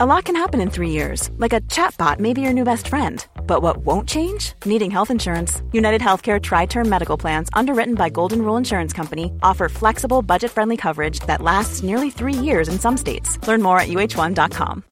A 0.00 0.06
lot 0.06 0.26
can 0.26 0.36
happen 0.36 0.60
in 0.60 0.70
three 0.70 0.90
years, 0.90 1.28
like 1.38 1.52
a 1.52 1.60
chatbot 1.62 2.20
may 2.20 2.32
be 2.32 2.40
your 2.40 2.52
new 2.52 2.62
best 2.62 2.86
friend. 2.86 3.26
But 3.48 3.62
what 3.62 3.78
won't 3.78 4.08
change? 4.08 4.52
Needing 4.64 4.92
health 4.92 5.10
insurance. 5.10 5.60
United 5.72 6.00
Healthcare 6.00 6.40
Tri 6.40 6.66
Term 6.66 6.88
Medical 6.88 7.18
Plans, 7.18 7.48
underwritten 7.52 7.96
by 7.96 8.08
Golden 8.08 8.42
Rule 8.42 8.56
Insurance 8.56 8.92
Company, 8.92 9.32
offer 9.42 9.68
flexible, 9.68 10.22
budget 10.22 10.52
friendly 10.52 10.76
coverage 10.76 11.18
that 11.26 11.42
lasts 11.42 11.82
nearly 11.82 12.10
three 12.10 12.32
years 12.32 12.68
in 12.68 12.78
some 12.78 12.96
states. 12.96 13.44
Learn 13.48 13.60
more 13.60 13.80
at 13.80 13.88
uh1.com. 13.88 14.84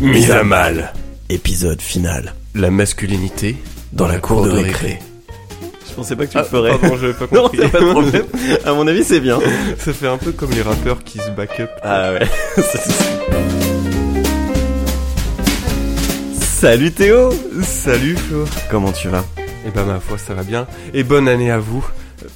Mise 0.00 0.30
à 0.30 0.44
mal. 0.44 0.92
Épisode 1.28 1.82
final. 1.82 2.32
La 2.54 2.70
masculinité 2.70 3.56
Dans 3.92 4.06
la 4.06 4.20
cour 4.20 4.44
de 4.44 4.50
récré. 4.50 5.00
Je 5.90 5.94
pensais 5.94 6.16
pas 6.16 6.26
que 6.26 6.30
tu 6.32 6.38
le 6.38 6.42
Ah, 6.44 6.46
ferais. 6.46 6.78
pardon, 6.78 6.96
j'avais 6.98 7.12
pas 7.12 7.26
non, 7.32 7.42
compris. 7.42 7.58
c'est 7.62 7.68
pas 7.72 7.80
de 7.80 7.90
problème. 7.90 8.24
À 8.64 8.72
mon 8.72 8.86
avis, 8.86 9.04
c'est 9.04 9.20
bien. 9.20 9.38
Ça 9.78 9.92
fait 9.92 10.06
un 10.08 10.16
peu 10.18 10.32
comme 10.32 10.50
les 10.52 10.62
rappeurs 10.62 11.02
qui 11.04 11.18
se 11.18 11.30
back 11.30 11.60
up. 11.60 11.70
Ah 11.82 12.12
ouais. 12.12 12.26
Salut 16.32 16.92
Théo. 16.92 17.30
Salut 17.62 18.16
Flo. 18.16 18.44
Comment 18.70 18.92
tu 18.92 19.08
vas? 19.08 19.24
Eh 19.66 19.70
ben 19.70 19.84
ma 19.84 20.00
foi, 20.00 20.18
ça 20.18 20.34
va 20.34 20.42
bien. 20.42 20.66
Et 20.94 21.02
bonne 21.04 21.28
année 21.28 21.50
à 21.50 21.58
vous. 21.58 21.84
Euh, 22.22 22.26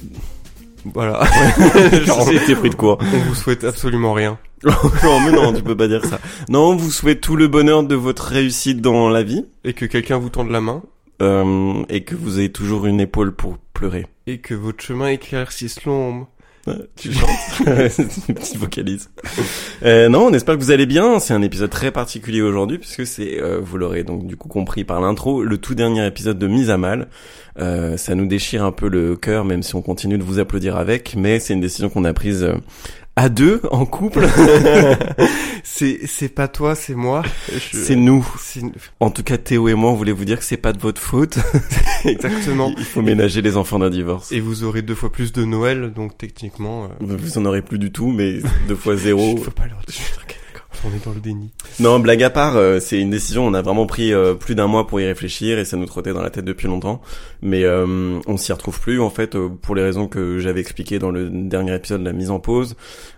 Voilà. 0.93 1.21
J'ai 2.47 2.55
pris 2.55 2.69
de 2.69 2.75
court. 2.75 2.97
On 3.01 3.17
vous 3.29 3.35
souhaite 3.35 3.63
absolument 3.63 4.13
rien. 4.13 4.37
non, 4.63 5.19
mais 5.25 5.31
non, 5.31 5.53
tu 5.53 5.61
peux 5.63 5.75
pas 5.77 5.87
dire 5.87 6.03
ça. 6.05 6.19
Non, 6.49 6.71
on 6.71 6.75
vous 6.75 6.91
souhaite 6.91 7.21
tout 7.21 7.35
le 7.35 7.47
bonheur 7.47 7.83
de 7.83 7.95
votre 7.95 8.23
réussite 8.25 8.81
dans 8.81 9.09
la 9.09 9.21
vie 9.23 9.45
Et 9.63 9.73
que 9.73 9.85
quelqu'un 9.85 10.17
vous 10.17 10.29
tende 10.29 10.49
la 10.49 10.61
main. 10.61 10.81
Euh, 11.21 11.83
et 11.89 12.03
que 12.03 12.15
vous 12.15 12.39
ayez 12.39 12.51
toujours 12.51 12.85
une 12.85 12.99
épaule 12.99 13.35
pour 13.35 13.57
pleurer. 13.73 14.05
Et 14.27 14.39
que 14.39 14.53
votre 14.53 14.83
chemin 14.83 15.09
éclaircisse 15.09 15.83
l'ombre. 15.85 16.29
Tu 16.95 17.13
chantes 17.13 17.29
C'est 17.89 18.27
une 18.27 18.33
petite 18.33 18.57
vocalise. 18.57 19.09
Euh, 19.83 20.09
non, 20.09 20.27
on 20.27 20.33
espère 20.33 20.55
que 20.55 20.61
vous 20.61 20.71
allez 20.71 20.87
bien. 20.87 21.19
C'est 21.19 21.33
un 21.33 21.43
épisode 21.43 21.69
très 21.69 21.91
particulier 21.91 22.41
aujourd'hui 22.41 22.79
puisque 22.79 23.05
c'est, 23.05 23.39
euh, 23.39 23.59
vous 23.61 23.77
l'aurez 23.77 24.03
donc 24.03 24.25
du 24.25 24.35
coup 24.35 24.47
compris 24.47 24.83
par 24.83 24.99
l'intro, 24.99 25.43
le 25.43 25.57
tout 25.59 25.75
dernier 25.75 26.05
épisode 26.07 26.39
de 26.39 26.47
Mise 26.47 26.71
à 26.71 26.77
Mal. 26.77 27.07
Euh, 27.59 27.97
ça 27.97 28.15
nous 28.15 28.25
déchire 28.25 28.63
un 28.63 28.71
peu 28.71 28.89
le 28.89 29.15
cœur, 29.15 29.45
même 29.45 29.63
si 29.63 29.75
on 29.75 29.81
continue 29.81 30.17
de 30.17 30.23
vous 30.23 30.39
applaudir 30.39 30.75
avec, 30.75 31.15
mais 31.15 31.39
c'est 31.39 31.53
une 31.53 31.61
décision 31.61 31.89
qu'on 31.89 32.03
a 32.03 32.13
prise 32.13 32.43
euh, 32.43 32.55
à 33.15 33.29
deux, 33.29 33.61
en 33.71 33.85
couple. 33.85 34.27
C'est, 35.67 36.05
c'est 36.07 36.29
pas 36.29 36.47
toi, 36.47 36.75
c'est 36.75 36.93
moi. 36.95 37.23
Je- 37.51 37.77
c'est 37.77 37.95
nous. 37.95 38.25
En 38.99 39.09
tout 39.09 39.23
cas, 39.23 39.37
Théo 39.37 39.67
et 39.67 39.73
moi, 39.73 39.89
on 39.91 39.95
voulait 39.95 40.11
vous 40.11 40.23
dire 40.23 40.37
que 40.37 40.45
c'est 40.45 40.57
pas 40.57 40.71
de 40.73 40.79
votre 40.79 41.01
faute. 41.01 41.39
Exactement. 42.05 42.71
Il 42.77 42.85
faut 42.85 43.01
ménager 43.01 43.41
les 43.41 43.57
enfants 43.57 43.79
d'un 43.79 43.89
divorce. 43.89 44.31
Et 44.31 44.39
vous 44.39 44.63
aurez 44.63 44.83
deux 44.83 44.95
fois 44.95 45.11
plus 45.11 45.33
de 45.33 45.43
Noël, 45.43 45.91
donc 45.93 46.17
techniquement... 46.17 46.85
euh, 46.85 46.87
Vous 47.01 47.37
en 47.39 47.45
aurez 47.45 47.61
plus 47.63 47.79
du 47.79 47.91
tout, 47.91 48.11
mais 48.11 48.39
deux 48.67 48.75
fois 48.75 48.95
zéro. 48.95 49.35
Faut 49.43 49.51
pas 49.51 49.65
leur 49.67 49.81
dire. 49.87 49.95
On 50.83 50.89
est 50.95 51.03
dans 51.03 51.13
le 51.13 51.19
déni. 51.19 51.51
Non, 51.79 51.99
blague 51.99 52.23
à 52.23 52.29
part, 52.29 52.55
euh, 52.57 52.79
c'est 52.79 52.99
une 52.99 53.09
décision. 53.09 53.45
On 53.45 53.53
a 53.53 53.61
vraiment 53.61 53.85
pris 53.85 54.13
euh, 54.13 54.33
plus 54.33 54.55
d'un 54.55 54.67
mois 54.67 54.87
pour 54.87 54.99
y 54.99 55.05
réfléchir 55.05 55.57
et 55.57 55.65
ça 55.65 55.77
nous 55.77 55.85
trottait 55.85 56.13
dans 56.13 56.21
la 56.21 56.29
tête 56.29 56.45
depuis 56.45 56.67
longtemps. 56.67 57.01
Mais 57.41 57.63
euh, 57.63 58.19
on 58.27 58.37
s'y 58.37 58.51
retrouve 58.51 58.79
plus 58.79 58.99
en 58.99 59.09
fait 59.09 59.35
euh, 59.35 59.49
pour 59.49 59.75
les 59.75 59.83
raisons 59.83 60.07
que 60.07 60.39
j'avais 60.39 60.61
expliquées 60.61 60.99
dans 60.99 61.11
le 61.11 61.29
dernier 61.29 61.73
épisode 61.75 62.01
de 62.01 62.05
la 62.05 62.13
mise 62.13 62.31
en 62.31 62.39
pause, 62.39 62.75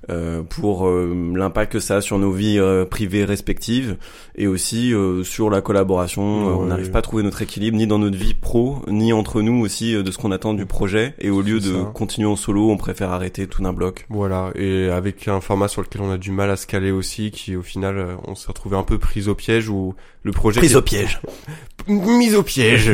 euh, 0.09 0.43
pour 0.43 0.87
euh, 0.87 1.33
l'impact 1.35 1.73
que 1.73 1.79
ça 1.79 1.97
a 1.97 2.01
sur 2.01 2.17
nos 2.19 2.31
vies 2.31 2.59
euh, 2.59 2.85
privées 2.85 3.25
respectives 3.25 3.97
et 4.35 4.47
aussi 4.47 4.93
euh, 4.93 5.23
sur 5.23 5.49
la 5.49 5.61
collaboration. 5.61 6.49
Euh, 6.49 6.53
on 6.53 6.65
n'arrive 6.67 6.91
pas 6.91 6.99
à 6.99 7.01
trouver 7.01 7.23
notre 7.23 7.41
équilibre 7.41 7.77
ni 7.77 7.87
dans 7.87 7.99
notre 7.99 8.17
vie 8.17 8.33
pro 8.33 8.81
ni 8.87 9.13
entre 9.13 9.41
nous 9.41 9.59
aussi 9.63 9.95
euh, 9.95 10.03
de 10.03 10.11
ce 10.11 10.17
qu'on 10.17 10.31
attend 10.31 10.53
du 10.53 10.65
projet. 10.65 11.13
Et 11.19 11.29
au 11.29 11.41
lieu 11.41 11.59
de 11.59 11.73
ça. 11.73 11.91
continuer 11.93 12.27
en 12.27 12.35
solo, 12.35 12.69
on 12.69 12.77
préfère 12.77 13.11
arrêter 13.11 13.47
tout 13.47 13.61
d'un 13.61 13.73
bloc. 13.73 14.05
Voilà, 14.09 14.51
et 14.55 14.89
avec 14.89 15.27
un 15.27 15.41
format 15.41 15.67
sur 15.67 15.81
lequel 15.81 16.01
on 16.01 16.11
a 16.11 16.17
du 16.17 16.31
mal 16.31 16.49
à 16.49 16.55
se 16.55 16.67
caler 16.67 16.91
aussi, 16.91 17.31
qui 17.31 17.46
au 17.55 17.61
final, 17.61 17.97
euh, 17.97 18.15
on 18.25 18.35
s'est 18.35 18.47
retrouvé 18.47 18.75
un 18.77 18.83
peu 18.83 18.97
pris 18.97 19.27
au 19.27 19.35
piège, 19.35 19.69
où 19.69 19.95
le 20.23 20.31
projet... 20.31 20.59
Prise 20.59 20.71
qui- 20.71 20.77
au 20.77 20.81
piège. 20.81 21.19
Mise 21.87 22.35
au 22.35 22.43
piège 22.43 22.91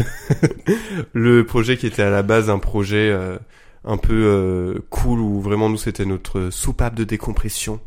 Le 1.14 1.44
projet 1.46 1.78
qui 1.78 1.88
était 1.88 2.04
à 2.04 2.10
la 2.12 2.22
base 2.22 2.50
un 2.50 2.60
projet 2.60 3.10
euh, 3.12 3.38
un 3.86 3.98
peu 3.98 4.14
euh, 4.14 4.80
cool, 4.92 5.20
où 5.20 5.42
vraiment 5.42 5.70
nous 5.70 5.78
c'était 5.78 6.06
notre 6.06 6.50
soupape 6.52 6.94
de 6.96 7.04
décompression. 7.04 7.80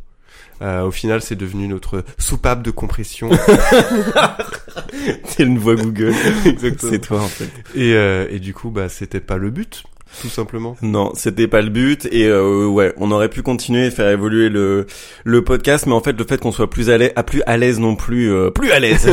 Euh, 0.62 0.82
au 0.84 0.91
final, 0.91 1.21
c'est 1.22 1.37
devenu 1.37 1.69
notre 1.69 2.03
soupape 2.19 2.62
de 2.62 2.71
compression. 2.71 3.28
C'est 5.25 5.43
une 5.44 5.59
voix 5.59 5.76
Google. 5.76 6.15
Exactement. 6.44 6.93
C'est 6.93 6.99
toi 7.00 7.21
en 7.22 7.28
fait. 7.28 7.50
et, 7.75 8.34
et 8.34 8.38
du 8.41 8.55
coup, 8.55 8.71
bah, 8.71 8.88
c'était 8.88 9.21
pas 9.21 9.37
le 9.37 9.50
but, 9.50 9.84
tout 10.22 10.28
simplement. 10.28 10.77
Non, 10.82 11.12
c'était 11.15 11.49
pas 11.49 11.62
le 11.62 11.71
but 11.71 12.06
et 12.10 12.27
euh, 12.27 12.66
ouais, 12.66 12.93
on 12.97 13.10
aurait 13.10 13.28
pu 13.28 13.43
continuer 13.43 13.87
et 13.87 13.91
faire 13.91 14.09
évoluer 14.10 14.49
le 14.49 14.87
le 15.25 15.44
podcast, 15.44 15.87
mais 15.87 15.93
en 15.93 16.00
fait 16.00 16.19
le 16.19 16.25
fait 16.25 16.38
qu'on 16.41 16.53
soit 16.53 16.71
plus 16.71 16.91
à 16.91 16.99
l'aise, 16.99 17.12
plus 17.27 17.43
à 17.47 17.56
l'aise 17.56 17.78
non 17.78 17.97
plus, 17.97 18.32
euh, 18.32 18.50
plus 18.50 18.71
à 18.72 18.81
l'aise 18.81 19.06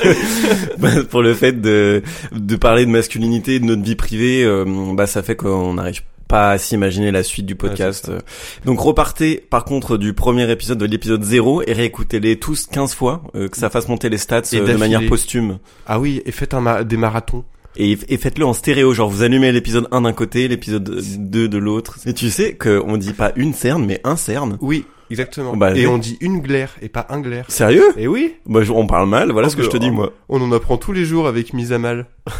Bah, 0.78 0.88
pour 1.08 1.22
le 1.22 1.34
fait 1.34 1.60
de 1.60 2.02
de 2.32 2.56
parler 2.56 2.86
de 2.86 2.90
masculinité, 2.90 3.60
de 3.60 3.64
notre 3.64 3.82
vie 3.82 3.96
privée, 3.96 4.44
euh, 4.44 4.64
bah 4.94 5.06
ça 5.06 5.22
fait 5.22 5.36
qu'on 5.36 5.74
n'arrive 5.74 6.02
pas 6.28 6.52
à 6.52 6.58
s'imaginer 6.58 7.10
la 7.10 7.22
suite 7.24 7.44
du 7.44 7.56
podcast. 7.56 8.08
Ouais, 8.08 8.18
Donc 8.64 8.80
repartez 8.80 9.44
par 9.50 9.64
contre 9.64 9.96
du 9.96 10.12
premier 10.14 10.48
épisode 10.50 10.78
de 10.78 10.86
l'épisode 10.86 11.24
0 11.24 11.62
et 11.66 11.72
réécoutez-les 11.72 12.38
tous 12.38 12.66
15 12.66 12.94
fois, 12.94 13.22
euh, 13.34 13.48
que 13.48 13.56
ça 13.56 13.68
fasse 13.68 13.88
monter 13.88 14.08
les 14.08 14.18
stats 14.18 14.42
euh, 14.54 14.64
de 14.64 14.76
manière 14.76 15.00
posthume. 15.08 15.58
Ah 15.86 15.98
oui, 15.98 16.22
et 16.24 16.30
faites 16.32 16.54
un 16.54 16.60
ma- 16.60 16.84
des 16.84 16.96
marathons. 16.96 17.44
Et, 17.76 17.96
et 18.08 18.16
faites-le 18.16 18.44
en 18.44 18.52
stéréo, 18.52 18.92
genre 18.92 19.08
vous 19.08 19.22
allumez 19.22 19.52
l'épisode 19.52 19.86
1 19.92 20.02
d'un 20.02 20.12
côté, 20.12 20.48
l'épisode 20.48 20.82
2 21.18 21.48
de 21.48 21.58
l'autre. 21.58 21.98
Et 22.06 22.12
tu 22.14 22.28
sais 22.30 22.54
qu'on 22.54 22.96
dit 22.96 23.12
pas 23.12 23.32
une 23.36 23.54
cerne, 23.54 23.84
mais 23.86 24.00
un 24.04 24.16
cerne. 24.16 24.58
Oui, 24.60 24.84
exactement. 25.10 25.56
Bah, 25.56 25.70
et 25.70 25.80
oui. 25.80 25.86
on 25.86 25.96
dit 25.98 26.18
une 26.20 26.40
glaire 26.40 26.74
et 26.82 26.88
pas 26.88 27.06
un 27.10 27.20
glaire. 27.20 27.44
Sérieux? 27.48 27.92
Et 27.96 28.08
oui, 28.08 28.34
Bah 28.46 28.60
on 28.74 28.86
parle 28.86 29.08
mal, 29.08 29.30
voilà 29.30 29.46
Oh, 29.46 29.50
ce 29.50 29.56
que 29.56 29.62
je 29.62 29.68
te 29.68 29.76
bah, 29.76 29.84
dis 29.84 29.90
oh. 29.90 29.94
moi. 29.94 30.12
on 30.28 30.42
en 30.42 30.50
apprend 30.52 30.76
tous 30.78 30.92
les 30.92 31.04
jours 31.04 31.28
avec 31.28 31.52
mise 31.54 31.72
à 31.72 31.78
mal. 31.78 32.06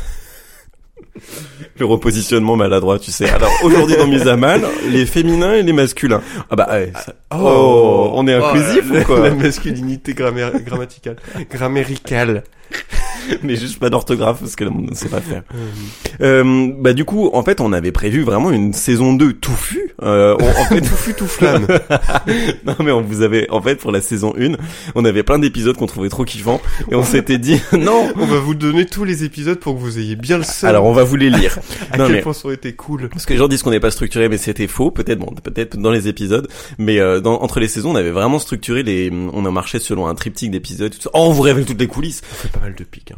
Le 1.78 1.84
repositionnement 1.86 2.56
maladroit, 2.56 2.98
tu 2.98 3.10
sais. 3.10 3.28
Alors 3.28 3.50
aujourd'hui 3.62 3.96
dans 3.96 4.06
Mise 4.06 4.28
à 4.28 4.36
Mal, 4.36 4.62
les 4.90 5.06
féminins 5.06 5.54
et 5.54 5.62
les 5.62 5.72
masculins. 5.72 6.22
Ah 6.50 6.56
bah 6.56 6.68
ouais, 6.70 6.92
ça- 6.94 7.14
Oh, 7.34 8.10
on 8.14 8.26
est 8.28 8.34
inclusif 8.34 8.84
ou 8.90 9.02
quoi? 9.04 9.20
La 9.20 9.34
masculinité 9.34 10.14
grammaire- 10.14 10.52
grammaticale. 10.62 11.16
Gramméricale. 11.50 12.44
Mais 13.42 13.56
juste 13.56 13.78
pas 13.78 13.90
d'orthographe 13.90 14.40
parce 14.40 14.56
que 14.56 14.64
là, 14.64 14.70
on 14.74 14.80
ne 14.90 14.94
sait 14.94 15.08
pas 15.08 15.20
faire. 15.20 15.42
Euh, 16.20 16.72
bah 16.78 16.92
du 16.92 17.04
coup, 17.04 17.30
en 17.32 17.42
fait, 17.42 17.60
on 17.60 17.72
avait 17.72 17.92
prévu 17.92 18.22
vraiment 18.22 18.50
une 18.50 18.72
saison 18.72 19.12
2 19.14 19.34
touffue. 19.34 19.92
Euh, 20.02 20.36
on- 20.40 20.60
en 20.60 20.64
fait, 20.66 20.80
Tout 20.90 20.96
fut 20.96 21.14
tout 21.14 21.26
flamme. 21.26 21.66
non 22.66 22.74
mais 22.80 22.90
on 22.92 23.02
vous 23.02 23.22
avait, 23.22 23.48
en 23.50 23.60
fait, 23.60 23.76
pour 23.76 23.92
la 23.92 24.00
saison 24.00 24.34
1, 24.38 24.52
on 24.94 25.04
avait 25.04 25.22
plein 25.22 25.38
d'épisodes 25.38 25.76
qu'on 25.76 25.86
trouvait 25.86 26.08
trop 26.08 26.24
kiffants 26.24 26.60
et 26.90 26.94
on 26.94 27.04
s'était 27.04 27.38
dit 27.38 27.60
non. 27.72 28.08
On 28.16 28.26
va 28.26 28.38
vous 28.38 28.54
donner 28.54 28.86
tous 28.86 29.04
les 29.04 29.24
épisodes 29.24 29.58
pour 29.58 29.74
que 29.74 29.80
vous 29.80 29.98
ayez 29.98 30.16
bien 30.16 30.38
le 30.38 30.44
seul. 30.44 30.70
Alors 30.70 30.84
on 30.84 30.92
va 30.92 31.04
vous 31.04 31.16
les 31.16 31.30
lire. 31.30 31.58
à 31.92 31.98
non, 31.98 32.06
quel 32.06 32.16
mais- 32.16 32.22
point 32.22 32.32
ça 32.32 32.46
aurait 32.46 32.54
été 32.54 32.72
cool. 32.72 33.08
Parce 33.08 33.26
que 33.26 33.32
les 33.32 33.38
gens 33.38 33.48
disent 33.48 33.62
qu'on 33.62 33.70
n'est 33.70 33.80
pas 33.80 33.90
structuré, 33.90 34.28
mais 34.28 34.38
c'était 34.38 34.66
faux. 34.66 34.90
Peut-être, 34.90 35.18
bon, 35.18 35.32
peut-être 35.42 35.76
dans 35.76 35.90
les 35.90 36.08
épisodes, 36.08 36.48
mais 36.78 36.98
euh, 37.00 37.20
dans, 37.20 37.40
entre 37.42 37.60
les 37.60 37.68
saisons, 37.68 37.90
on 37.92 37.96
avait 37.96 38.10
vraiment 38.10 38.38
structuré 38.38 38.82
les. 38.82 39.10
On 39.32 39.44
a 39.46 39.50
marché 39.50 39.78
selon 39.78 40.06
un 40.06 40.14
triptyque 40.14 40.50
d'épisodes. 40.50 40.92
tout 40.92 41.00
ça. 41.02 41.10
Oh, 41.14 41.26
on 41.28 41.30
vous 41.32 41.42
révèle 41.42 41.64
toutes 41.64 41.80
les 41.80 41.86
coulisses. 41.86 42.22
On 42.32 42.34
fait 42.36 42.48
pas 42.52 42.60
mal 42.60 42.74
de 42.74 42.84
pics. 42.84 43.12
Hein. 43.12 43.16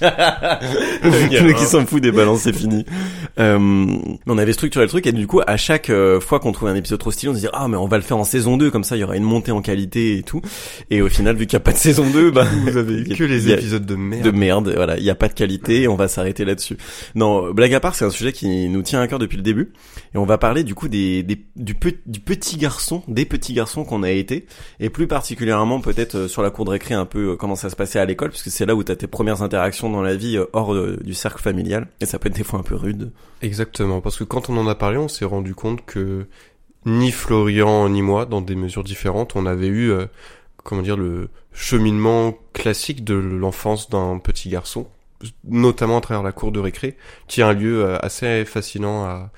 le 0.00 1.42
mec 1.46 1.56
qui 1.56 1.64
s'en 1.64 1.84
fout 1.86 2.02
des 2.02 2.12
balances, 2.12 2.40
c'est 2.42 2.52
fini. 2.54 2.84
Euh, 3.38 3.86
on 4.26 4.38
avait 4.38 4.52
structuré 4.52 4.84
le 4.84 4.88
truc 4.88 5.06
et 5.06 5.12
du 5.12 5.26
coup, 5.26 5.40
à 5.46 5.56
chaque 5.56 5.90
euh, 5.90 6.20
fois 6.20 6.40
qu'on 6.40 6.52
trouvait 6.52 6.70
un 6.70 6.76
épisode 6.76 6.98
trop 6.98 7.10
stylé, 7.10 7.30
on 7.30 7.34
se 7.34 7.38
disait 7.38 7.50
ah 7.52 7.68
mais 7.68 7.76
on 7.76 7.86
va 7.86 7.96
le 7.96 8.02
faire 8.02 8.16
en 8.16 8.24
saison 8.24 8.56
2 8.56 8.70
comme 8.70 8.84
ça, 8.84 8.96
il 8.96 9.00
y 9.00 9.04
aura 9.04 9.16
une 9.16 9.22
montée 9.24 9.52
en 9.52 9.60
qualité 9.62 10.18
et 10.18 10.22
tout. 10.22 10.40
Et 10.90 11.02
au 11.02 11.08
final, 11.08 11.36
vu 11.36 11.46
qu'il 11.46 11.56
n'y 11.56 11.62
a 11.62 11.64
pas 11.64 11.72
de 11.72 11.76
saison 11.78 12.06
2, 12.08 12.30
bah 12.30 12.46
Vous 12.66 12.76
avez 12.76 13.04
que 13.16 13.24
les 13.24 13.50
épisodes 13.50 13.84
de 13.86 13.94
merde. 13.96 14.22
de 14.24 14.30
merde, 14.30 14.72
voilà, 14.74 14.96
il 14.98 15.02
n'y 15.02 15.10
a 15.10 15.14
pas 15.14 15.28
de 15.28 15.34
qualité, 15.34 15.82
et 15.82 15.88
on 15.88 15.96
va 15.96 16.08
s'arrêter 16.08 16.44
là-dessus. 16.44 16.76
Non, 17.14 17.52
blague 17.52 17.74
à 17.74 17.80
part, 17.80 17.94
c'est 17.94 18.04
un 18.04 18.10
sujet 18.10 18.32
qui 18.32 18.68
nous 18.68 18.82
tient 18.82 19.00
à 19.00 19.06
cœur 19.08 19.18
depuis 19.18 19.36
le 19.36 19.42
début, 19.42 19.72
et 20.14 20.18
on 20.18 20.24
va 20.26 20.38
parler 20.38 20.64
du 20.64 20.74
coup 20.74 20.88
des, 20.88 21.22
des 21.22 21.44
du, 21.56 21.74
pe- 21.74 21.98
du 22.06 22.20
petit 22.20 22.56
garçon, 22.56 23.02
des 23.08 23.24
petits 23.24 23.52
garçons 23.54 23.84
qu'on 23.84 24.02
a 24.02 24.10
été, 24.10 24.46
et 24.80 24.90
plus 24.90 25.06
particulièrement 25.06 25.80
peut-être 25.80 26.14
euh, 26.16 26.28
sur 26.28 26.42
la 26.42 26.50
cour 26.50 26.64
de 26.64 26.70
récré 26.70 26.94
un 26.94 27.04
peu 27.06 27.30
euh, 27.32 27.36
comment 27.36 27.56
ça 27.56 27.70
se 27.70 27.76
passait 27.76 27.98
à 27.98 28.04
l'école, 28.04 28.30
parce 28.30 28.42
que 28.42 28.50
c'est 28.50 28.66
là 28.66 28.74
où 28.74 28.82
t'as 28.82 28.96
tes 28.96 29.06
premières 29.06 29.42
interactions 29.42 29.85
dans 29.90 30.02
la 30.02 30.16
vie 30.16 30.36
euh, 30.36 30.46
hors 30.52 30.74
euh, 30.74 30.98
du 31.02 31.14
cercle 31.14 31.42
familial, 31.42 31.88
et 32.00 32.06
ça 32.06 32.18
peut 32.18 32.28
être 32.28 32.36
des 32.36 32.44
fois 32.44 32.60
un 32.60 32.62
peu 32.62 32.74
rude. 32.74 33.12
Exactement, 33.42 34.00
parce 34.00 34.16
que 34.16 34.24
quand 34.24 34.50
on 34.50 34.56
en 34.56 34.66
a 34.66 34.74
parlé, 34.74 34.98
on 34.98 35.08
s'est 35.08 35.24
rendu 35.24 35.54
compte 35.54 35.84
que 35.84 36.26
ni 36.84 37.10
Florian 37.10 37.88
ni 37.88 38.02
moi, 38.02 38.26
dans 38.26 38.40
des 38.40 38.54
mesures 38.54 38.84
différentes, 38.84 39.36
on 39.36 39.46
avait 39.46 39.66
eu, 39.66 39.90
euh, 39.90 40.06
comment 40.62 40.82
dire, 40.82 40.96
le 40.96 41.28
cheminement 41.52 42.36
classique 42.52 43.04
de 43.04 43.14
l'enfance 43.14 43.90
d'un 43.90 44.18
petit 44.18 44.48
garçon, 44.48 44.86
notamment 45.44 45.98
à 45.98 46.00
travers 46.00 46.22
la 46.22 46.32
cour 46.32 46.52
de 46.52 46.60
récré, 46.60 46.96
qui 47.26 47.40
est 47.40 47.44
un 47.44 47.54
lieu 47.54 47.96
assez 48.04 48.44
fascinant 48.44 49.04
à, 49.04 49.30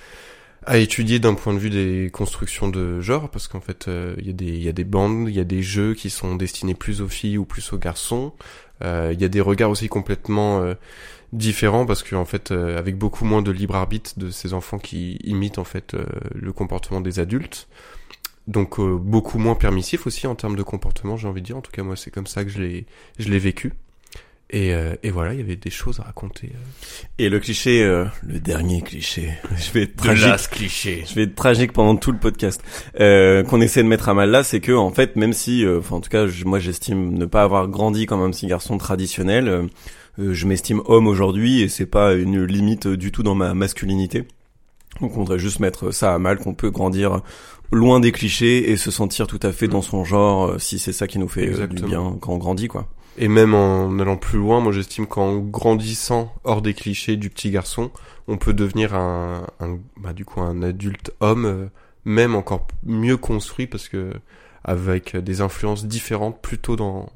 à 0.69 0.77
étudier 0.77 1.19
d'un 1.19 1.35
point 1.35 1.55
de 1.55 1.59
vue 1.59 1.71
des 1.71 2.11
constructions 2.13 2.69
de 2.69 3.01
genre 3.01 3.31
parce 3.31 3.49
qu'en 3.49 3.61
fait 3.61 3.89
euh, 3.89 4.15
il 4.19 4.27
y 4.27 4.31
a 4.31 4.33
des 4.35 4.47
il 4.47 4.63
y 4.63 4.69
a 4.69 4.73
des 4.73 4.85
bandes 4.85 5.27
il 5.29 5.35
y 5.35 5.41
a 5.41 5.45
des 5.45 5.63
jeux 5.63 5.95
qui 5.95 6.11
sont 6.11 6.37
destinés 6.37 6.75
plus 6.75 7.01
aux 7.01 7.09
filles 7.09 7.39
ou 7.39 7.47
plus 7.47 7.73
aux 7.73 7.79
garçons. 7.79 8.35
Euh, 8.85 9.11
il 9.15 9.21
y 9.21 9.25
a 9.25 9.29
des 9.29 9.41
regards 9.41 9.71
aussi 9.71 9.89
complètement 9.89 10.61
euh, 10.61 10.75
différents 11.33 11.87
parce 11.87 12.03
qu'en 12.03 12.27
fait 12.27 12.51
euh, 12.51 12.79
avec 12.79 12.97
beaucoup 12.99 13.25
moins 13.25 13.41
de 13.41 13.51
libre 13.51 13.77
arbitre 13.77 14.19
de 14.19 14.31
ces 14.31 14.53
enfants 14.53 14.79
qui 14.79 15.17
imitent 15.25 15.59
en 15.59 15.65
fait 15.65 15.95
euh, 15.95 16.05
le 16.35 16.53
comportement 16.53 17.01
des 17.01 17.19
adultes. 17.19 17.67
Donc 18.47 18.79
euh, 18.79 18.97
beaucoup 18.99 19.39
moins 19.39 19.55
permissif 19.55 20.07
aussi 20.07 20.27
en 20.27 20.35
termes 20.35 20.57
de 20.57 20.63
comportement 20.63 21.17
j'ai 21.17 21.29
envie 21.29 21.41
de 21.41 21.47
dire. 21.47 21.57
En 21.57 21.63
tout 21.63 21.73
cas 21.73 21.83
moi 21.83 21.97
c'est 21.97 22.11
comme 22.11 22.27
ça 22.27 22.45
que 22.45 22.51
je 22.51 22.83
je 23.19 23.29
l'ai 23.29 23.39
vécu 23.39 23.73
et, 24.51 24.73
euh, 24.73 24.95
et 25.03 25.11
voilà 25.11 25.35
il 25.35 25.41
y 25.41 25.43
avait 25.43 25.57
des 25.57 25.71
choses 25.71 26.01
à 26.01 26.05
raconter 26.05 26.53
euh. 26.55 26.59
Et 27.19 27.29
le 27.29 27.39
cliché, 27.41 27.83
euh, 27.83 28.05
le 28.27 28.41
dernier 28.41 28.81
cliché, 28.83 29.31
je 29.57 29.71
vais 29.73 29.83
être 29.83 29.97
tragique. 29.97 30.51
cliché 30.51 31.05
Je 31.09 31.15
vais 31.15 31.23
être 31.25 31.35
tragique 31.35 31.73
pendant 31.73 31.97
tout 31.97 32.13
le 32.13 32.19
podcast. 32.19 32.63
Euh, 33.01 33.43
qu'on 33.43 33.61
essaie 33.61 33.83
de 33.83 33.89
mettre 33.89 34.09
à 34.09 34.15
mal 34.15 34.31
là, 34.31 34.43
c'est 34.43 34.61
que 34.61 34.73
en 34.73 34.91
fait, 34.91 35.17
même 35.17 35.33
si, 35.33 35.65
euh, 35.65 35.79
enfin 35.81 35.97
en 35.97 36.01
tout 36.01 36.11
cas, 36.11 36.27
je- 36.27 36.45
moi 36.45 36.59
j'estime 36.59 37.13
ne 37.15 37.27
pas 37.27 37.43
avoir 37.43 37.69
grandi 37.69 38.07
comme 38.07 38.23
un 38.23 38.31
petit 38.31 38.47
garçon 38.47 38.79
traditionnel, 38.79 39.49
euh, 39.49 39.67
je 40.19 40.47
m'estime 40.47 40.81
homme 40.87 41.07
aujourd'hui 41.07 41.63
et 41.63 41.69
c'est 41.69 41.87
pas 41.87 42.15
une 42.15 42.45
limite 42.45 42.89
du 42.89 43.13
tout 43.13 43.23
dans 43.23 43.35
ma 43.35 43.55
masculinité. 43.55 44.25
Donc 45.01 45.13
on 45.17 45.21
voudrait 45.21 45.39
juste 45.39 45.61
mettre 45.61 45.91
ça 45.93 46.15
à 46.15 46.19
mal, 46.19 46.39
qu'on 46.39 46.55
peut 46.55 46.71
grandir 46.71 47.21
loin 47.71 48.01
des 48.01 48.11
clichés 48.13 48.71
et 48.71 48.77
se 48.79 48.91
sentir 48.91 49.27
tout 49.27 49.39
à 49.43 49.53
fait 49.53 49.69
dans 49.69 49.83
son 49.83 50.03
genre, 50.05 50.59
si 50.59 50.79
c'est 50.79 50.93
ça 50.93 51.07
qui 51.07 51.19
nous 51.19 51.29
fait 51.29 51.43
euh, 51.43 51.45
du 51.45 51.51
Exactement. 51.77 51.89
bien 52.11 52.19
quand 52.21 52.33
on 52.33 52.39
grandit, 52.39 52.67
quoi. 52.67 52.89
Et 53.21 53.27
même 53.27 53.53
en 53.53 53.99
allant 53.99 54.17
plus 54.17 54.39
loin, 54.39 54.61
moi 54.61 54.73
j'estime 54.73 55.09
qu'en 55.09 55.39
grandissant 55.39 56.33
hors 56.45 56.63
des 56.63 56.73
clichés 56.73 57.17
du 57.17 57.31
petit 57.31 57.51
garçon, 57.51 57.91
on 58.29 58.37
peut 58.37 58.53
devenir 58.53 58.95
un, 58.95 59.45
un 59.59 59.79
bah, 59.97 60.13
du 60.13 60.25
coup 60.25 60.41
un 60.41 60.63
adulte 60.63 61.11
homme, 61.19 61.45
euh, 61.45 61.67
même 62.05 62.37
encore 62.37 62.69
mieux 62.85 63.17
construit 63.17 63.67
parce 63.67 63.89
que 63.89 64.13
avec 64.63 65.17
des 65.17 65.41
influences 65.41 65.85
différentes 65.87 66.41
plutôt 66.41 66.77
dans 66.77 67.11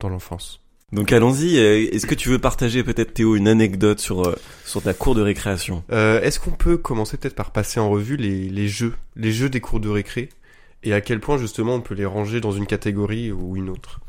dans 0.00 0.08
l'enfance. 0.08 0.60
Donc 0.92 1.12
allons-y. 1.12 1.56
Est-ce 1.56 2.06
que 2.06 2.14
tu 2.14 2.28
veux 2.30 2.38
partager 2.38 2.82
peut-être 2.82 3.12
Théo 3.12 3.36
une 3.36 3.48
anecdote 3.48 4.00
sur 4.00 4.26
euh, 4.26 4.36
sur 4.64 4.80
ta 4.80 4.94
cour 4.94 5.14
de 5.14 5.20
récréation? 5.20 5.82
Euh, 5.92 6.22
Est-ce 6.22 6.40
qu'on 6.40 6.52
peut 6.52 6.78
commencer 6.78 7.16
peut-être 7.18 7.34
par 7.34 7.50
passer 7.50 7.80
en 7.80 7.90
revue 7.90 8.16
les, 8.16 8.48
les 8.48 8.68
jeux, 8.68 8.94
les 9.16 9.32
jeux 9.32 9.50
des 9.50 9.60
cours 9.60 9.80
de 9.80 9.88
récré, 9.90 10.30
et 10.84 10.92
à 10.92 11.00
quel 11.00 11.20
point 11.20 11.38
justement 11.38 11.74
on 11.74 11.80
peut 11.80 11.94
les 11.94 12.06
ranger 12.06 12.40
dans 12.40 12.52
une 12.52 12.66
catégorie 12.66 13.32
ou 13.32 13.56
une 13.56 13.70
autre? 13.70 14.00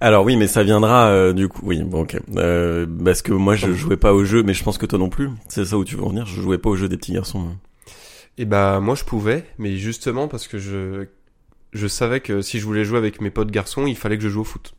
Alors 0.00 0.24
oui, 0.24 0.36
mais 0.36 0.46
ça 0.46 0.62
viendra 0.62 1.08
euh, 1.08 1.32
du 1.32 1.48
coup. 1.48 1.62
Oui, 1.64 1.82
bon, 1.82 2.02
ok. 2.02 2.16
Euh, 2.36 2.86
parce 3.04 3.22
que 3.22 3.32
moi, 3.32 3.56
je 3.56 3.72
jouais 3.72 3.96
pas 3.96 4.12
au 4.12 4.24
jeu, 4.24 4.42
mais 4.42 4.54
je 4.54 4.62
pense 4.62 4.78
que 4.78 4.86
toi 4.86 4.98
non 4.98 5.08
plus. 5.08 5.30
C'est 5.48 5.64
ça 5.64 5.76
où 5.76 5.84
tu 5.84 5.96
veux 5.96 6.04
en 6.04 6.10
venir. 6.10 6.26
Je 6.26 6.40
jouais 6.40 6.58
pas 6.58 6.70
au 6.70 6.76
jeu 6.76 6.88
des 6.88 6.96
petits 6.96 7.12
garçons. 7.12 7.56
Et 8.36 8.44
bah 8.44 8.78
moi 8.80 8.94
je 8.94 9.02
pouvais, 9.02 9.44
mais 9.58 9.76
justement 9.76 10.28
parce 10.28 10.46
que 10.46 10.58
je 10.58 11.06
je 11.72 11.86
savais 11.86 12.20
que 12.20 12.40
si 12.40 12.60
je 12.60 12.64
voulais 12.64 12.84
jouer 12.84 12.98
avec 12.98 13.20
mes 13.20 13.30
potes 13.30 13.50
garçons, 13.50 13.86
il 13.86 13.96
fallait 13.96 14.16
que 14.16 14.22
je 14.22 14.28
joue 14.28 14.42
au 14.42 14.44
foot. 14.44 14.74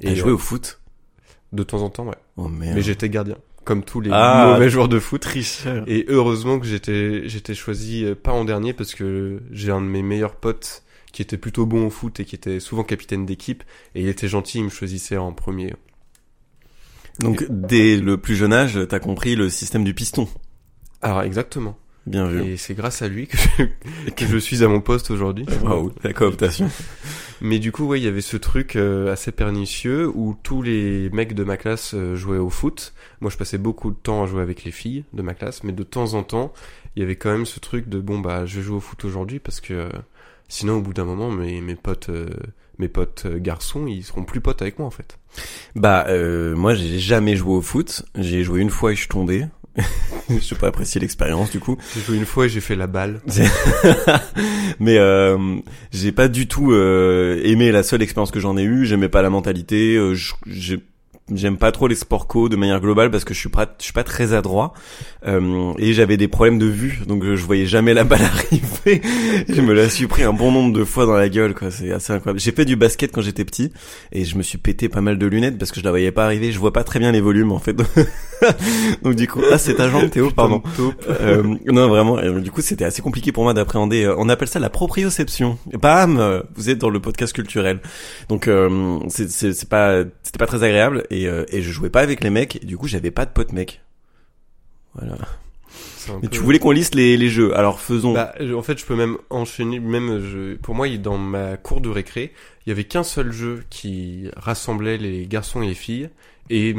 Et 0.00 0.16
jouer 0.16 0.30
euh, 0.30 0.34
au 0.34 0.38
foot? 0.38 0.80
de 1.54 1.62
temps 1.62 1.82
en 1.82 1.90
temps, 1.90 2.06
ouais. 2.06 2.16
Oh 2.36 2.48
merde. 2.48 2.74
Mais 2.74 2.82
j'étais 2.82 3.08
gardien, 3.08 3.36
comme 3.64 3.82
tous 3.82 4.00
les 4.00 4.10
Ah. 4.12 4.50
mauvais 4.52 4.68
joueurs 4.70 4.88
de 4.88 4.98
foot. 4.98 5.22
tricheur. 5.22 5.84
Et 5.86 6.04
heureusement 6.08 6.58
que 6.58 6.66
j'étais 6.66 7.28
j'étais 7.28 7.54
choisi 7.54 8.04
euh, 8.04 8.14
pas 8.14 8.32
en 8.32 8.44
dernier 8.44 8.72
parce 8.72 8.94
que 8.94 9.40
j'ai 9.50 9.70
un 9.72 9.80
de 9.80 9.86
mes 9.86 10.02
meilleurs 10.02 10.36
potes 10.36 10.82
qui 11.12 11.22
était 11.22 11.38
plutôt 11.38 11.64
bon 11.66 11.86
au 11.86 11.90
foot 11.90 12.18
et 12.20 12.24
qui 12.24 12.34
était 12.34 12.60
souvent 12.60 12.82
capitaine 12.84 13.24
d'équipe 13.24 13.62
et 13.94 14.02
il 14.02 14.08
était 14.08 14.28
gentil, 14.28 14.58
il 14.58 14.64
me 14.64 14.70
choisissait 14.70 15.16
en 15.16 15.32
premier. 15.32 15.74
Donc 17.20 17.46
dès 17.48 17.96
le 17.96 18.16
plus 18.16 18.34
jeune 18.36 18.52
âge, 18.52 18.78
t'as 18.88 18.98
compris 18.98 19.36
le 19.36 19.48
système 19.48 19.84
du 19.84 19.94
piston. 19.94 20.28
Alors 21.02 21.22
exactement. 21.22 21.78
Bien 22.06 22.26
vu. 22.26 22.42
Et 22.44 22.56
c'est 22.58 22.74
grâce 22.74 23.00
à 23.00 23.08
lui 23.08 23.28
que 23.28 23.36
je, 23.38 24.10
que 24.10 24.26
je 24.26 24.36
suis 24.36 24.62
à 24.62 24.68
mon 24.68 24.80
poste 24.80 25.10
aujourd'hui. 25.10 25.46
Waouh, 25.62 25.92
la 26.02 26.12
cooptation. 26.12 26.68
Mais 27.44 27.58
du 27.58 27.72
coup, 27.72 27.84
ouais, 27.84 28.00
il 28.00 28.04
y 28.04 28.08
avait 28.08 28.22
ce 28.22 28.38
truc 28.38 28.74
euh, 28.74 29.12
assez 29.12 29.30
pernicieux 29.30 30.08
où 30.08 30.34
tous 30.42 30.62
les 30.62 31.10
mecs 31.10 31.34
de 31.34 31.44
ma 31.44 31.58
classe 31.58 31.92
euh, 31.92 32.16
jouaient 32.16 32.38
au 32.38 32.48
foot. 32.48 32.94
Moi, 33.20 33.30
je 33.30 33.36
passais 33.36 33.58
beaucoup 33.58 33.90
de 33.90 33.96
temps 33.96 34.22
à 34.22 34.26
jouer 34.26 34.40
avec 34.40 34.64
les 34.64 34.70
filles 34.70 35.04
de 35.12 35.20
ma 35.20 35.34
classe, 35.34 35.62
mais 35.62 35.72
de 35.72 35.82
temps 35.82 36.14
en 36.14 36.22
temps, 36.22 36.54
il 36.96 37.00
y 37.00 37.02
avait 37.02 37.16
quand 37.16 37.30
même 37.30 37.44
ce 37.44 37.60
truc 37.60 37.86
de 37.86 38.00
bon 38.00 38.18
bah, 38.18 38.46
je 38.46 38.62
joue 38.62 38.76
au 38.76 38.80
foot 38.80 39.04
aujourd'hui 39.04 39.40
parce 39.40 39.60
que 39.60 39.74
euh, 39.74 39.88
sinon, 40.48 40.78
au 40.78 40.80
bout 40.80 40.94
d'un 40.94 41.04
moment, 41.04 41.30
mes 41.30 41.60
mes 41.60 41.74
potes 41.74 42.10
mes 42.78 42.88
potes 42.88 43.26
garçons, 43.26 43.86
ils 43.86 44.04
seront 44.04 44.24
plus 44.24 44.40
potes 44.40 44.62
avec 44.62 44.78
moi 44.78 44.88
en 44.88 44.90
fait. 44.90 45.18
Bah 45.74 46.06
euh, 46.08 46.56
moi, 46.56 46.74
j'ai 46.74 46.98
jamais 46.98 47.36
joué 47.36 47.54
au 47.56 47.60
foot. 47.60 48.04
J'ai 48.14 48.42
joué 48.42 48.62
une 48.62 48.70
fois 48.70 48.92
et 48.92 48.94
je 48.94 49.00
suis 49.00 49.08
tombé. 49.08 49.46
je 50.30 50.38
sais 50.38 50.54
pas 50.54 50.68
apprécier 50.68 51.00
l'expérience 51.00 51.50
du 51.50 51.58
coup. 51.60 51.76
J'ai 51.94 52.00
joué 52.00 52.16
une 52.16 52.26
fois 52.26 52.46
et 52.46 52.48
j'ai 52.48 52.60
fait 52.60 52.76
la 52.76 52.86
balle. 52.86 53.20
mais 54.80 54.98
euh, 54.98 55.56
j'ai 55.92 56.12
pas 56.12 56.28
du 56.28 56.46
tout 56.46 56.72
euh, 56.72 57.40
aimé 57.44 57.72
la 57.72 57.82
seule 57.82 58.02
expérience 58.02 58.30
que 58.30 58.40
j'en 58.40 58.56
ai 58.56 58.62
eue. 58.62 58.86
J'aimais 58.86 59.08
pas 59.08 59.22
la 59.22 59.30
mentalité. 59.30 59.96
euh, 59.96 60.14
j'ai- 60.46 60.80
J'aime 61.32 61.56
pas 61.56 61.72
trop 61.72 61.86
les 61.86 61.94
sports 61.94 62.26
co 62.26 62.48
de 62.48 62.56
manière 62.56 62.80
globale 62.80 63.10
parce 63.10 63.24
que 63.24 63.32
je 63.32 63.38
suis 63.38 63.48
pas, 63.48 63.66
je 63.78 63.84
suis 63.84 63.92
pas 63.92 64.04
très 64.04 64.34
adroit 64.34 64.74
euh, 65.26 65.72
et 65.78 65.94
j'avais 65.94 66.18
des 66.18 66.28
problèmes 66.28 66.58
de 66.58 66.66
vue 66.66 67.00
donc 67.08 67.24
euh, 67.24 67.34
je 67.34 67.46
voyais 67.46 67.64
jamais 67.64 67.94
la 67.94 68.04
balle 68.04 68.22
arriver. 68.52 69.00
je 69.48 69.60
me 69.62 69.72
la 69.72 69.88
suis 69.88 70.06
pris 70.06 70.22
un 70.22 70.34
bon 70.34 70.52
nombre 70.52 70.76
de 70.76 70.84
fois 70.84 71.06
dans 71.06 71.14
la 71.16 71.28
gueule 71.28 71.54
quoi. 71.54 71.70
C'est 71.70 71.92
assez 71.92 72.12
incroyable. 72.12 72.40
J'ai 72.40 72.52
fait 72.52 72.66
du 72.66 72.76
basket 72.76 73.10
quand 73.10 73.22
j'étais 73.22 73.44
petit 73.44 73.72
et 74.12 74.24
je 74.24 74.36
me 74.36 74.42
suis 74.42 74.58
pété 74.58 74.88
pas 74.88 75.00
mal 75.00 75.16
de 75.16 75.26
lunettes 75.26 75.56
parce 75.56 75.72
que 75.72 75.80
je 75.80 75.84
la 75.84 75.90
voyais 75.90 76.12
pas 76.12 76.26
arriver. 76.26 76.52
Je 76.52 76.58
vois 76.58 76.72
pas 76.72 76.84
très 76.84 76.98
bien 76.98 77.10
les 77.10 77.22
volumes 77.22 77.52
en 77.52 77.58
fait. 77.58 77.74
donc 79.02 79.14
du 79.14 79.26
coup, 79.26 79.40
ah 79.50 79.56
c'est 79.56 79.74
ta 79.74 79.88
jambe 79.88 80.10
Théo, 80.10 80.30
pardon. 80.30 80.62
Euh, 81.20 81.42
non 81.66 81.88
vraiment 81.88 82.20
et 82.20 82.40
du 82.40 82.50
coup 82.50 82.60
c'était 82.60 82.84
assez 82.84 83.02
compliqué 83.02 83.30
pour 83.30 83.44
moi 83.44 83.54
d'appréhender 83.54 84.04
euh, 84.04 84.14
on 84.18 84.28
appelle 84.28 84.48
ça 84.48 84.58
la 84.58 84.70
proprioception 84.70 85.58
bam 85.80 86.18
euh, 86.18 86.42
vous 86.54 86.70
êtes 86.70 86.78
dans 86.78 86.88
le 86.88 87.00
podcast 87.00 87.32
culturel 87.32 87.80
donc 88.28 88.48
euh, 88.48 88.98
c'est 89.08 89.68
pas 89.68 90.02
c'était 90.22 90.38
pas 90.38 90.46
très 90.46 90.62
agréable 90.62 91.04
et 91.14 91.26
euh, 91.28 91.44
et 91.48 91.62
je 91.62 91.70
jouais 91.70 91.90
pas 91.90 92.00
avec 92.00 92.22
les 92.22 92.30
mecs 92.30 92.56
et 92.56 92.66
du 92.66 92.76
coup 92.76 92.88
j'avais 92.88 93.10
pas 93.10 93.24
de 93.26 93.30
potes 93.30 93.52
mecs 93.52 93.80
voilà 94.94 95.16
mais 96.22 96.28
peu- 96.28 96.28
tu 96.28 96.40
voulais 96.40 96.58
qu'on 96.58 96.70
liste 96.70 96.94
les 96.94 97.16
les 97.16 97.28
jeux 97.30 97.56
alors 97.56 97.80
faisons 97.80 98.12
Bah, 98.12 98.34
en 98.54 98.62
fait, 98.62 98.78
je 98.78 98.84
peux 98.84 98.94
même 98.94 99.16
enchaîner. 99.30 99.80
Même, 99.80 100.20
je, 100.20 100.54
pour 100.56 100.74
moi, 100.74 100.86
dans 100.98 101.16
ma 101.18 101.56
cour 101.56 101.80
de 101.80 101.88
récré, 101.88 102.32
il 102.64 102.68
y 102.68 102.72
avait 102.72 102.84
qu'un 102.84 103.02
seul 103.02 103.32
jeu 103.32 103.64
qui 103.70 104.28
rassemblait 104.36 104.98
les 104.98 105.26
garçons 105.26 105.62
et 105.62 105.66
les 105.66 105.74
filles. 105.74 106.10
Et 106.50 106.76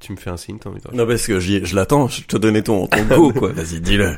tu 0.00 0.12
me 0.12 0.16
fais 0.16 0.30
un 0.30 0.36
signe, 0.36 0.58
t'as 0.58 0.70
envie 0.70 0.80
de 0.80 0.96
non 0.96 1.06
parce 1.06 1.26
que 1.26 1.40
je 1.40 1.74
l'attends 1.74 2.08
je 2.08 2.22
te 2.22 2.36
donnais 2.36 2.62
ton 2.62 2.86
ton 2.86 3.04
go 3.16 3.32
quoi 3.32 3.52
vas-y 3.52 3.80
dis-le 3.80 4.16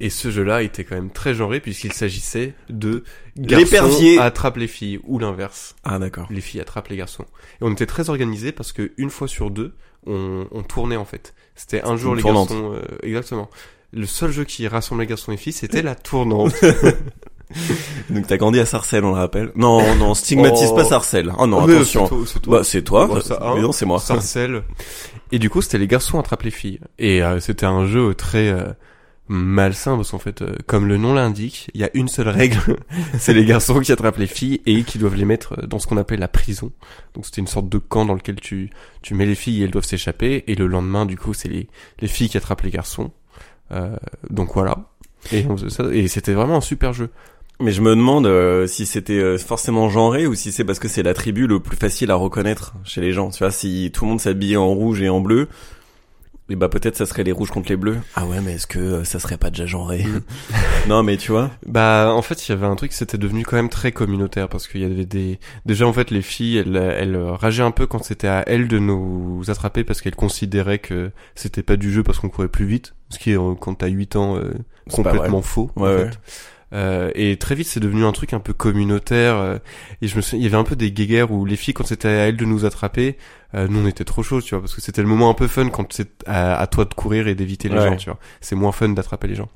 Et 0.00 0.10
ce 0.10 0.30
jeu-là 0.30 0.62
était 0.62 0.84
quand 0.84 0.94
même 0.94 1.10
très 1.10 1.34
genré 1.34 1.60
puisqu'il 1.60 1.92
s'agissait 1.92 2.54
de 2.68 3.04
garçons 3.36 4.18
attrapent 4.18 4.56
les 4.56 4.66
filles 4.66 5.00
ou 5.04 5.18
l'inverse. 5.18 5.76
ah 5.84 5.98
d'accord 5.98 6.26
Les 6.30 6.40
filles 6.40 6.60
attrapent 6.60 6.88
les 6.88 6.96
garçons. 6.96 7.24
Et 7.60 7.64
on 7.64 7.72
était 7.72 7.86
très 7.86 8.10
organisés 8.10 8.52
parce 8.52 8.72
que 8.72 8.92
une 8.96 9.10
fois 9.10 9.28
sur 9.28 9.50
deux, 9.50 9.74
on, 10.06 10.46
on 10.50 10.62
tournait 10.62 10.96
en 10.96 11.04
fait. 11.04 11.34
C'était 11.54 11.82
un 11.82 11.96
jour 11.96 12.14
les 12.14 12.22
tournante. 12.22 12.48
garçons, 12.48 12.72
euh, 12.74 12.82
exactement. 13.02 13.48
Le 13.92 14.06
seul 14.06 14.32
jeu 14.32 14.44
qui 14.44 14.66
rassemblait 14.66 15.06
garçons 15.06 15.32
et 15.32 15.36
filles, 15.36 15.52
c'était 15.52 15.82
la 15.90 15.94
tournante. 15.94 16.54
donc 18.10 18.26
t'as 18.26 18.36
grandi 18.36 18.58
à 18.60 18.66
Sarcelles 18.66 19.04
on 19.04 19.10
le 19.12 19.16
rappelle 19.18 19.50
non 19.56 19.94
non 19.96 20.14
stigmatise 20.14 20.68
Oh. 20.72 20.76
pas 20.76 20.84
Sarcelles 20.84 21.32
oh 21.38 21.46
non 21.46 21.66
Mais 21.66 21.74
attention 21.76 22.04
c'est 22.06 22.08
toi- 22.08 22.24
c'est 22.26 22.40
toi. 22.40 22.58
bah 22.58 22.64
c'est 22.64 22.82
toi 22.82 23.06
Bah, 23.14 23.20
ça, 23.20 23.38
hein. 23.42 23.52
mais 23.56 23.62
non 23.62 23.72
c'est 23.72 23.86
moi 23.86 23.98
Sarcelles. 23.98 24.62
Et 25.34 25.38
du 25.38 25.48
coup, 25.48 25.62
c'était 25.62 25.78
les 25.78 25.86
garçons 25.86 26.18
attrapent 26.18 26.42
les 26.42 26.50
filles. 26.50 26.78
Et 26.98 27.22
euh, 27.22 27.40
c'était 27.40 27.64
un 27.64 27.86
jeu 27.86 28.14
très 28.14 28.48
euh, 28.48 28.64
malsain 29.28 29.96
parce 29.96 30.10
qu'en 30.10 30.18
fait, 30.18 30.42
euh, 30.42 30.54
comme 30.66 30.86
le 30.86 30.98
nom 30.98 31.14
l'indique, 31.14 31.70
il 31.74 31.80
y 31.80 31.84
a 31.84 31.90
une 31.94 32.08
seule 32.08 32.28
règle, 32.28 32.76
c'est 33.18 33.32
les 33.32 33.44
garçons 33.46 33.80
qui 33.80 33.92
attrapent 33.92 34.18
les 34.18 34.26
filles 34.26 34.60
et 34.66 34.82
qui 34.82 34.98
doivent 34.98 35.14
les 35.14 35.24
mettre 35.24 35.66
dans 35.66 35.78
ce 35.78 35.86
qu'on 35.86 35.96
appelle 35.96 36.20
la 36.20 36.28
prison. 36.28 36.70
Donc 37.14 37.24
c'était 37.24 37.40
une 37.40 37.46
sorte 37.46 37.68
de 37.70 37.78
camp 37.78 38.04
dans 38.04 38.14
lequel 38.14 38.36
tu 38.36 38.70
tu 39.00 39.14
mets 39.14 39.24
les 39.26 39.34
filles 39.34 39.62
et 39.62 39.64
elles 39.64 39.70
doivent 39.70 39.84
s'échapper. 39.86 40.44
Et 40.48 40.54
le 40.54 40.66
lendemain, 40.66 41.06
du 41.06 41.16
coup, 41.16 41.32
c'est 41.32 41.48
les 41.48 41.68
les 42.00 42.08
filles 42.08 42.28
qui 42.28 42.36
attrapent 42.36 42.62
les 42.62 42.70
garçons. 42.70 43.10
Euh, 43.70 43.96
donc 44.28 44.50
voilà. 44.54 44.76
Et, 45.32 45.46
et 45.92 46.08
c'était 46.08 46.32
vraiment 46.34 46.56
un 46.56 46.60
super 46.60 46.92
jeu. 46.92 47.08
Mais 47.62 47.70
je 47.72 47.80
me 47.80 47.90
demande 47.90 48.26
euh, 48.26 48.66
si 48.66 48.86
c'était 48.86 49.18
euh, 49.18 49.38
forcément 49.38 49.88
genré 49.88 50.26
ou 50.26 50.34
si 50.34 50.50
c'est 50.52 50.64
parce 50.64 50.78
que 50.78 50.88
c'est 50.88 51.02
l'attribut 51.02 51.46
le 51.46 51.60
plus 51.60 51.76
facile 51.76 52.10
à 52.10 52.16
reconnaître 52.16 52.74
chez 52.84 53.00
les 53.00 53.12
gens. 53.12 53.30
Tu 53.30 53.38
vois, 53.38 53.50
si 53.52 53.90
tout 53.94 54.04
le 54.04 54.10
monde 54.10 54.20
s'habillait 54.20 54.56
en 54.56 54.68
rouge 54.74 55.00
et 55.00 55.08
en 55.08 55.20
bleu, 55.20 55.48
et 56.50 56.56
bah 56.56 56.68
peut-être 56.68 56.96
ça 56.96 57.06
serait 57.06 57.22
les 57.22 57.30
rouges 57.32 57.50
contre 57.50 57.68
les 57.70 57.76
bleus. 57.76 57.98
Ah 58.16 58.26
ouais, 58.26 58.40
mais 58.42 58.54
est-ce 58.54 58.66
que 58.66 58.78
euh, 58.80 59.04
ça 59.04 59.18
serait 59.20 59.38
pas 59.38 59.48
déjà 59.50 59.64
genré? 59.66 60.04
Non, 60.88 61.04
mais 61.04 61.16
tu 61.16 61.30
vois. 61.30 61.50
Bah 61.64 62.10
en 62.12 62.22
fait 62.22 62.46
il 62.48 62.50
y 62.50 62.52
avait 62.52 62.66
un 62.66 62.74
truc 62.74 62.92
c'était 62.92 63.16
devenu 63.16 63.44
quand 63.44 63.54
même 63.54 63.68
très 63.68 63.92
communautaire 63.92 64.48
parce 64.48 64.66
qu'il 64.66 64.80
y 64.80 64.84
avait 64.84 65.06
des 65.06 65.38
déjà 65.64 65.86
en 65.86 65.92
fait 65.92 66.10
les 66.10 66.22
filles 66.22 66.56
elles 66.58 66.76
elles 66.76 67.16
rageaient 67.16 67.62
un 67.62 67.70
peu 67.70 67.86
quand 67.86 68.02
c'était 68.02 68.26
à 68.26 68.42
elles 68.48 68.66
de 68.66 68.80
nous 68.80 69.44
attraper 69.46 69.84
parce 69.84 70.00
qu'elles 70.00 70.16
considéraient 70.16 70.80
que 70.80 71.12
c'était 71.36 71.62
pas 71.62 71.76
du 71.76 71.92
jeu 71.92 72.02
parce 72.02 72.18
qu'on 72.18 72.28
courait 72.28 72.48
plus 72.48 72.66
vite 72.66 72.94
ce 73.10 73.20
qui 73.20 73.30
est 73.30 73.36
quand 73.60 73.74
t'as 73.74 73.86
8 73.86 74.16
ans 74.16 74.36
euh, 74.36 74.50
complètement 74.90 75.40
faux 75.42 75.70
en 75.76 75.82
Ouais, 75.84 75.96
fait. 75.98 76.02
ouais. 76.06 76.10
Euh, 76.72 77.10
et 77.14 77.36
très 77.36 77.54
vite, 77.54 77.66
c'est 77.68 77.80
devenu 77.80 78.04
un 78.04 78.12
truc 78.12 78.32
un 78.32 78.40
peu 78.40 78.52
communautaire. 78.52 79.36
euh, 79.36 79.58
et 80.00 80.08
je 80.08 80.16
me 80.16 80.22
souviens, 80.22 80.38
il 80.40 80.42
y 80.44 80.46
avait 80.46 80.56
un 80.56 80.64
peu 80.64 80.76
des 80.76 80.90
guéguerres 80.90 81.30
où 81.30 81.44
les 81.44 81.56
filles, 81.56 81.74
quand 81.74 81.86
c'était 81.86 82.08
à 82.08 82.10
elles 82.28 82.36
de 82.36 82.44
nous 82.46 82.64
attraper, 82.64 83.16
euh, 83.54 83.68
nous 83.68 83.80
on 83.80 83.86
était 83.86 84.04
trop 84.04 84.22
chauds, 84.22 84.40
tu 84.40 84.50
vois, 84.54 84.60
parce 84.60 84.74
que 84.74 84.80
c'était 84.80 85.02
le 85.02 85.08
moment 85.08 85.28
un 85.28 85.34
peu 85.34 85.48
fun 85.48 85.68
quand 85.68 85.92
c'est 85.92 86.24
à, 86.26 86.58
à 86.58 86.66
toi 86.66 86.84
de 86.86 86.94
courir 86.94 87.28
et 87.28 87.34
d'éviter 87.34 87.68
les 87.68 87.76
Ouais. 87.76 87.88
gens, 87.88 87.96
tu 87.96 88.08
vois. 88.10 88.18
C'est 88.40 88.56
moins 88.56 88.72
fun 88.72 88.88
d'attraper 88.90 89.28
les 89.28 89.34
gens. 89.34 89.48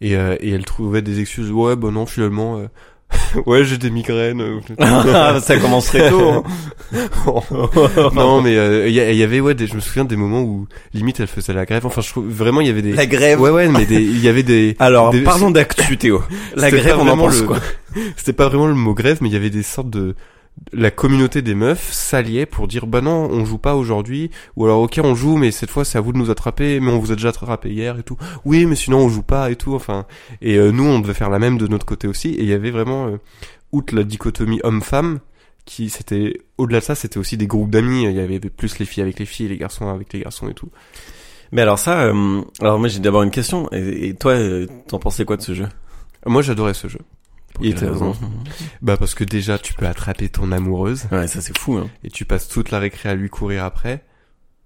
Et, 0.00 0.16
euh, 0.16 0.36
et 0.40 0.50
elles 0.50 0.64
trouvaient 0.64 1.02
des 1.02 1.20
excuses. 1.20 1.50
Ouais, 1.52 1.76
bah 1.76 1.90
non, 1.90 2.06
finalement, 2.06 2.58
euh, 2.58 2.66
ouais, 3.46 3.64
j'ai 3.64 3.78
des 3.78 3.90
migraines. 3.90 4.40
euh, 4.40 4.60
Ah, 4.78 5.38
ça 5.40 5.56
commence 5.58 5.86
très 5.86 6.08
tôt. 6.10 6.28
hein. 6.30 6.42
non, 8.14 8.40
mais 8.42 8.56
euh, 8.56 8.88
il 8.88 8.94
y, 8.94 8.98
il 8.98 9.16
y 9.16 9.22
avait 9.22 9.40
ouais, 9.40 9.54
des, 9.54 9.66
je 9.66 9.74
me 9.74 9.80
souviens 9.80 10.04
des 10.04 10.16
moments 10.16 10.42
où 10.42 10.66
limite 10.94 11.20
elle 11.20 11.26
faisait 11.26 11.52
la 11.52 11.64
grève. 11.66 11.84
Enfin, 11.86 12.00
je 12.00 12.08
trouve 12.10 12.28
vraiment 12.28 12.60
il 12.60 12.66
y 12.66 12.70
avait 12.70 12.82
des. 12.82 12.92
La 12.92 13.06
grève. 13.06 13.40
Ouais, 13.40 13.50
ouais, 13.50 13.68
mais 13.68 13.84
il 13.90 14.20
y 14.20 14.28
avait 14.28 14.42
des. 14.42 14.76
Alors, 14.78 15.10
des- 15.10 15.22
parlons 15.22 15.50
d'actu, 15.50 15.96
Théo. 15.96 16.22
La 16.54 16.70
grève, 16.70 16.96
on 16.98 17.08
en 17.08 17.16
pense 17.16 17.40
le- 17.40 17.46
quoi 17.46 17.58
C'était 18.16 18.32
pas 18.32 18.48
vraiment 18.48 18.66
le 18.66 18.74
mot 18.74 18.94
grève, 18.94 19.18
mais 19.20 19.28
il 19.28 19.32
y 19.32 19.36
avait 19.36 19.50
des 19.50 19.62
sortes 19.62 19.90
de 19.90 20.14
la 20.72 20.90
communauté 20.90 21.42
des 21.42 21.54
meufs 21.54 21.92
s'alliait 21.92 22.46
pour 22.46 22.68
dire 22.68 22.86
bah 22.86 23.00
non 23.00 23.28
on 23.30 23.44
joue 23.44 23.58
pas 23.58 23.74
aujourd'hui 23.74 24.30
ou 24.56 24.64
alors 24.64 24.80
ok 24.80 25.00
on 25.02 25.14
joue 25.14 25.36
mais 25.36 25.50
cette 25.50 25.70
fois 25.70 25.84
c'est 25.84 25.98
à 25.98 26.00
vous 26.00 26.12
de 26.12 26.18
nous 26.18 26.30
attraper 26.30 26.80
mais 26.80 26.90
on 26.90 26.98
vous 26.98 27.12
a 27.12 27.14
déjà 27.14 27.30
attrapé 27.30 27.70
hier 27.70 27.98
et 27.98 28.02
tout. 28.02 28.16
Oui 28.44 28.66
mais 28.66 28.76
sinon 28.76 28.98
on 28.98 29.08
joue 29.08 29.22
pas 29.22 29.50
et 29.50 29.56
tout 29.56 29.74
enfin. 29.74 30.06
Et 30.40 30.56
euh, 30.56 30.70
nous 30.70 30.84
on 30.84 31.00
devait 31.00 31.14
faire 31.14 31.30
la 31.30 31.38
même 31.38 31.58
de 31.58 31.66
notre 31.66 31.86
côté 31.86 32.08
aussi 32.08 32.28
et 32.28 32.42
il 32.42 32.48
y 32.48 32.52
avait 32.52 32.70
vraiment 32.70 33.08
euh, 33.08 33.18
outre 33.72 33.94
la 33.94 34.04
dichotomie 34.04 34.60
homme-femme 34.62 35.20
qui 35.64 35.90
c'était 35.90 36.40
au-delà 36.56 36.80
de 36.80 36.84
ça 36.84 36.94
c'était 36.94 37.18
aussi 37.18 37.36
des 37.36 37.46
groupes 37.46 37.70
d'amis 37.70 38.04
il 38.04 38.12
y 38.12 38.20
avait 38.20 38.40
plus 38.40 38.78
les 38.78 38.86
filles 38.86 39.02
avec 39.02 39.18
les 39.18 39.26
filles 39.26 39.48
les 39.48 39.58
garçons 39.58 39.88
avec 39.88 40.12
les 40.12 40.20
garçons 40.20 40.48
et 40.48 40.54
tout. 40.54 40.70
Mais 41.52 41.62
alors 41.62 41.78
ça, 41.78 42.02
euh, 42.02 42.42
alors 42.60 42.78
moi 42.78 42.88
j'ai 42.88 43.00
d'abord 43.00 43.22
une 43.22 43.30
question. 43.30 43.68
Et, 43.72 44.08
et 44.08 44.14
toi, 44.14 44.32
euh, 44.32 44.66
t'en 44.86 44.98
pensais 44.98 45.24
quoi 45.24 45.36
de 45.36 45.42
ce 45.42 45.54
jeu? 45.54 45.68
Moi 46.26 46.42
j'adorais 46.42 46.74
ce 46.74 46.88
jeu 46.88 47.00
Quelle 47.60 47.70
était 47.70 47.86
raison 47.86 48.14
bah 48.82 48.96
parce 48.96 49.14
que 49.14 49.24
déjà 49.24 49.58
tu 49.58 49.74
peux 49.74 49.86
attraper 49.86 50.28
ton 50.28 50.52
amoureuse 50.52 51.06
Ouais, 51.10 51.26
ça 51.26 51.40
c'est 51.40 51.56
fou, 51.58 51.74
hein, 51.76 51.88
et 52.04 52.10
tu 52.10 52.24
passes 52.24 52.48
toute 52.48 52.70
la 52.70 52.78
récré 52.78 53.08
à 53.08 53.14
lui 53.14 53.28
courir 53.30 53.64
après. 53.64 54.04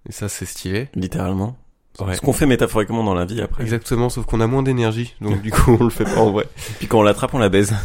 Et 0.08 0.12
ça, 0.12 0.28
c'est 0.28 0.46
stylé. 0.46 0.88
littéralement. 0.94 1.56
Ouais. 2.00 2.16
Ce 2.16 2.20
qu'on 2.20 2.32
fait 2.32 2.46
métaphoriquement 2.46 3.04
dans 3.04 3.14
la 3.14 3.24
vie 3.24 3.40
après. 3.40 3.62
Exactement, 3.62 4.08
sauf 4.08 4.24
qu'on 4.26 4.40
a 4.40 4.46
moins 4.46 4.62
d'énergie, 4.62 5.14
donc 5.20 5.40
du 5.42 5.50
coup, 5.50 5.76
on 5.78 5.84
le 5.84 5.90
fait 5.90 6.04
pas 6.04 6.20
en 6.20 6.32
vrai. 6.32 6.46
Puis 6.78 6.86
quand 6.88 6.98
on 6.98 7.02
l'attrape, 7.02 7.32
on 7.34 7.38
la 7.38 7.48
baise. 7.48 7.72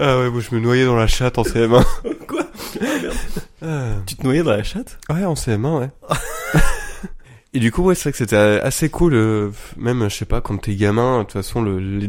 Ah 0.00 0.18
ouais, 0.18 0.28
moi 0.30 0.40
je 0.40 0.54
me 0.54 0.60
noyais 0.60 0.84
dans 0.84 0.96
la 0.96 1.06
chatte 1.06 1.38
en 1.38 1.42
CM1. 1.42 1.84
Quoi? 2.26 2.46
Ah. 3.62 3.92
tu 4.06 4.16
te 4.16 4.24
noyais 4.24 4.42
dans 4.42 4.50
la 4.50 4.62
chatte? 4.64 4.98
Ouais, 5.08 5.24
en 5.24 5.34
CM1, 5.34 5.78
ouais. 5.80 5.90
Et 7.58 7.60
du 7.60 7.72
coup, 7.72 7.82
ouais, 7.82 7.96
c'est 7.96 8.04
vrai 8.04 8.12
que 8.12 8.18
c'était 8.18 8.36
assez 8.36 8.88
cool, 8.88 9.14
euh, 9.14 9.50
même, 9.76 10.08
je 10.08 10.14
sais 10.14 10.26
pas, 10.26 10.40
quand 10.40 10.58
t'es 10.58 10.76
gamin, 10.76 11.18
de 11.18 11.22
toute 11.24 11.32
façon, 11.32 11.60
le, 11.60 11.80
les, 11.80 12.08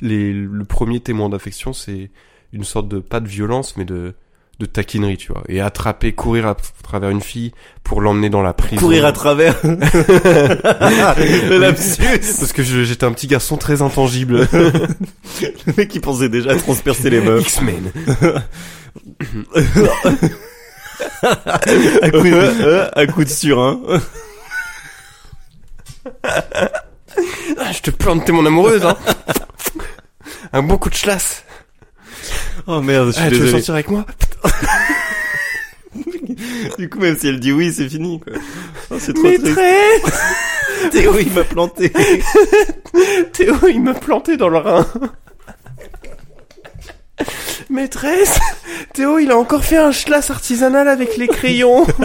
les- 0.00 0.32
le 0.32 0.64
premier 0.64 0.98
témoin 0.98 1.28
d'affection, 1.28 1.72
c'est 1.72 2.10
une 2.52 2.64
sorte 2.64 2.88
de, 2.88 2.98
pas 2.98 3.20
de 3.20 3.28
violence, 3.28 3.76
mais 3.76 3.84
de, 3.84 4.14
de 4.58 4.66
taquinerie, 4.66 5.16
tu 5.16 5.30
vois. 5.32 5.44
Et 5.48 5.60
attraper, 5.60 6.10
courir 6.12 6.48
à, 6.48 6.56
travers 6.82 7.10
une 7.10 7.20
fille 7.20 7.52
pour 7.84 8.00
l'emmener 8.00 8.30
dans 8.30 8.42
la 8.42 8.52
prison. 8.52 8.80
Courir 8.80 9.06
à 9.06 9.12
travers. 9.12 9.54
le 9.62 11.58
lapsus. 11.58 12.02
Parce 12.02 12.52
que 12.52 12.64
j'étais 12.64 13.04
un 13.04 13.12
petit 13.12 13.28
garçon 13.28 13.58
très 13.58 13.80
intangible. 13.80 14.48
Le 14.52 15.72
mec 15.76 15.86
qui 15.88 16.00
pensait 16.00 16.28
déjà 16.28 16.50
à 16.50 16.56
transpercer 16.56 17.10
les 17.10 17.20
meufs. 17.20 17.42
X-Men. 17.42 17.92
à 21.22 22.10
coup 22.10 22.24
de, 22.24 22.98
à 22.98 23.06
coup 23.06 23.22
de 23.22 23.28
surin. 23.28 23.78
Ah, 27.58 27.72
je 27.72 27.80
te 27.80 27.90
plante, 27.90 28.24
t'es 28.24 28.32
mon 28.32 28.46
amoureuse, 28.46 28.84
hein. 28.84 28.96
Un 30.52 30.62
bon 30.62 30.78
coup 30.78 30.88
de 30.90 30.94
chlasse. 30.94 31.44
Oh 32.66 32.80
merde, 32.80 33.08
je 33.08 33.12
suis 33.12 33.22
Ah, 33.24 33.28
tu 33.28 33.36
veux 33.36 33.50
sortir 33.50 33.74
avec 33.74 33.88
moi 33.88 34.06
Du 36.78 36.88
coup, 36.88 36.98
même 37.00 37.16
si 37.16 37.28
elle 37.28 37.40
dit 37.40 37.50
oui, 37.50 37.72
c'est 37.72 37.88
fini, 37.88 38.20
quoi. 38.20 38.34
Oh, 38.90 38.96
c'est 39.00 39.14
trop 39.14 39.24
triste. 39.24 39.58
Théo, 40.92 41.18
il 41.18 41.32
m'a 41.32 41.44
planté. 41.44 41.92
Théo, 43.32 43.56
il 43.68 43.82
m'a 43.82 43.94
planté 43.94 44.36
dans 44.36 44.48
le 44.48 44.58
rein. 44.58 44.86
Maîtresse 47.70 48.38
Théo, 48.94 49.18
il 49.18 49.30
a 49.30 49.36
encore 49.36 49.64
fait 49.64 49.76
un 49.76 49.92
schlass 49.92 50.30
artisanal 50.30 50.88
avec 50.88 51.16
les 51.16 51.28
crayons. 51.28 51.86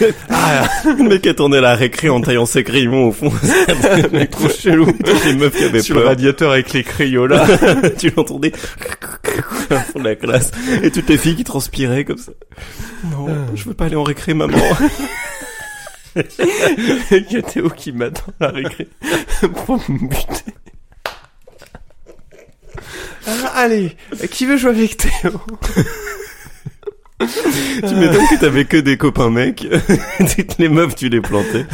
Le 0.00 1.02
mec 1.08 1.26
attendait 1.26 1.60
la 1.60 1.74
récré 1.74 2.08
en 2.08 2.20
taillant 2.20 2.46
ses 2.46 2.62
crayons 2.64 3.08
au 3.08 3.12
fond. 3.12 3.32
mec 4.12 4.30
trop 4.30 4.48
chelou. 4.48 4.86
Les 5.24 5.34
meufs 5.34 5.56
qui 5.56 5.64
avaient 5.64 5.80
Sur 5.80 5.94
le 5.96 6.02
peur. 6.02 6.10
radiateur 6.10 6.52
avec 6.52 6.72
les 6.72 6.84
crayons 6.84 7.26
là. 7.26 7.46
tu 7.98 8.10
l'entendais 8.16 8.52
à 9.70 9.76
fond 9.80 9.98
de 10.00 10.04
la 10.04 10.16
classe. 10.16 10.50
Et 10.82 10.90
toutes 10.90 11.08
les 11.08 11.18
filles 11.18 11.36
qui 11.36 11.44
transpiraient 11.44 12.04
comme 12.04 12.18
ça. 12.18 12.32
Non, 13.10 13.26
je 13.54 13.64
veux 13.64 13.74
pas 13.74 13.86
aller 13.86 13.96
en 13.96 14.02
récré, 14.04 14.34
maman. 14.34 14.58
Il 16.16 17.26
y 17.30 17.36
a 17.36 17.42
Théo 17.42 17.70
qui 17.70 17.92
m'attend 17.92 18.32
à 18.40 18.46
la 18.46 18.50
récré 18.52 18.88
pour 19.66 19.76
me 19.88 20.08
buter. 20.08 20.54
Ah, 23.28 23.52
allez, 23.56 23.94
qui 24.30 24.46
veut 24.46 24.56
jouer 24.56 24.70
avec 24.70 24.96
Théo 24.96 25.32
tu 27.20 27.94
m'étonnes 27.96 28.26
que 28.30 28.40
t'avais 28.40 28.64
que 28.64 28.76
des 28.76 28.96
copains 28.96 29.28
mecs. 29.28 29.66
Toutes 30.18 30.58
les 30.58 30.68
meufs, 30.68 30.94
tu 30.94 31.08
les 31.08 31.20
plantais. 31.20 31.66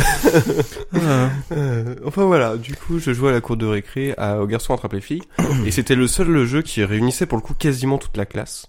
Ah. 0.94 1.28
Euh, 1.52 1.94
Enfin 2.06 2.24
voilà, 2.24 2.56
du 2.56 2.74
coup 2.74 2.98
je 2.98 3.12
jouais 3.12 3.28
à 3.28 3.32
la 3.32 3.40
cour 3.42 3.56
de 3.58 3.66
récré 3.66 4.14
à, 4.16 4.40
au 4.40 4.46
garçon 4.46 4.72
attrape 4.72 4.94
les 4.94 5.02
filles 5.02 5.22
et 5.66 5.70
c'était 5.70 5.96
le 5.96 6.08
seul 6.08 6.44
jeu 6.46 6.62
qui 6.62 6.82
réunissait 6.82 7.26
pour 7.26 7.36
le 7.36 7.42
coup 7.42 7.54
quasiment 7.54 7.98
toute 7.98 8.16
la 8.16 8.24
classe. 8.24 8.66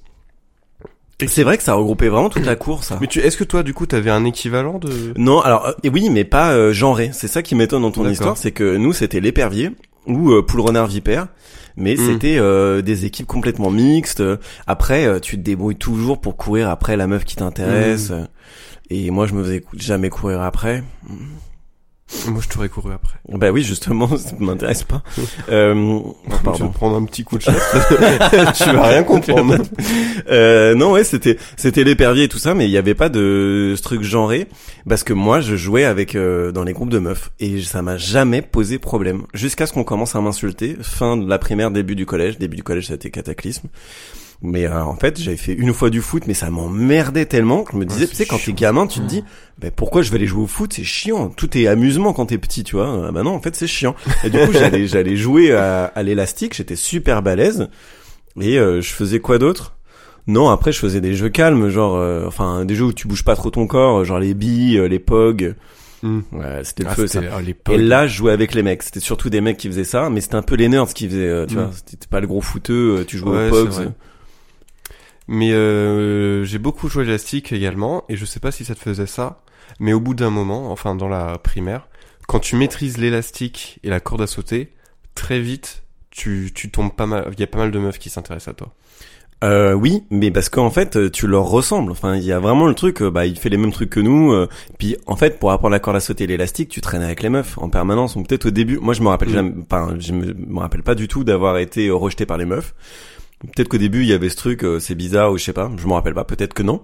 C'est 1.27 1.44
vrai 1.44 1.58
que 1.58 1.63
ça 1.63 1.75
regroupait 1.75 2.10
vraiment 2.10 2.27
toute 2.30 2.46
la 2.46 2.58
cour, 2.58 2.84
ça. 2.84 2.98
Mais 3.00 3.08
tu, 3.08 3.20
est-ce 3.20 3.38
que 3.38 3.46
toi 3.46 3.63
du 3.63 3.74
coup 3.74 3.86
t'avais 3.86 4.10
un 4.12 4.25
équivalent 4.25 4.80
de 4.80 5.13
Non, 5.15 5.39
alors 5.39 5.68
euh, 5.68 5.72
et 5.84 5.89
oui, 5.89 6.10
mais 6.10 6.25
pas 6.25 6.51
euh, 6.51 6.74
genré. 6.74 7.12
C'est 7.13 7.30
ça 7.30 7.42
qui 7.42 7.56
m'étonne 7.56 7.84
dans 7.84 7.92
ton 7.92 8.01
D'accord. 8.01 8.12
histoire, 8.12 8.38
c'est 8.38 8.51
que 8.51 8.75
nous 8.75 8.92
c'était 8.92 9.22
l'épervier 9.22 9.72
ou 10.08 10.32
euh, 10.34 10.42
poule 10.46 10.60
renard 10.60 10.88
vipère, 10.88 11.27
mais 11.77 11.96
Mm. 11.96 12.05
c'était 12.05 12.38
euh, 12.38 12.82
des 12.82 13.05
équipes 13.05 13.27
complètement 13.27 13.72
mixtes. 13.72 14.24
Après, 14.67 15.05
euh, 15.05 15.20
tu 15.20 15.38
te 15.38 15.41
débrouilles 15.41 15.75
toujours 15.75 16.20
pour 16.20 16.38
courir 16.38 16.70
après 16.70 16.98
la 16.98 17.08
meuf 17.08 17.25
qui 17.25 17.36
t'intéresse. 17.36 18.12
Mm. 18.12 18.27
Et 18.91 19.10
moi, 19.12 19.25
je 19.25 19.34
me 19.34 19.44
faisais 19.44 19.63
jamais 19.77 20.10
courir 20.10 20.41
après. 20.41 20.84
Moi 22.27 22.39
je 22.41 22.47
t'aurais 22.50 22.69
couru 22.69 22.93
après. 22.93 23.17
Bah 23.29 23.51
oui, 23.51 23.63
justement, 23.63 24.07
ça 24.17 24.35
m'intéresse 24.39 24.83
pas. 24.83 25.01
Euh, 25.50 26.00
Tu 26.55 26.62
vas 26.63 26.69
prendre 26.69 26.95
un 26.95 27.05
petit 27.05 27.24
coup 27.24 27.38
de 27.38 27.41
chasse. 27.43 27.55
tu 28.57 28.63
vas 28.71 28.88
rien 28.88 29.03
comprendre. 29.03 29.57
Euh, 30.29 30.74
non, 30.75 30.91
ouais, 30.91 31.03
c'était 31.03 31.38
c'était 31.55 31.83
l'épervier 31.83 32.24
et 32.24 32.27
tout 32.27 32.38
ça, 32.39 32.53
mais 32.55 32.65
il 32.65 32.71
y 32.71 32.77
avait 32.77 32.95
pas 32.95 33.09
de 33.09 33.74
ce 33.75 33.81
truc 33.81 34.01
genré 34.01 34.47
parce 34.88 35.03
que 35.03 35.13
moi, 35.13 35.41
je 35.41 35.55
jouais 35.55 35.83
avec 35.83 36.15
euh, 36.15 36.51
dans 36.51 36.63
les 36.63 36.74
groupes 36.74 36.89
de 36.89 37.00
meufs 37.00 37.31
et 37.39 37.62
ça 37.62 37.81
m'a 37.81 37.97
jamais 37.97 38.41
posé 38.41 38.79
problème 38.79 39.24
jusqu'à 39.33 39.67
ce 39.67 39.74
qu'on 39.74 39.83
commence 39.83 40.15
à 40.15 40.21
m'insulter. 40.21 40.77
Fin 40.81 41.17
de 41.17 41.29
la 41.29 41.38
primaire, 41.38 41.69
début 41.69 41.95
du 41.95 42.05
collège, 42.05 42.38
début 42.39 42.55
du 42.57 42.63
collège, 42.63 42.88
c'était 42.88 43.12
cataclysme. 43.12 43.67
Mais 44.42 44.65
euh, 44.68 44.84
en 44.84 44.96
fait, 44.96 45.20
j'avais 45.20 45.38
fait 45.38 45.54
une 45.54 45.74
fois 45.74 45.89
du 45.89 46.01
foot, 46.01 46.24
mais 46.27 46.34
ça 46.34 46.50
m'emmerdait 46.50 47.25
tellement 47.25 47.63
que 47.63 47.72
je 47.74 47.77
me 47.77 47.86
disais, 47.86 48.01
Ouais, 48.01 48.08
tu 48.08 48.15
sais, 48.15 48.25
quand 48.25 48.38
t'es 48.44 48.54
gamin, 48.54 48.86
tu 48.86 49.00
te 49.00 49.06
dis, 49.06 49.24
ben 49.60 49.72
pourquoi 49.72 50.01
je 50.01 50.12
vais 50.12 50.18
aller 50.18 50.27
jouer 50.27 50.44
au 50.44 50.48
foot? 50.48 50.74
C'est 50.74 50.84
chiant. 50.84 51.30
Tout 51.30 51.58
est 51.58 51.68
amusement 51.68 52.13
quand 52.13 52.27
t'es 52.27 52.38
petit, 52.38 52.63
tu 52.63 52.75
vois. 52.75 53.06
Ah 53.08 53.12
bah 53.12 53.24
non, 53.24 53.32
en 53.34 53.42
fait, 53.42 53.56
c'est 53.56 53.68
chiant. 53.68 53.96
Et 54.24 54.30
du 54.30 54.38
coup, 54.38 54.51
j'allais 54.54 54.88
j'allais 54.88 55.15
jouer 55.15 55.51
à, 55.54 55.86
à 55.86 56.04
l'élastique. 56.04 56.54
J'étais 56.54 56.75
super 56.75 57.22
balèze. 57.24 57.70
Et 58.39 58.60
euh, 58.60 58.82
je 58.82 58.89
faisais 58.92 59.20
quoi 59.20 59.38
d'autre? 59.39 59.75
Non, 60.27 60.50
après, 60.50 60.72
je 60.72 60.80
faisais 60.80 61.01
des 61.01 61.15
jeux 61.15 61.30
calmes, 61.30 61.70
genre, 61.70 61.96
euh, 61.96 62.25
enfin, 62.27 62.65
des 62.65 62.75
jeux 62.75 62.86
où 62.86 62.94
tu 62.94 63.08
bouges 63.08 63.24
pas 63.24 63.36
trop 63.36 63.51
ton 63.51 63.68
corps, 63.68 64.04
genre 64.06 64.20
les 64.20 64.34
billes, 64.34 64.77
euh, 64.80 64.88
les 64.88 65.00
pogs. 65.00 65.56
Hmm. 66.04 66.20
Ouais, 66.34 66.62
c'était 66.63 66.84
le 66.84 66.89
Ah, 66.89 66.96
feu, 66.96 67.08
ça. 67.08 67.22
l'époque. 67.42 67.74
Et 67.75 67.77
là, 67.77 68.06
je 68.08 68.15
jouais 68.18 68.32
avec 68.32 68.54
les 68.54 68.63
mecs. 68.63 68.84
C'était 68.84 69.00
surtout 69.00 69.30
des 69.30 69.39
mecs 69.39 69.58
qui 69.58 69.68
faisaient 69.70 69.84
ça, 69.86 70.10
mais 70.10 70.22
c'était 70.22 70.36
un 70.36 70.42
peu 70.42 70.56
les 70.56 70.68
nerds 70.68 70.94
qui 70.94 71.08
faisaient, 71.08 71.20
euh, 71.30 71.46
tu 71.46 71.56
Mm. 71.56 71.58
vois. 71.60 71.72
C'était 71.74 72.08
pas 72.08 72.20
le 72.20 72.27
gros 72.27 72.42
footeux, 72.42 72.98
euh, 73.00 73.04
tu 73.06 73.18
jouais 73.18 73.30
Ouais, 73.30 73.48
aux 73.48 73.65
pogs. 73.68 73.92
Mais 75.27 75.51
euh, 75.53 76.44
j'ai 76.44 76.60
beaucoup 76.60 76.88
joué 76.88 77.03
à 77.03 77.05
l'élastique 77.05 77.51
également, 77.51 78.03
et 78.10 78.15
je 78.15 78.25
sais 78.25 78.39
pas 78.39 78.51
si 78.51 78.65
ça 78.65 78.75
te 78.75 78.79
faisait 78.79 79.08
ça, 79.08 79.41
mais 79.79 79.94
au 79.94 80.00
bout 80.00 80.13
d'un 80.13 80.29
moment, 80.29 80.72
enfin 80.72 80.96
dans 80.96 81.08
la 81.10 81.38
primaire, 81.39 81.88
quand 82.27 82.39
tu 82.39 82.55
maîtrises 82.55 82.98
l'élastique 82.98 83.79
et 83.84 83.89
la 83.89 84.00
corde 84.00 84.22
à 84.22 84.27
sauter, 84.27 84.74
très 85.15 85.39
vite, 85.39 85.84
tu, 86.12 86.51
tu 86.53 86.72
tombes 86.72 86.94
pas 86.94 87.05
mal, 87.08 87.29
il 87.34 87.39
y 87.39 87.44
a 87.44 87.48
pas 87.48 87.58
mal 87.60 87.72
de 87.72 87.79
meufs 87.79 88.00
qui 88.00 88.10
s'intéressent 88.10 88.53
à 88.53 88.55
toi. 88.55 88.74
Euh, 89.44 89.74
oui, 89.74 90.03
mais 90.10 90.32
parce 90.32 90.50
qu'en 90.50 90.70
fait, 90.72 90.96
euh, 90.96 91.12
tu 91.12 91.27
leur 91.27 91.44
ressembles. 91.44 91.91
Enfin, 91.91 92.15
il 92.15 92.24
y 92.24 92.32
a 92.32 92.39
vraiment 92.39 92.67
le 92.67 92.74
truc, 92.74 93.01
euh, 93.01 93.12
bah, 93.12 93.25
il 93.25 93.38
fait 93.38 93.50
les 93.50 93.58
mêmes 93.58 93.74
trucs 93.74 93.89
que 93.89 94.00
nous. 94.00 94.32
euh, 94.32 94.48
puis, 94.79 94.96
en 95.08 95.15
fait, 95.17 95.39
pour 95.39 95.51
apprendre 95.51 95.74
la 95.74 95.79
corde 95.79 95.98
à 95.98 96.00
sauter 96.00 96.24
et 96.24 96.27
l'élastique, 96.27 96.70
tu 96.70 96.79
traînes 96.82 97.03
avec 97.03 97.22
les 97.22 97.29
meufs 97.29 97.58
en 97.58 97.70
permanence. 97.70 98.15
Ou 98.15 98.24
peut-être 98.24 98.46
au 98.46 98.51
début, 98.51 98.79
moi, 98.79 98.94
je 98.94 99.01
me 99.01 99.10
rappelle 99.10 99.29
Mm. 99.29 99.34
jamais, 99.34 99.53
enfin, 99.70 99.96
je 100.00 100.13
me, 100.13 100.60
rappelle 100.60 100.84
pas 100.84 100.96
du 100.96 101.08
tout 101.08 101.24
d'avoir 101.25 101.58
été 101.58 101.89
rejeté 101.91 102.25
par 102.25 102.38
les 102.38 102.46
meufs. 102.46 102.74
Peut-être 103.42 103.68
qu'au 103.68 103.77
début 103.77 104.01
il 104.01 104.08
y 104.08 104.13
avait 104.13 104.30
ce 104.30 104.38
truc, 104.38 104.63
euh, 104.63 104.80
c'est 104.80 104.96
bizarre 104.96 105.32
ou 105.32 105.38
je 105.38 105.44
sais 105.44 105.54
pas, 105.54 105.72
je 105.77 105.88
m'en 105.88 105.96
rappelle 105.96 106.13
pas, 106.13 106.24
peut-être 106.24 106.54
que 106.54 106.63
non. 106.63 106.82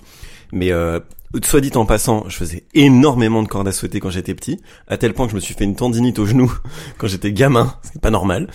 Mais 0.51 0.71
euh, 0.71 0.99
soit 1.43 1.61
dit 1.61 1.71
en 1.75 1.85
passant, 1.85 2.25
je 2.27 2.35
faisais 2.35 2.63
énormément 2.73 3.41
de 3.41 3.47
cordes 3.47 3.67
à 3.67 3.71
sauter 3.71 3.99
quand 3.99 4.09
j'étais 4.09 4.33
petit, 4.33 4.59
à 4.87 4.97
tel 4.97 5.13
point 5.13 5.25
que 5.25 5.31
je 5.31 5.35
me 5.35 5.39
suis 5.39 5.53
fait 5.53 5.63
une 5.63 5.75
tendinite 5.75 6.19
au 6.19 6.25
genou 6.25 6.51
quand 6.97 7.07
j'étais 7.07 7.31
gamin, 7.31 7.75
c'est 7.83 8.01
pas 8.01 8.09
normal. 8.09 8.47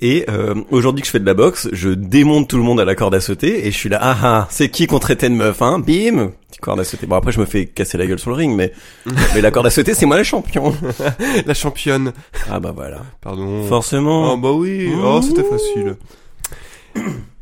Et 0.00 0.26
euh, 0.28 0.54
aujourd'hui 0.70 1.02
que 1.02 1.06
je 1.06 1.12
fais 1.12 1.20
de 1.20 1.26
la 1.26 1.34
boxe, 1.34 1.68
je 1.72 1.90
démonte 1.90 2.48
tout 2.48 2.56
le 2.56 2.62
monde 2.62 2.80
à 2.80 2.84
la 2.84 2.94
corde 2.94 3.14
à 3.14 3.20
sauter 3.20 3.66
et 3.66 3.72
je 3.72 3.76
suis 3.76 3.88
là, 3.88 3.98
ah 4.00 4.16
ah, 4.22 4.48
c'est 4.50 4.68
qui 4.68 4.86
qu'on 4.86 5.00
traitait 5.00 5.28
de 5.28 5.34
meuf, 5.34 5.60
hein? 5.60 5.80
Bim, 5.80 6.32
petite 6.48 6.60
corde 6.60 6.80
à 6.80 6.84
sauter. 6.84 7.06
Bon 7.06 7.16
après 7.16 7.32
je 7.32 7.40
me 7.40 7.46
fais 7.46 7.66
casser 7.66 7.98
la 7.98 8.06
gueule 8.06 8.20
sur 8.20 8.30
le 8.30 8.36
ring, 8.36 8.54
mais 8.56 8.72
mais 9.34 9.40
la 9.40 9.50
corde 9.50 9.66
à 9.66 9.70
sauter 9.70 9.94
c'est 9.94 10.06
moi 10.06 10.16
le 10.16 10.24
champion. 10.24 10.74
La 11.46 11.54
championne. 11.54 12.12
Ah 12.50 12.60
bah 12.60 12.72
voilà. 12.74 13.02
Pardon. 13.20 13.64
Forcément. 13.66 14.34
Oh 14.34 14.36
bah 14.36 14.52
oui. 14.52 14.92
Oh 15.02 15.20
c'était 15.22 15.44
facile. 15.44 15.96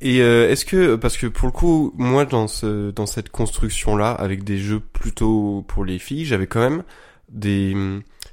Et 0.00 0.20
euh, 0.22 0.48
est-ce 0.50 0.64
que 0.64 0.94
parce 0.94 1.16
que 1.16 1.26
pour 1.26 1.46
le 1.46 1.52
coup 1.52 1.92
moi 1.96 2.24
dans 2.24 2.46
ce 2.46 2.90
dans 2.92 3.06
cette 3.06 3.30
construction 3.30 3.96
là 3.96 4.12
avec 4.12 4.44
des 4.44 4.58
jeux 4.58 4.78
plutôt 4.80 5.64
pour 5.66 5.84
les 5.84 5.98
filles 5.98 6.24
j'avais 6.24 6.46
quand 6.46 6.60
même 6.60 6.84
des 7.30 7.74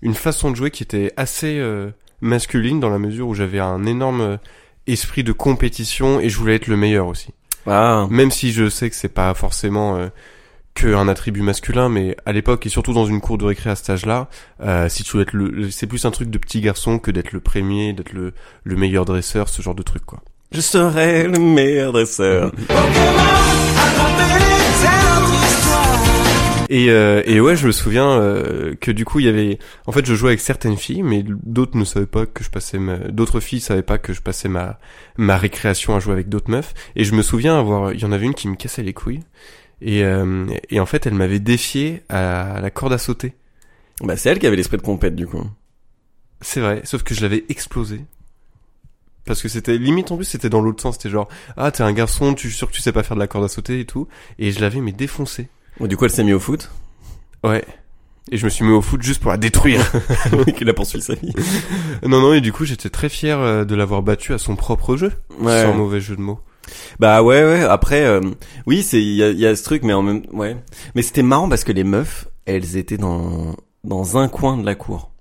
une 0.01 0.13
façon 0.13 0.51
de 0.51 0.55
jouer 0.55 0.69
qui 0.69 0.83
était 0.83 1.11
assez 1.17 1.57
euh, 1.57 1.89
masculine 2.21 2.79
dans 2.79 2.89
la 2.89 2.99
mesure 2.99 3.27
où 3.27 3.33
j'avais 3.33 3.59
un 3.59 3.85
énorme 3.85 4.21
euh, 4.21 4.37
esprit 4.85 5.23
de 5.23 5.31
compétition 5.31 6.19
et 6.19 6.29
je 6.29 6.37
voulais 6.37 6.55
être 6.55 6.67
le 6.67 6.77
meilleur 6.77 7.07
aussi 7.07 7.33
Ah. 7.65 8.05
même 8.11 8.29
si 8.29 8.51
je 8.51 8.69
sais 8.69 8.89
que 8.91 8.95
c'est 8.95 9.09
pas 9.09 9.33
forcément 9.33 9.97
euh, 9.97 10.09
que 10.75 10.93
un 10.93 11.07
attribut 11.07 11.41
masculin 11.41 11.89
mais 11.89 12.15
à 12.27 12.31
l'époque 12.31 12.63
et 12.67 12.69
surtout 12.69 12.93
dans 12.93 13.07
une 13.07 13.21
cour 13.21 13.39
de 13.39 13.45
récré 13.45 13.71
à 13.71 13.75
cet 13.75 13.89
âge-là 13.89 14.29
euh, 14.61 14.87
si 14.87 15.01
tu 15.03 15.17
veux 15.17 15.23
être 15.23 15.33
le 15.33 15.49
le- 15.49 15.71
c'est 15.71 15.87
plus 15.87 16.05
un 16.05 16.11
truc 16.11 16.29
de 16.29 16.37
petit 16.37 16.61
garçon 16.61 16.99
que 16.99 17.09
d'être 17.09 17.31
le 17.31 17.39
premier 17.39 17.91
d'être 17.93 18.13
le 18.13 18.33
le 18.63 18.75
meilleur 18.75 19.05
dresseur 19.05 19.49
ce 19.49 19.63
genre 19.63 19.73
de 19.73 19.81
truc 19.83 20.05
quoi 20.05 20.21
Je 20.55 20.61
serai 20.61 21.27
le 21.27 21.37
meilleur 21.37 21.91
dresseur. 21.91 22.49
Et, 26.69 26.89
euh, 26.89 27.21
et 27.25 27.41
ouais, 27.41 27.57
je 27.57 27.67
me 27.67 27.73
souviens 27.73 28.09
euh, 28.09 28.73
que 28.79 28.89
du 28.89 29.03
coup, 29.03 29.19
il 29.19 29.25
y 29.25 29.29
avait... 29.29 29.59
En 29.85 29.91
fait, 29.91 30.05
je 30.05 30.15
jouais 30.15 30.29
avec 30.29 30.39
certaines 30.39 30.77
filles, 30.77 31.03
mais 31.03 31.25
d'autres 31.27 31.77
ne 31.77 31.83
savaient 31.83 32.05
pas 32.05 32.25
que 32.25 32.41
je 32.41 32.49
passais... 32.49 32.79
Ma... 32.79 32.95
D'autres 32.97 33.41
filles 33.41 33.59
savaient 33.59 33.83
pas 33.83 33.97
que 33.97 34.13
je 34.13 34.21
passais 34.21 34.47
ma 34.47 34.79
ma 35.17 35.35
récréation 35.35 35.93
à 35.93 35.99
jouer 35.99 36.13
avec 36.13 36.29
d'autres 36.29 36.49
meufs. 36.49 36.73
Et 36.95 37.03
je 37.03 37.13
me 37.13 37.21
souviens 37.21 37.59
avoir... 37.59 37.91
Il 37.91 37.99
y 37.99 38.05
en 38.05 38.13
avait 38.13 38.25
une 38.25 38.33
qui 38.33 38.47
me 38.47 38.55
cassait 38.55 38.81
les 38.81 38.93
couilles. 38.93 39.23
Et, 39.81 40.05
euh, 40.05 40.45
et 40.69 40.79
en 40.79 40.85
fait, 40.85 41.05
elle 41.05 41.15
m'avait 41.15 41.39
défié 41.39 42.03
à 42.07 42.61
la 42.61 42.69
corde 42.71 42.93
à 42.93 42.97
sauter. 42.97 43.33
Bah 44.01 44.15
c'est 44.15 44.29
elle 44.29 44.39
qui 44.39 44.47
avait 44.47 44.55
l'esprit 44.55 44.77
de 44.77 44.83
compète 44.83 45.15
du 45.15 45.27
coup. 45.27 45.43
C'est 46.39 46.61
vrai, 46.61 46.81
sauf 46.85 47.03
que 47.03 47.13
je 47.13 47.21
l'avais 47.21 47.43
explosé. 47.49 48.01
Parce 49.25 49.41
que 49.41 49.49
c'était 49.49 49.77
limite 49.77 50.11
en 50.11 50.17
plus 50.17 50.25
c'était 50.25 50.49
dans 50.49 50.61
l'autre 50.61 50.81
sens, 50.81 50.95
c'était 50.95 51.09
genre 51.09 51.27
ah 51.57 51.71
t'es 51.71 51.83
un 51.83 51.93
garçon, 51.93 52.33
tu 52.33 52.49
suis 52.49 52.57
sûr 52.57 52.69
que 52.69 52.73
tu 52.73 52.81
sais 52.81 52.91
pas 52.91 53.03
faire 53.03 53.15
de 53.15 53.21
la 53.21 53.27
corde 53.27 53.45
à 53.45 53.47
sauter 53.47 53.79
et 53.79 53.85
tout, 53.85 54.07
et 54.39 54.51
je 54.51 54.59
l'avais 54.61 54.81
mais 54.81 54.91
défoncé. 54.91 55.47
Bon, 55.79 55.87
du 55.87 55.97
coup 55.97 56.05
elle 56.05 56.11
s'est 56.11 56.23
mise 56.23 56.35
au 56.35 56.39
foot. 56.39 56.69
Ouais. 57.43 57.65
Et 58.31 58.37
je 58.37 58.45
me 58.45 58.49
suis 58.49 58.65
mis 58.65 58.71
au 58.71 58.81
foot 58.81 59.01
juste 59.03 59.21
pour 59.21 59.31
la 59.31 59.37
détruire. 59.37 59.81
Qu'il 60.57 60.67
a 60.69 60.73
poursuivi 60.73 61.03
sa 61.03 61.13
vie. 61.13 61.31
Non, 62.03 62.21
non, 62.21 62.33
et 62.33 62.41
du 62.41 62.51
coup, 62.51 62.65
j'étais 62.65 62.89
très 62.89 63.07
fier 63.07 63.39
euh, 63.39 63.65
de 63.65 63.75
l'avoir 63.75 64.01
battu 64.01 64.33
à 64.33 64.39
son 64.39 64.55
propre 64.55 64.97
jeu. 64.97 65.11
Ouais. 65.39 65.63
Sans 65.63 65.73
mauvais 65.73 66.01
jeu 66.01 66.15
de 66.15 66.21
mots. 66.21 66.39
Bah 66.99 67.21
ouais 67.21 67.43
ouais. 67.43 67.63
Après 67.63 68.05
euh, 68.05 68.21
oui 68.65 68.81
c'est 68.81 68.99
il 68.99 69.13
y 69.15 69.23
a, 69.23 69.29
il 69.29 69.39
y 69.39 69.45
a 69.45 69.55
ce 69.55 69.63
truc 69.63 69.83
mais 69.83 69.93
en 69.93 70.01
même 70.01 70.23
ouais. 70.33 70.57
Mais 70.95 71.03
c'était 71.03 71.21
marrant 71.21 71.47
parce 71.47 71.63
que 71.63 71.71
les 71.71 71.83
meufs 71.83 72.27
elles 72.45 72.77
étaient 72.77 72.97
dans 72.97 73.55
dans 73.83 74.17
un 74.17 74.27
coin 74.27 74.57
de 74.57 74.65
la 74.65 74.73
cour. 74.73 75.11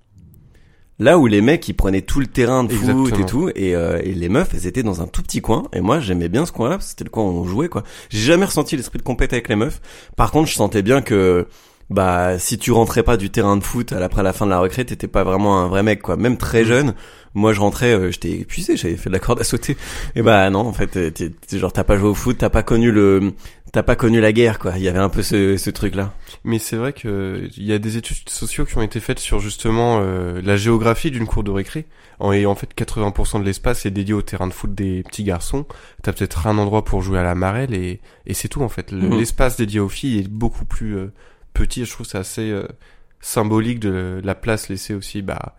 Là 0.97 1.17
où 1.17 1.27
les 1.27 1.41
mecs 1.41 1.67
ils 1.67 1.73
prenaient 1.73 2.01
tout 2.03 2.21
le 2.21 2.27
terrain 2.27 2.63
de 2.63 2.71
foot 2.71 2.89
Exactement. 2.89 3.17
et 3.19 3.25
tout 3.29 3.49
et, 3.53 3.75
euh, 3.75 3.99
et 4.03 4.13
les 4.13 4.29
meufs 4.29 4.49
elles 4.53 4.65
étaient 4.65 4.83
dans 4.83 5.01
un 5.01 5.07
tout 5.07 5.21
petit 5.21 5.41
coin 5.41 5.63
et 5.73 5.81
moi 5.81 5.99
j'aimais 5.99 6.29
bien 6.29 6.45
ce 6.45 6.53
coin-là 6.53 6.75
parce 6.75 6.85
que 6.85 6.89
c'était 6.91 7.03
le 7.03 7.09
coin 7.09 7.23
où 7.23 7.27
on 7.27 7.43
jouait 7.43 7.67
quoi. 7.67 7.83
J'ai 8.09 8.19
jamais 8.19 8.45
ressenti 8.45 8.77
l'esprit 8.77 8.99
de 8.99 9.03
compète 9.03 9.33
avec 9.33 9.49
les 9.49 9.57
meufs. 9.57 9.81
Par 10.15 10.31
contre 10.31 10.49
je 10.49 10.55
sentais 10.55 10.81
bien 10.83 11.01
que 11.01 11.47
bah 11.89 12.39
si 12.39 12.57
tu 12.57 12.71
rentrais 12.71 13.03
pas 13.03 13.17
du 13.17 13.29
terrain 13.29 13.57
de 13.57 13.63
foot 13.63 13.91
après 13.93 14.23
la 14.23 14.31
fin 14.33 14.45
de 14.45 14.51
la 14.51 14.59
recrée 14.59 14.85
t'étais 14.85 15.07
pas 15.07 15.23
vraiment 15.25 15.59
un 15.61 15.67
vrai 15.67 15.83
mec 15.83 16.01
quoi. 16.01 16.15
Même 16.15 16.37
très 16.37 16.63
Mm. 16.63 16.67
jeune 16.67 16.93
moi 17.33 17.51
je 17.51 17.59
rentrais 17.59 17.91
euh, 17.93 18.11
j'étais 18.11 18.31
épuisé 18.31 18.77
j'avais 18.77 18.95
fait 18.95 19.09
de 19.09 19.13
la 19.13 19.19
corde 19.19 19.41
à 19.41 19.43
sauter 19.43 19.75
et 20.15 20.21
bah 20.21 20.49
non 20.49 20.61
en 20.61 20.71
fait 20.71 20.87
t'es- 20.87 21.11
t'es- 21.11 21.29
t'es 21.29 21.59
genre 21.59 21.73
t'as 21.73 21.83
pas 21.83 21.97
joué 21.97 22.07
au 22.07 22.13
foot 22.15 22.37
t'as 22.39 22.49
pas 22.49 22.63
connu 22.63 22.91
le 22.93 23.33
t'as 23.75 23.83
pas 23.83 23.95
connu 23.95 24.19
la 24.21 24.31
guerre 24.31 24.57
quoi 24.57 24.73
il 24.77 24.83
y 24.83 24.87
avait 24.87 24.99
un 24.99 25.09
peu 25.09 25.21
ce, 25.21 25.57
ce 25.57 25.69
truc 25.69 25.93
là 25.95 26.13
Mais 26.43 26.57
c'est 26.59 26.75
vrai 26.77 26.93
que 26.93 27.47
il 27.57 27.63
y 27.63 27.73
a 27.73 27.77
des 27.77 27.97
études 27.97 28.27
sociaux 28.29 28.65
qui 28.65 28.77
ont 28.77 28.81
été 28.81 28.99
faites 28.99 29.19
sur 29.19 29.39
justement 29.39 29.99
euh, 30.01 30.41
la 30.43 30.55
géographie 30.55 31.11
d'une 31.11 31.27
cour 31.27 31.43
de 31.43 31.51
récré. 31.51 31.85
En, 32.19 32.31
et 32.31 32.45
en 32.45 32.55
fait, 32.55 32.69
80% 32.75 33.41
de 33.41 33.45
l'espace 33.45 33.85
est 33.85 33.91
dédié 33.91 34.13
au 34.13 34.21
terrain 34.21 34.47
de 34.47 34.53
foot 34.53 34.73
des 34.73 35.03
petits 35.03 35.25
garçons. 35.25 35.65
T'as 36.01 36.13
peut-être 36.13 36.47
un 36.47 36.57
endroit 36.57 36.85
pour 36.85 37.01
jouer 37.01 37.19
à 37.19 37.23
la 37.23 37.35
marelle 37.35 37.73
et, 37.73 37.99
et 38.25 38.33
c'est 38.33 38.47
tout 38.47 38.61
en 38.63 38.69
fait. 38.69 38.91
Le- 38.91 39.09
Mhm. 39.09 39.17
L'espace 39.19 39.57
dédié 39.57 39.79
aux 39.81 39.89
filles 39.89 40.19
est 40.19 40.29
beaucoup 40.29 40.63
plus 40.65 40.95
euh, 40.97 41.11
petit. 41.53 41.83
Je 41.85 41.91
trouve 41.91 42.05
c'est 42.05 42.17
assez 42.17 42.49
euh, 42.51 42.65
symbolique 43.19 43.79
de 43.81 44.21
la 44.23 44.35
place 44.35 44.69
laissée 44.69 44.93
aussi 44.93 45.21
bah, 45.21 45.55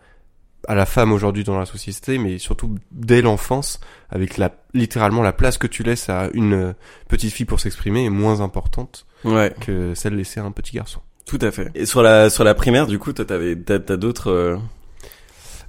à 0.67 0.75
la 0.75 0.85
femme 0.85 1.11
aujourd'hui 1.11 1.43
dans 1.43 1.57
la 1.57 1.65
société, 1.65 2.17
mais 2.17 2.37
surtout 2.37 2.75
dès 2.91 3.21
l'enfance, 3.21 3.79
avec 4.09 4.37
la 4.37 4.51
littéralement 4.73 5.23
la 5.23 5.33
place 5.33 5.57
que 5.57 5.67
tu 5.67 5.83
laisses 5.83 6.09
à 6.09 6.29
une 6.33 6.53
euh, 6.53 6.73
petite 7.07 7.33
fille 7.33 7.45
pour 7.45 7.59
s'exprimer 7.59 8.05
est 8.05 8.09
moins 8.09 8.41
importante 8.41 9.05
ouais 9.23 9.53
que 9.61 9.93
celle 9.95 10.15
laissée 10.15 10.39
à 10.39 10.43
un 10.43 10.51
petit 10.51 10.75
garçon. 10.75 10.99
tout 11.25 11.39
à 11.41 11.51
fait 11.51 11.71
et 11.73 11.85
sur 11.85 12.03
la 12.03 12.29
sur 12.29 12.43
la 12.43 12.53
primaire 12.53 12.85
du 12.85 12.99
coup 12.99 13.11
toi 13.13 13.25
t'avais 13.25 13.55
t'as, 13.55 13.79
t'as 13.79 13.97
d'autres 13.97 14.29
euh, 14.29 14.57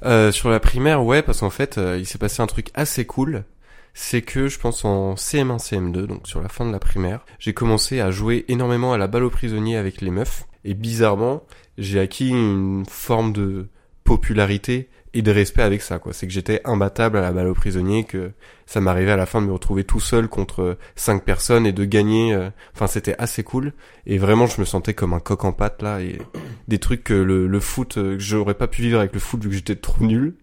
Euh, 0.05 0.31
sur 0.31 0.49
la 0.51 0.61
primaire, 0.61 1.05
ouais, 1.05 1.23
parce 1.23 1.41
qu'en 1.41 1.51
fait, 1.51 1.79
euh, 1.79 1.99
il 1.99 2.07
s'est 2.07 2.19
passé 2.19 2.43
un 2.43 2.47
truc 2.47 2.71
assez 2.75 3.05
cool. 3.05 3.45
C'est 3.95 4.23
que 4.23 4.47
je 4.47 4.59
pense 4.59 4.85
en 4.85 5.15
CM1, 5.15 5.59
CM2, 5.59 6.07
donc 6.07 6.29
sur 6.29 6.41
la 6.41 6.49
fin 6.49 6.65
de 6.65 6.71
la 6.71 6.79
primaire, 6.79 7.25
j'ai 7.41 7.53
commencé 7.53 8.01
à 8.01 8.11
jouer 8.13 8.45
énormément 8.49 8.93
à 8.93 8.99
la 8.99 9.09
balle 9.09 9.25
aux 9.25 9.31
prisonniers 9.31 9.77
avec 9.77 10.01
les 10.01 10.11
meufs. 10.11 10.47
Et 10.65 10.75
bizarrement, 10.75 11.43
j'ai 11.79 11.99
acquis 11.99 12.29
une 12.29 12.85
forme 12.89 13.33
de 13.33 13.69
popularité 14.09 14.89
et 15.13 15.21
de 15.21 15.31
respect 15.31 15.61
avec 15.61 15.83
ça, 15.83 15.99
quoi. 15.99 16.15
C'est 16.15 16.27
que 16.27 16.33
j'étais 16.33 16.63
imbattable 16.65 17.19
à 17.19 17.21
la 17.21 17.31
balle 17.31 17.49
aux 17.49 17.55
prisonniers, 17.55 18.05
que 18.05 18.33
ça 18.65 18.81
m'arrivait 18.81 19.11
à 19.11 19.17
la 19.17 19.27
fin 19.27 19.43
de 19.43 19.47
me 19.47 19.53
retrouver 19.53 19.85
tout 19.85 20.01
seul 20.01 20.29
contre 20.29 20.79
cinq 20.97 21.25
personnes 21.27 21.67
et 21.67 21.73
de 21.73 21.85
gagner. 21.85 22.33
euh, 22.33 22.49
Enfin, 22.75 22.87
c'était 22.87 23.15
assez 23.19 23.43
cool. 23.45 23.75
Et 24.07 24.17
vraiment, 24.17 24.47
je 24.47 24.61
me 24.63 24.65
sentais 24.65 24.95
comme 24.95 25.13
un 25.13 25.21
coq 25.21 25.45
en 25.45 25.53
pâte, 25.53 25.83
là. 25.83 26.01
Et 26.01 26.19
des 26.69 26.79
trucs 26.79 27.05
que 27.05 27.13
le, 27.13 27.61
foot, 27.61 27.99
euh, 27.99 28.15
que 28.15 28.23
j'aurais 28.23 28.55
pas 28.55 28.67
pu 28.67 28.81
vivre 28.81 28.99
avec 28.99 29.13
le 29.13 29.21
foot 29.21 29.43
vu 29.43 29.51
que 29.51 29.55
j'étais 29.57 29.77
trop 29.77 30.05
nul. 30.05 30.35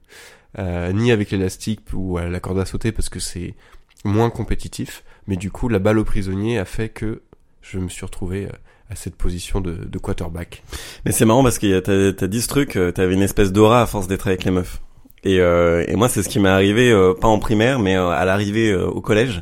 Euh, 0.59 0.93
ni 0.93 1.11
avec 1.11 1.31
l'élastique 1.31 1.81
ou 1.91 2.17
la 2.17 2.39
corde 2.39 2.59
à 2.59 2.65
sauter 2.65 2.91
parce 2.91 3.09
que 3.09 3.19
c'est 3.19 3.55
moins 4.03 4.29
compétitif. 4.29 5.03
Mais 5.25 5.37
du 5.37 5.49
coup, 5.49 5.69
la 5.69 5.79
balle 5.79 5.97
au 5.97 6.05
prisonnier 6.05 6.59
a 6.59 6.65
fait 6.65 6.89
que 6.89 7.23
je 7.61 7.79
me 7.79 7.89
suis 7.89 8.05
retrouvé 8.05 8.47
à 8.89 8.95
cette 8.95 9.15
position 9.15 9.61
de, 9.61 9.73
de 9.73 9.97
quarterback. 9.97 10.63
mais 11.05 11.11
c'est 11.11 11.25
marrant 11.25 11.43
parce 11.43 11.57
que 11.59 11.79
t'as 11.79 12.13
t'as 12.13 12.27
dit 12.27 12.41
ce 12.41 12.47
truc 12.47 12.75
euh, 12.75 12.91
t'avais 12.91 13.13
une 13.13 13.21
espèce 13.23 13.51
d'aura 13.51 13.81
à 13.81 13.85
force 13.85 14.07
d'être 14.07 14.27
avec 14.27 14.43
les 14.43 14.51
meufs 14.51 14.81
et 15.23 15.39
euh, 15.39 15.83
et 15.87 15.95
moi 15.95 16.07
c'est 16.07 16.21
ce 16.21 16.29
qui 16.29 16.39
m'est 16.39 16.49
arrivé 16.49 16.91
euh, 16.91 17.13
pas 17.13 17.27
en 17.27 17.39
primaire 17.39 17.79
mais 17.79 17.95
euh, 17.97 18.09
à 18.09 18.25
l'arrivée 18.25 18.71
euh, 18.71 18.85
au 18.87 19.01
collège 19.01 19.41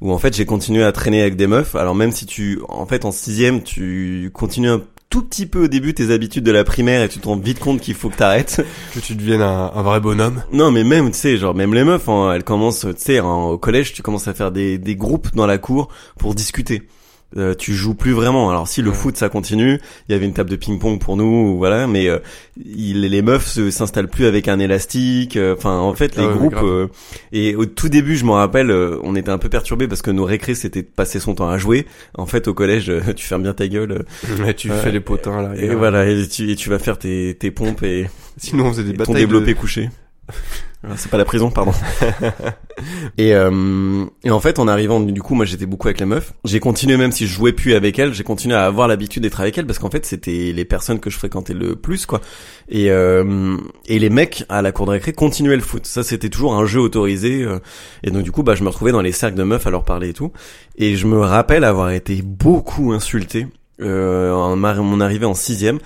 où 0.00 0.12
en 0.12 0.18
fait 0.18 0.36
j'ai 0.36 0.44
continué 0.46 0.84
à 0.84 0.92
traîner 0.92 1.20
avec 1.20 1.36
des 1.36 1.46
meufs 1.48 1.74
alors 1.74 1.94
même 1.96 2.12
si 2.12 2.26
tu 2.26 2.60
en 2.68 2.86
fait 2.86 3.04
en 3.04 3.10
sixième 3.12 3.62
tu 3.62 4.30
continues 4.32 4.70
un 4.70 4.82
tout 5.08 5.22
petit 5.22 5.46
peu 5.46 5.64
au 5.64 5.68
début 5.68 5.94
tes 5.94 6.10
habitudes 6.12 6.44
de 6.44 6.50
la 6.52 6.64
primaire 6.64 7.02
et 7.02 7.08
tu 7.08 7.18
te 7.20 7.26
rends 7.28 7.36
vite 7.36 7.58
compte 7.60 7.80
qu'il 7.80 7.94
faut 7.94 8.08
que 8.10 8.16
t'arrêtes 8.16 8.64
Que 8.94 9.00
tu 9.00 9.14
deviennes 9.14 9.40
un, 9.40 9.70
un 9.72 9.82
vrai 9.82 10.00
bonhomme. 10.00 10.42
Non, 10.52 10.72
mais 10.72 10.82
même, 10.82 11.12
tu 11.12 11.16
sais, 11.16 11.36
genre, 11.36 11.54
même 11.54 11.74
les 11.74 11.84
meufs, 11.84 12.08
hein, 12.08 12.32
elles 12.34 12.42
commencent, 12.42 12.80
tu 12.80 12.94
sais, 12.96 13.20
au 13.20 13.56
collège, 13.56 13.92
tu 13.92 14.02
commences 14.02 14.26
à 14.26 14.34
faire 14.34 14.50
des, 14.50 14.78
des 14.78 14.96
groupes 14.96 15.28
dans 15.34 15.46
la 15.46 15.58
cour 15.58 15.88
pour 16.18 16.34
discuter. 16.34 16.82
Euh, 17.36 17.54
tu 17.54 17.74
joues 17.74 17.94
plus 17.94 18.12
vraiment. 18.12 18.48
Alors 18.50 18.68
si 18.68 18.82
le 18.82 18.90
Ouais. 18.90 18.94
foot 18.94 19.16
ça 19.16 19.28
continue, 19.28 19.80
il 20.08 20.12
y 20.12 20.14
avait 20.14 20.24
une 20.26 20.32
table 20.32 20.48
de 20.48 20.54
ping-pong 20.56 21.00
pour 21.00 21.16
nous, 21.16 21.56
voilà, 21.58 21.86
mais 21.88 22.08
euh, 22.08 22.18
il, 22.64 23.00
les 23.02 23.20
meufs 23.20 23.46
se- 23.48 23.70
s'installent 23.70 24.08
plus 24.08 24.26
avec 24.26 24.46
un 24.48 24.58
élastique. 24.60 25.36
euh, 25.36 25.54
Enfin, 25.58 25.76
en 25.76 25.92
fait, 25.92 26.16
les 26.16 26.22
Ah 26.22 26.28
ouais, 26.28 26.34
groupes. 26.34 26.54
euh, 26.62 26.86
et 27.32 27.56
au 27.56 27.66
tout 27.66 27.88
début, 27.88 28.16
je 28.16 28.24
m'en 28.24 28.34
rappelle, 28.34 28.70
euh, 28.70 28.98
on 29.02 29.16
était 29.16 29.30
un 29.30 29.38
peu 29.38 29.48
perturbés 29.48 29.88
parce 29.88 30.02
que 30.02 30.12
nos 30.12 30.24
récrés 30.24 30.54
c'était 30.54 30.82
de 30.82 30.86
passer 30.86 31.18
son 31.18 31.34
temps 31.34 31.48
à 31.48 31.58
jouer. 31.58 31.84
En 32.16 32.26
fait, 32.26 32.46
au 32.48 32.54
collège, 32.54 32.88
euh, 32.90 33.00
tu 33.16 33.26
fermes 33.26 33.42
bien 33.42 33.54
ta 33.54 33.66
gueule. 33.66 34.04
Et 34.46 34.54
tu 34.54 34.70
fais 34.70 34.92
les 34.92 35.00
potins 35.00 35.42
là. 35.42 35.52
et 35.56 35.74
voilà, 35.74 36.08
et 36.08 36.26
tu, 36.28 36.50
et 36.50 36.54
tu 36.56 36.70
vas 36.70 36.78
faire 36.78 36.96
tes, 36.98 37.34
tes 37.38 37.50
pompes 37.50 37.82
et, 37.82 38.06
Sinon, 38.38 38.66
on 38.66 38.70
faisait 38.72 38.84
des 38.84 38.90
et 38.90 38.92
ton 38.92 38.98
batailles. 38.98 39.16
développé 39.16 39.52
de- 39.54 39.58
couché. 39.58 39.90
Ah, 40.88 40.92
C'est 40.96 41.10
pas 41.10 41.18
la 41.18 41.24
prison, 41.24 41.50
pardon. 41.50 41.72
et, 43.18 43.34
euh, 43.34 44.04
et 44.22 44.30
en 44.30 44.38
fait, 44.40 44.58
en 44.58 44.68
arrivant, 44.68 45.00
du 45.00 45.20
coup, 45.20 45.34
moi 45.34 45.44
j'étais 45.44 45.66
beaucoup 45.66 45.88
avec 45.88 45.98
les 45.98 46.06
meufs. 46.06 46.32
J'ai 46.44 46.60
continué, 46.60 46.96
même 46.96 47.10
si 47.10 47.26
je 47.26 47.32
jouais 47.32 47.52
plus 47.52 47.74
avec 47.74 47.98
elles, 47.98 48.14
j'ai 48.14 48.22
continué 48.22 48.54
à 48.54 48.66
avoir 48.66 48.86
l'habitude 48.86 49.22
d'être 49.24 49.40
avec 49.40 49.58
elles 49.58 49.66
parce 49.66 49.78
qu'en 49.80 49.90
fait, 49.90 50.06
c'était 50.06 50.52
les 50.54 50.64
personnes 50.64 51.00
que 51.00 51.10
je 51.10 51.18
fréquentais 51.18 51.54
le 51.54 51.74
plus, 51.74 52.06
quoi. 52.06 52.20
Et, 52.68 52.90
euh, 52.90 53.56
et 53.86 53.98
les 53.98 54.10
mecs 54.10 54.44
à 54.48 54.62
la 54.62 54.70
cour 54.70 54.86
de 54.86 54.92
récré 54.92 55.12
continuaient 55.12 55.56
le 55.56 55.62
foot. 55.62 55.86
Ça, 55.86 56.04
c'était 56.04 56.28
toujours 56.30 56.54
un 56.54 56.66
jeu 56.66 56.80
autorisé. 56.80 57.42
euh, 57.42 57.58
et 58.04 58.10
donc, 58.10 58.22
du 58.22 58.30
coup, 58.30 58.42
bah, 58.44 58.54
je 58.54 58.62
me 58.62 58.68
retrouvais 58.68 58.92
dans 58.92 59.02
les 59.02 59.12
cercles 59.12 59.36
de 59.36 59.42
meufs 59.44 59.66
à 59.66 59.70
leur 59.70 59.84
parler 59.84 60.10
et 60.10 60.14
tout. 60.14 60.32
Et 60.76 60.96
je 60.96 61.06
me 61.06 61.18
rappelle 61.18 61.64
avoir 61.64 61.90
été 61.90 62.22
beaucoup 62.22 62.92
insulté 62.92 63.48
euh, 63.80 64.32
en 64.32 64.56
mon 64.56 65.00
arrivée 65.00 65.26
en 65.26 65.34
sixième 65.34 65.78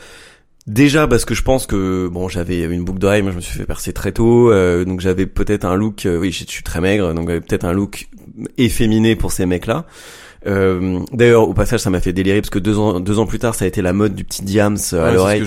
Déjà 0.70 1.08
parce 1.08 1.24
que 1.24 1.34
je 1.34 1.42
pense 1.42 1.66
que 1.66 2.06
bon 2.06 2.28
j'avais 2.28 2.62
une 2.62 2.84
boucle 2.84 3.00
d'oreille, 3.00 3.22
moi 3.22 3.32
je 3.32 3.36
me 3.36 3.40
suis 3.40 3.58
fait 3.58 3.64
percer 3.64 3.92
très 3.92 4.12
tôt, 4.12 4.52
euh, 4.52 4.84
donc 4.84 5.00
j'avais 5.00 5.26
peut-être 5.26 5.64
un 5.64 5.74
look, 5.74 6.06
euh, 6.06 6.16
oui 6.16 6.30
je 6.30 6.44
suis 6.46 6.62
très 6.62 6.80
maigre, 6.80 7.12
donc 7.12 7.26
j'avais 7.26 7.40
peut-être 7.40 7.64
un 7.64 7.72
look 7.72 8.06
efféminé 8.56 9.16
pour 9.16 9.32
ces 9.32 9.46
mecs-là. 9.46 9.84
Euh, 10.46 11.00
D'ailleurs, 11.12 11.48
au 11.48 11.52
passage, 11.54 11.80
ça 11.80 11.90
m'a 11.90 12.00
fait 12.00 12.12
délirer 12.12 12.40
parce 12.40 12.50
que 12.50 12.58
deux 12.58 12.78
ans, 12.78 12.98
deux 13.00 13.18
ans 13.18 13.26
plus 13.26 13.38
tard, 13.38 13.54
ça 13.54 13.64
a 13.66 13.68
été 13.68 13.82
la 13.82 13.92
mode 13.92 14.14
du 14.14 14.24
petit 14.24 14.42
diams 14.42 14.76
euh, 14.92 15.02
à 15.04 15.08
Ouais, 15.08 15.14
l'oreille. 15.14 15.42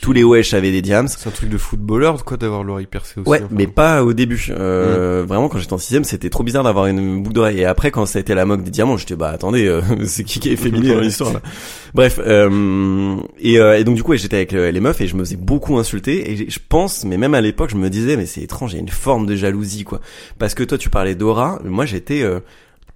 tous- 0.00 0.12
les 0.12 0.24
wesh 0.24 0.52
avaient 0.54 0.72
des 0.72 0.82
diams. 0.82 1.06
C'est 1.08 1.28
un 1.28 1.32
truc 1.32 1.48
de 1.48 1.58
footballeur, 1.58 2.24
quoi, 2.24 2.36
d'avoir 2.36 2.64
l'oreille 2.64 2.86
percée 2.86 3.20
aussi. 3.20 3.28
Ouais, 3.30 3.38
enfin. 3.44 3.48
mais 3.50 3.66
pas 3.66 4.02
au 4.02 4.12
début. 4.12 4.48
Euh, 4.50 5.24
Vraiment, 5.26 5.48
quand 5.48 5.58
j'étais 5.58 5.72
en 5.72 5.78
sixième, 5.78 6.04
c'était 6.04 6.30
trop 6.30 6.42
bizarre 6.42 6.64
d'avoir 6.64 6.86
une 6.86 7.22
boucle 7.22 7.34
d'oreille. 7.34 7.60
Et 7.60 7.64
après, 7.64 7.90
quand 7.90 8.04
ça 8.06 8.18
a 8.18 8.20
été 8.20 8.34
la 8.34 8.44
mode 8.46 8.64
des 8.64 8.70
diamants, 8.70 8.96
j'étais 8.96 9.16
bah 9.16 9.30
attendez, 9.30 9.66
euh, 9.66 9.80
c'est 10.06 10.24
qui 10.24 10.40
qui 10.40 10.50
est 10.52 10.56
féminin 10.56 10.94
dans 10.94 11.00
l'histoire 11.00 11.32
là? 11.32 11.40
Bref, 11.94 12.20
euh, 12.24 13.16
et, 13.38 13.58
euh, 13.58 13.78
et 13.78 13.84
donc 13.84 13.94
du 13.94 14.02
coup, 14.02 14.14
j'étais 14.16 14.36
avec 14.36 14.52
les 14.52 14.80
meufs 14.80 15.00
et 15.00 15.06
je 15.06 15.14
me 15.16 15.24
faisais 15.24 15.36
beaucoup 15.36 15.78
insulter. 15.78 16.30
Et 16.32 16.50
je 16.50 16.58
pense, 16.68 17.04
mais 17.04 17.16
même 17.16 17.34
à 17.34 17.40
l'époque, 17.40 17.70
je 17.70 17.76
me 17.76 17.88
disais, 17.90 18.16
mais 18.16 18.26
c'est 18.26 18.42
étrange, 18.42 18.72
il 18.72 18.76
y 18.76 18.78
a 18.78 18.82
une 18.82 18.88
forme 18.88 19.26
de 19.26 19.34
jalousie 19.36 19.84
quoi. 19.84 20.00
Parce 20.38 20.54
que 20.54 20.62
toi, 20.64 20.78
tu 20.78 20.90
parlais 20.90 21.14
d'aura, 21.14 21.60
moi 21.64 21.86
j'étais 21.86 22.22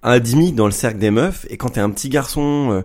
euh, 0.05 0.09
admis 0.09 0.51
dans 0.51 0.65
le 0.65 0.71
cercle 0.71 0.99
des 0.99 1.11
meufs. 1.11 1.45
Et 1.49 1.57
quand 1.57 1.69
t'es 1.69 1.81
un 1.81 1.89
petit 1.89 2.09
garçon. 2.09 2.69
euh, 2.71 2.81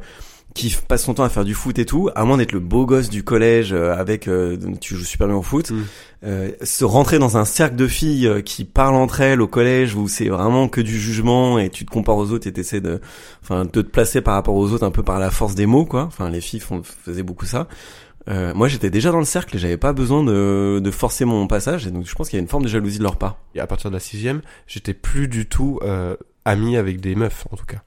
qui 0.54 0.74
passe 0.88 1.04
son 1.04 1.12
temps 1.12 1.22
à 1.24 1.28
faire 1.28 1.44
du 1.44 1.52
foot 1.52 1.78
et 1.78 1.84
tout, 1.84 2.08
à 2.14 2.24
moins 2.24 2.38
d'être 2.38 2.52
le 2.52 2.60
beau 2.60 2.86
gosse 2.86 3.10
du 3.10 3.22
collège 3.22 3.74
euh, 3.74 3.94
avec 3.94 4.26
euh, 4.26 4.56
tu 4.80 4.96
joues 4.96 5.04
super 5.04 5.26
bien 5.26 5.36
au 5.36 5.42
foot, 5.42 5.70
Mm. 5.70 5.82
euh, 6.24 6.50
se 6.62 6.82
rentrer 6.86 7.18
dans 7.18 7.36
un 7.36 7.44
cercle 7.44 7.76
de 7.76 7.86
filles 7.86 8.42
qui 8.42 8.64
parlent 8.64 8.94
entre 8.94 9.20
elles 9.20 9.42
au 9.42 9.48
collège 9.48 9.94
où 9.94 10.08
c'est 10.08 10.30
vraiment 10.30 10.68
que 10.68 10.80
du 10.80 10.98
jugement 10.98 11.58
et 11.58 11.68
tu 11.68 11.84
te 11.84 11.90
compares 11.90 12.16
aux 12.16 12.32
autres 12.32 12.46
et 12.46 12.54
t'essaies 12.54 12.80
de, 12.80 13.02
enfin, 13.42 13.66
de 13.66 13.70
te 13.70 13.80
placer 13.80 14.22
par 14.22 14.32
rapport 14.32 14.54
aux 14.54 14.72
autres 14.72 14.84
un 14.86 14.90
peu 14.90 15.02
par 15.02 15.18
la 15.18 15.30
force 15.30 15.54
des 15.54 15.66
mots 15.66 15.84
quoi. 15.84 16.04
Enfin, 16.04 16.30
les 16.30 16.40
filles 16.40 16.60
font, 16.60 16.80
faisaient 17.04 17.22
beaucoup 17.22 17.44
ça. 17.44 17.68
Euh, 18.30 18.54
moi, 18.54 18.66
j'étais 18.68 18.88
déjà 18.88 19.10
dans 19.12 19.18
le 19.18 19.26
cercle 19.26 19.56
et 19.56 19.58
j'avais 19.58 19.76
pas 19.76 19.92
besoin 19.92 20.24
de, 20.24 20.80
de 20.82 20.90
forcer 20.90 21.26
mon 21.26 21.46
passage 21.48 21.86
et 21.86 21.90
donc 21.90 22.06
je 22.06 22.14
pense 22.14 22.30
qu'il 22.30 22.38
y 22.38 22.40
a 22.40 22.42
une 22.42 22.48
forme 22.48 22.62
de 22.64 22.68
jalousie 22.68 22.96
de 22.96 23.02
leur 23.02 23.16
part. 23.18 23.36
Et 23.54 23.60
à 23.60 23.66
partir 23.66 23.90
de 23.90 23.94
la 23.96 24.00
sixième, 24.00 24.40
j'étais 24.66 24.94
plus 24.94 25.28
du 25.28 25.44
tout 25.44 25.80
euh, 25.82 26.16
ami 26.46 26.76
avec 26.76 27.00
des 27.00 27.14
meufs, 27.14 27.46
en 27.50 27.56
tout 27.56 27.66
cas. 27.66 27.82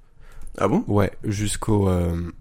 Ah 0.59 0.67
bon? 0.67 0.83
Ouais, 0.87 1.11
jusqu'au... 1.23 1.89
Euh... 1.89 2.31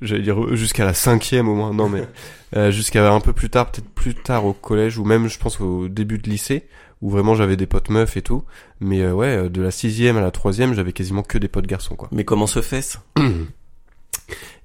J'allais 0.00 0.22
dire 0.22 0.56
jusqu'à 0.56 0.84
la 0.84 0.94
cinquième 0.94 1.48
au 1.48 1.54
moins, 1.54 1.72
non 1.72 1.88
mais 1.88 2.02
euh, 2.56 2.72
jusqu'à 2.72 3.08
un 3.12 3.20
peu 3.20 3.32
plus 3.32 3.50
tard, 3.50 3.70
peut-être 3.70 3.88
plus 3.88 4.14
tard 4.14 4.44
au 4.44 4.52
collège 4.52 4.98
ou 4.98 5.04
même 5.04 5.28
je 5.28 5.38
pense 5.38 5.60
au 5.60 5.88
début 5.88 6.18
de 6.18 6.28
lycée 6.28 6.66
où 7.02 7.08
vraiment 7.08 7.36
j'avais 7.36 7.56
des 7.56 7.66
potes 7.66 7.88
meufs 7.88 8.16
et 8.16 8.22
tout. 8.22 8.42
Mais 8.80 9.00
euh, 9.02 9.12
ouais, 9.12 9.48
de 9.48 9.62
la 9.62 9.70
sixième 9.70 10.16
à 10.16 10.20
la 10.20 10.32
troisième, 10.32 10.74
j'avais 10.74 10.92
quasiment 10.92 11.22
que 11.22 11.38
des 11.38 11.46
potes 11.46 11.66
garçons 11.66 11.94
quoi. 11.94 12.08
Mais 12.10 12.24
comment 12.24 12.48
se 12.48 12.62
fait-ce? 12.62 12.98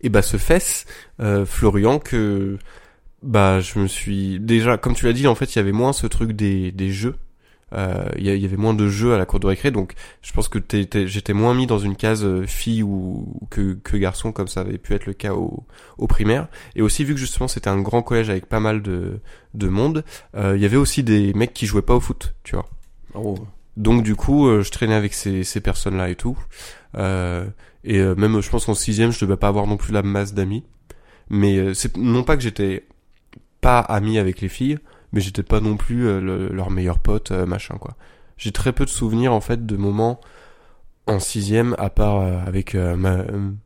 Et 0.01 0.09
bah 0.09 0.23
ce 0.23 0.38
fesse, 0.38 0.85
euh, 1.19 1.45
Florian, 1.45 1.99
que 1.99 2.57
bah 3.21 3.59
je 3.59 3.77
me 3.77 3.88
suis 3.88 4.39
déjà, 4.39 4.77
comme 4.77 4.95
tu 4.95 5.05
l'as 5.05 5.13
dit, 5.13 5.27
en 5.27 5.35
fait 5.35 5.53
il 5.53 5.57
y 5.57 5.59
avait 5.59 5.71
moins 5.71 5.93
ce 5.93 6.07
truc 6.07 6.31
des, 6.31 6.71
des 6.71 6.91
jeux. 6.91 7.15
Euh, 7.73 8.06
Il 8.17 8.23
y, 8.25 8.30
a- 8.30 8.36
il 8.36 8.41
y 8.41 8.45
avait 8.45 8.58
moins 8.58 8.73
de 8.75 8.88
jeux 8.88 9.13
à 9.13 9.17
la 9.17 9.25
cour 9.25 9.39
de 9.39 9.47
récré, 9.47 9.71
donc 9.71 9.93
je 10.21 10.32
pense 10.34 10.47
que 10.47 10.60
j'étais 11.08 11.34
moins 11.34 11.54
mis 11.56 11.65
dans 11.65 11.80
une 11.80 11.95
case 11.95 12.23
euh, 12.23 12.45
fille 12.45 12.84
ou 12.84 13.39
que, 13.49 13.73
que 13.84 13.97
garçon, 13.97 14.32
comme 14.32 14.47
ça 14.47 14.62
avait 14.62 14.78
pu 14.78 14.93
être 14.93 15.08
le 15.08 15.13
cas 15.13 15.34
au, 15.34 15.65
au 15.97 16.08
primaire. 16.08 16.47
Et 16.75 16.82
aussi 16.84 17.04
vu 17.04 17.13
que 17.15 17.19
justement 17.19 17.47
c'était 17.47 17.69
un 17.69 17.82
grand 17.82 18.04
collège 18.04 18.30
avec 18.30 18.45
pas 18.45 18.60
mal 18.60 18.82
de, 18.84 19.19
de 19.56 19.67
monde, 19.67 20.06
euh, 20.36 20.56
il 20.56 20.62
y 20.62 20.65
avait 20.65 20.78
aussi 20.78 21.04
des 21.04 21.34
mecs 21.34 21.54
qui 21.54 21.65
jouaient 21.65 21.82
pas 21.82 21.95
au 21.95 21.99
foot, 21.99 22.36
tu 22.43 22.56
vois. 22.56 22.69
Oh. 23.15 23.36
Donc 23.78 24.04
du 24.04 24.15
coup, 24.15 24.47
euh, 24.47 24.62
je 24.62 24.71
traînais 24.71 24.95
avec 24.95 25.13
ces, 25.13 25.43
ces 25.43 25.60
personnes-là 25.60 26.10
et 26.10 26.15
tout. 26.15 26.38
Euh, 26.97 27.45
et 27.84 27.97
euh, 27.99 28.15
même, 28.15 28.41
je 28.41 28.49
pense 28.49 28.65
qu'en 28.65 28.73
sixième, 28.75 29.12
je 29.12 29.19
devais 29.25 29.38
pas 29.38 29.47
avoir 29.49 29.65
non 29.67 29.75
plus 29.75 29.91
la 29.91 30.04
masse 30.04 30.34
d'amis. 30.34 30.63
Mais 31.30 31.58
euh, 31.58 31.73
c'est 31.73 31.97
non 31.97 32.23
pas 32.23 32.38
que 32.38 32.43
j'étais 32.43 32.86
pas 33.60 33.80
ami 33.80 34.19
avec 34.19 34.39
les 34.41 34.49
filles, 34.49 34.78
mais 35.15 35.21
j'étais 35.21 35.41
pas 35.41 35.60
non 35.62 35.78
plus 35.78 36.06
euh, 36.08 36.21
le- 36.21 36.49
leur 36.49 36.69
meilleur 36.69 36.99
pote, 36.99 37.32
euh, 37.32 37.47
machin 37.47 37.78
quoi. 37.80 37.95
J'ai 38.38 38.51
très 38.51 38.71
peu 38.73 38.86
de 38.86 38.89
souvenirs 38.91 39.34
en 39.34 39.41
fait 39.41 39.65
de 39.65 39.78
moments 39.78 40.19
en 41.08 41.19
sixième, 41.19 41.75
à 41.80 41.89
part 41.89 42.19
euh, 42.21 42.38
avec 42.45 42.75
euh, 42.75 42.95
ma, 42.95 43.19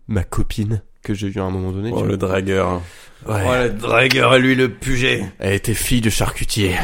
ma 0.08 0.24
copine 0.24 0.82
que 1.04 1.14
j'ai 1.14 1.28
eu 1.28 1.40
à 1.40 1.44
un 1.44 1.50
moment 1.50 1.72
donné. 1.72 1.90
Oh, 1.94 1.98
tu 1.98 2.04
le 2.04 2.10
vois. 2.10 2.18
dragueur. 2.18 2.82
Ouais. 3.28 3.44
Oh, 3.48 3.64
le 3.64 3.70
dragueur, 3.72 4.38
lui, 4.38 4.56
le 4.56 4.70
puget. 4.70 5.26
Elle 5.40 5.54
était 5.56 5.74
fille 5.74 6.02
de 6.02 6.10
charcutier. 6.10 6.76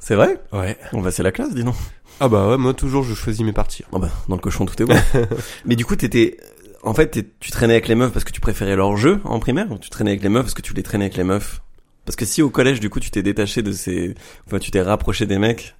C'est 0.00 0.14
vrai? 0.14 0.40
Ouais. 0.52 0.76
On 0.92 1.00
va 1.00 1.10
c'est 1.10 1.22
la 1.24 1.32
classe, 1.32 1.54
dis 1.54 1.64
donc. 1.64 1.74
Ah 2.20 2.28
bah 2.28 2.48
ouais, 2.48 2.56
moi 2.56 2.72
toujours 2.72 3.02
je 3.02 3.12
choisis 3.12 3.44
mes 3.44 3.52
parties. 3.52 3.84
Oh 3.92 3.98
bah, 3.98 4.08
dans 4.28 4.36
le 4.36 4.40
cochon, 4.40 4.64
tout 4.64 4.80
est 4.82 4.86
bon. 4.86 4.96
Mais 5.66 5.76
du 5.76 5.84
coup, 5.84 5.96
t'étais, 5.96 6.38
en 6.84 6.94
fait, 6.94 7.26
tu 7.40 7.50
traînais 7.50 7.74
avec 7.74 7.88
les 7.88 7.94
meufs 7.96 8.12
parce 8.12 8.24
que 8.24 8.32
tu 8.32 8.40
préférais 8.40 8.76
leur 8.76 8.96
jeu 8.96 9.20
en 9.24 9.38
primaire 9.40 9.70
ou 9.70 9.76
tu 9.78 9.90
traînais 9.90 10.12
avec 10.12 10.22
les 10.22 10.28
meufs 10.30 10.44
parce 10.44 10.54
que 10.54 10.62
tu 10.62 10.72
les 10.72 10.82
traînais 10.84 11.06
avec 11.06 11.16
les 11.16 11.24
meufs? 11.24 11.60
Parce 12.06 12.16
que 12.16 12.24
si 12.24 12.40
au 12.40 12.48
collège, 12.48 12.80
du 12.80 12.88
coup, 12.88 13.00
tu 13.00 13.10
t'es 13.10 13.22
détaché 13.22 13.62
de 13.62 13.72
ces, 13.72 14.14
enfin, 14.46 14.58
tu 14.58 14.70
t'es 14.70 14.80
rapproché 14.80 15.26
des 15.26 15.38
mecs 15.38 15.74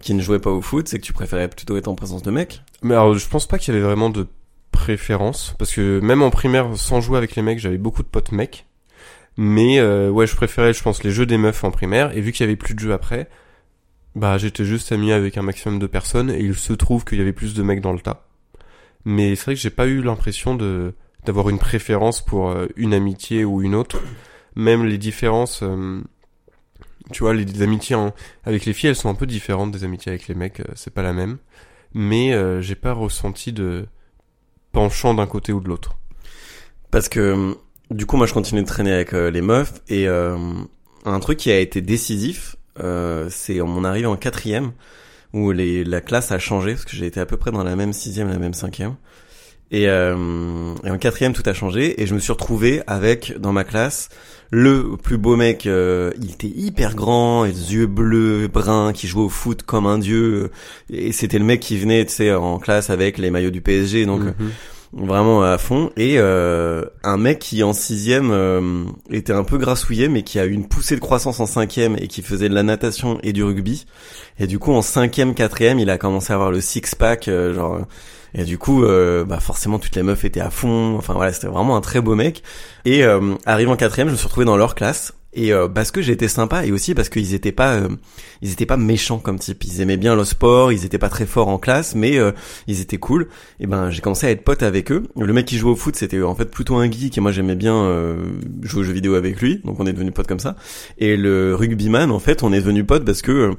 qui 0.00 0.14
ne 0.14 0.22
jouaient 0.22 0.38
pas 0.38 0.50
au 0.50 0.60
foot, 0.62 0.86
c'est 0.86 0.98
que 0.98 1.04
tu 1.04 1.12
préférais 1.12 1.48
plutôt 1.48 1.76
être 1.76 1.88
en 1.88 1.94
présence 1.94 2.22
de 2.22 2.30
mecs? 2.30 2.62
Mais 2.82 2.94
alors, 2.94 3.14
je 3.14 3.28
pense 3.28 3.46
pas 3.46 3.58
qu'il 3.58 3.74
y 3.74 3.76
avait 3.76 3.84
vraiment 3.84 4.10
de 4.10 4.26
préférence, 4.70 5.54
parce 5.58 5.72
que 5.74 6.00
même 6.00 6.22
en 6.22 6.30
primaire, 6.30 6.76
sans 6.76 7.00
jouer 7.00 7.18
avec 7.18 7.34
les 7.34 7.42
mecs, 7.42 7.58
j'avais 7.58 7.78
beaucoup 7.78 8.02
de 8.02 8.08
potes 8.08 8.32
mecs. 8.32 8.66
Mais 9.36 9.78
euh, 9.78 10.10
ouais, 10.10 10.26
je 10.26 10.36
préférais, 10.36 10.72
je 10.72 10.82
pense, 10.82 11.02
les 11.02 11.10
jeux 11.10 11.26
des 11.26 11.38
meufs 11.38 11.64
en 11.64 11.70
primaire. 11.70 12.16
Et 12.16 12.20
vu 12.20 12.32
qu'il 12.32 12.44
y 12.44 12.48
avait 12.48 12.56
plus 12.56 12.74
de 12.74 12.80
jeux 12.80 12.92
après, 12.92 13.28
bah 14.14 14.38
j'étais 14.38 14.64
juste 14.64 14.92
ami 14.92 15.12
avec 15.12 15.38
un 15.38 15.42
maximum 15.42 15.78
de 15.78 15.86
personnes. 15.86 16.30
Et 16.30 16.40
il 16.40 16.54
se 16.54 16.72
trouve 16.72 17.04
qu'il 17.04 17.18
y 17.18 17.20
avait 17.22 17.32
plus 17.32 17.54
de 17.54 17.62
mecs 17.62 17.80
dans 17.80 17.92
le 17.92 18.00
tas. 18.00 18.26
Mais 19.04 19.34
c'est 19.36 19.44
vrai 19.44 19.54
que 19.54 19.60
j'ai 19.60 19.70
pas 19.70 19.86
eu 19.86 20.02
l'impression 20.02 20.54
de 20.54 20.94
d'avoir 21.24 21.50
une 21.50 21.58
préférence 21.58 22.24
pour 22.24 22.50
euh, 22.50 22.66
une 22.76 22.94
amitié 22.94 23.44
ou 23.44 23.62
une 23.62 23.74
autre. 23.74 24.00
Même 24.56 24.84
les 24.84 24.98
différences, 24.98 25.62
euh, 25.62 26.02
tu 27.12 27.22
vois, 27.22 27.34
les, 27.34 27.62
amitiés 27.62 27.96
avec 28.44 28.64
les 28.64 28.72
filles, 28.72 28.90
elles 28.90 28.96
sont 28.96 29.08
un 29.08 29.14
peu 29.14 29.26
différentes 29.26 29.72
des 29.72 29.84
amitiés 29.84 30.10
avec 30.10 30.28
les 30.28 30.34
mecs. 30.34 30.60
euh, 30.60 30.64
c'est 30.74 30.92
pas 30.92 31.02
la 31.02 31.12
même 31.12 31.38
mais 31.92 32.32
euh, 32.32 32.60
j'ai 32.60 32.76
pas 32.76 32.92
ressenti 32.92 33.52
de 33.52 33.86
penchant 34.70 35.12
d'un 35.12 35.26
côté 35.26 35.52
ou 35.52 35.58
de 35.60 35.68
l'autre. 35.68 35.98
Parce 36.92 37.08
que, 37.08 37.56
du 37.90 38.06
coup, 38.06 38.16
moi, 38.16 38.26
je 38.26 38.32
continue 38.32 38.62
de 38.62 38.66
traîner 38.66 38.92
avec 38.92 39.12
euh, 39.12 39.28
les 39.28 39.40
meufs 39.40 39.82
et 39.88 40.06
un 40.06 41.20
truc 41.20 41.38
qui 41.38 41.50
a 41.50 41.58
été 41.58 41.80
décisif, 41.80 42.54
c'est 43.28 43.58
mon 43.58 43.82
arrivée 43.82 44.06
en 44.06 44.16
quatrième 44.16 44.70
où 45.32 45.50
les, 45.50 45.82
la 45.82 46.00
classe 46.00 46.30
a 46.30 46.38
changé 46.38 46.74
parce 46.74 46.84
que 46.84 46.94
j'ai 46.94 47.06
été 47.06 47.18
à 47.18 47.26
peu 47.26 47.36
près 47.36 47.50
dans 47.50 47.64
la 47.64 47.74
même 47.74 47.92
sixième, 47.92 48.28
la 48.28 48.38
même 48.38 48.54
cinquième. 48.54 48.94
Et, 49.72 49.84
et 49.84 50.00
en 50.90 50.98
quatrième, 51.00 51.32
tout 51.32 51.42
a 51.46 51.52
changé 51.52 52.00
et 52.00 52.06
je 52.06 52.14
me 52.14 52.20
suis 52.20 52.32
retrouvé 52.32 52.82
avec 52.86 53.36
dans 53.38 53.52
ma 53.52 53.64
classe 53.64 54.10
le 54.50 54.96
plus 55.02 55.16
beau 55.18 55.36
mec. 55.36 55.66
euh, 55.66 56.12
il 56.20 56.30
était 56.32 56.48
hyper 56.48 56.94
grand, 56.94 57.44
et 57.44 57.48
les 57.52 57.74
yeux 57.74 57.86
bleus, 57.86 58.48
bruns, 58.48 58.92
qui 58.92 59.06
jouait 59.06 59.22
au 59.24 59.28
foot 59.28 59.62
comme 59.62 59.86
un 59.86 59.98
dieu. 59.98 60.50
Et 60.92 61.12
c'était 61.12 61.38
le 61.38 61.44
mec 61.44 61.60
qui 61.60 61.78
venait, 61.78 62.04
tu 62.04 62.12
sais, 62.12 62.32
en 62.34 62.58
classe 62.58 62.90
avec 62.90 63.18
les 63.18 63.30
maillots 63.30 63.50
du 63.50 63.60
PSG. 63.60 64.06
Donc 64.06 64.20
Mhm. 64.22 64.34
Vraiment 64.92 65.42
à 65.42 65.58
fond. 65.58 65.90
Et 65.96 66.16
euh, 66.18 66.84
un 67.02 67.16
mec 67.16 67.38
qui 67.38 67.62
en 67.62 67.72
sixième 67.72 68.30
euh, 68.30 68.84
était 69.10 69.32
un 69.32 69.44
peu 69.44 69.58
grassouillet 69.58 70.08
mais 70.08 70.22
qui 70.22 70.38
a 70.38 70.46
eu 70.46 70.52
une 70.52 70.66
poussée 70.66 70.96
de 70.96 71.00
croissance 71.00 71.40
en 71.40 71.46
cinquième 71.46 71.96
et 71.98 72.08
qui 72.08 72.22
faisait 72.22 72.48
de 72.48 72.54
la 72.54 72.62
natation 72.62 73.18
et 73.22 73.32
du 73.32 73.42
rugby. 73.44 73.86
Et 74.38 74.46
du 74.46 74.58
coup 74.58 74.72
en 74.72 74.82
cinquième 74.82 75.34
quatrième 75.34 75.78
il 75.78 75.90
a 75.90 75.98
commencé 75.98 76.32
à 76.32 76.36
avoir 76.36 76.50
le 76.50 76.60
six 76.60 76.94
pack 76.98 77.28
euh, 77.28 77.54
genre 77.54 77.80
et 78.34 78.44
du 78.44 78.58
coup 78.58 78.84
euh, 78.84 79.24
bah 79.24 79.40
forcément 79.40 79.78
toutes 79.78 79.96
les 79.96 80.02
meufs 80.02 80.24
étaient 80.24 80.40
à 80.40 80.50
fond. 80.50 80.96
Enfin 80.96 81.14
voilà 81.14 81.32
c'était 81.32 81.48
vraiment 81.48 81.76
un 81.76 81.80
très 81.80 82.00
beau 82.00 82.14
mec. 82.14 82.42
Et 82.84 83.04
euh, 83.04 83.34
arrivant 83.46 83.72
en 83.72 83.76
quatrième 83.76 84.08
je 84.08 84.12
me 84.12 84.18
suis 84.18 84.26
retrouvé 84.26 84.46
dans 84.46 84.56
leur 84.56 84.74
classe 84.74 85.14
et 85.32 85.52
euh, 85.52 85.68
parce 85.68 85.92
que 85.92 86.02
j'étais 86.02 86.26
sympa 86.26 86.66
et 86.66 86.72
aussi 86.72 86.94
parce 86.94 87.08
qu'ils 87.08 87.34
étaient 87.34 87.52
pas 87.52 87.74
euh, 87.74 87.88
ils 88.42 88.50
étaient 88.50 88.66
pas 88.66 88.76
méchants 88.76 89.18
comme 89.18 89.38
type. 89.38 89.62
Ils 89.64 89.80
aimaient 89.80 89.96
bien 89.96 90.16
le 90.16 90.24
sport 90.24 90.72
ils 90.72 90.84
étaient 90.84 90.98
pas 90.98 91.08
très 91.08 91.26
forts 91.26 91.48
en 91.48 91.58
classe 91.58 91.94
mais 91.94 92.18
euh, 92.18 92.32
ils 92.66 92.80
étaient 92.80 92.98
cool. 92.98 93.28
Et 93.60 93.66
ben 93.66 93.90
j'ai 93.90 94.00
commencé 94.00 94.26
à 94.26 94.30
être 94.30 94.42
pote 94.42 94.62
avec 94.62 94.90
eux. 94.90 95.04
Le 95.16 95.32
mec 95.32 95.46
qui 95.46 95.56
jouait 95.56 95.70
au 95.70 95.76
foot 95.76 95.94
c'était 95.94 96.20
en 96.22 96.34
fait 96.34 96.46
plutôt 96.46 96.76
un 96.76 96.90
geek 96.90 97.16
et 97.16 97.20
moi 97.20 97.30
j'aimais 97.30 97.54
bien 97.54 97.70
jouer 98.62 98.80
aux 98.80 98.84
jeux 98.84 98.92
vidéo 98.92 99.14
avec 99.14 99.40
lui. 99.40 99.60
Donc 99.64 99.78
on 99.78 99.86
est 99.86 99.92
devenu 99.92 100.10
pote 100.10 100.26
comme 100.26 100.40
ça. 100.40 100.56
Et 100.98 101.16
le 101.16 101.54
rugbyman 101.54 102.10
en 102.10 102.18
fait 102.18 102.42
on 102.42 102.52
est 102.52 102.60
devenu 102.60 102.84
pote 102.84 103.04
parce 103.04 103.22
que 103.22 103.52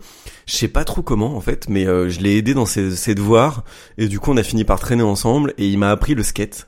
je 0.46 0.54
sais 0.54 0.68
pas 0.68 0.84
trop 0.84 1.02
comment 1.02 1.38
en 1.38 1.42
fait 1.42 1.70
mais 1.70 1.86
je 1.86 2.20
l'ai 2.20 2.38
aidé 2.38 2.54
dans 2.54 2.66
ses 2.66 3.16
devoirs. 3.16 3.64
Et 3.98 4.08
du 4.08 4.20
coup 4.20 4.32
on 4.32 4.38
a 4.38 4.44
fini 4.44 4.66
par 4.66 4.80
traîner 4.80 5.04
ensemble 5.04 5.54
et 5.58 5.68
il 5.70 5.78
m'a 5.78 5.92
appris 5.92 6.16
le 6.16 6.24
skate 6.24 6.68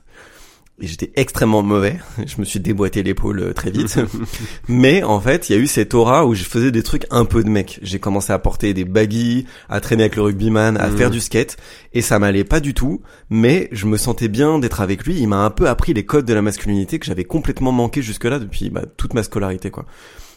et 0.80 0.86
j'étais 0.88 1.12
extrêmement 1.14 1.62
mauvais. 1.62 1.98
Je 2.26 2.34
me 2.38 2.44
suis 2.44 2.58
déboîté 2.60 3.02
l'épaule 3.02 3.40
euh, 3.40 3.52
très 3.52 3.70
vite. 3.70 3.98
Mais 4.68 5.02
en 5.04 5.20
fait, 5.20 5.48
il 5.48 5.54
y 5.54 5.58
a 5.58 5.60
eu 5.60 5.66
cette 5.66 5.94
aura 5.94 6.26
où 6.26 6.34
je 6.34 6.42
faisais 6.44 6.70
des 6.72 6.82
trucs 6.82 7.06
un 7.10 7.24
peu 7.24 7.44
de 7.44 7.48
mec. 7.48 7.78
J'ai 7.82 8.00
commencé 8.00 8.32
à 8.32 8.38
porter 8.38 8.74
des 8.74 8.84
baggies, 8.84 9.46
à 9.68 9.80
traîner 9.80 10.02
avec 10.04 10.16
le 10.16 10.22
rugbyman, 10.22 10.76
à 10.76 10.88
Mhm. 10.88 10.96
faire 10.96 11.10
du 11.10 11.20
skate. 11.20 11.56
Et 11.92 12.02
ça 12.02 12.18
m'allait 12.18 12.44
pas 12.44 12.58
du 12.60 12.74
tout. 12.74 13.02
Mais 13.30 13.68
je 13.72 13.86
me 13.86 13.96
sentais 13.96 14.28
bien 14.28 14.58
d'être 14.58 14.80
avec 14.80 15.04
lui. 15.04 15.16
Il 15.20 15.28
m'a 15.28 15.44
un 15.44 15.50
peu 15.50 15.68
appris 15.68 15.94
les 15.94 16.04
codes 16.04 16.24
de 16.26 16.34
la 16.34 16.42
masculinité 16.42 16.98
que 16.98 17.06
j'avais 17.06 17.24
complètement 17.24 17.72
manqué 17.72 18.02
jusque-là 18.02 18.38
depuis 18.40 18.70
bah, 18.70 18.82
toute 18.96 19.14
ma 19.14 19.22
scolarité, 19.22 19.70
quoi. 19.70 19.86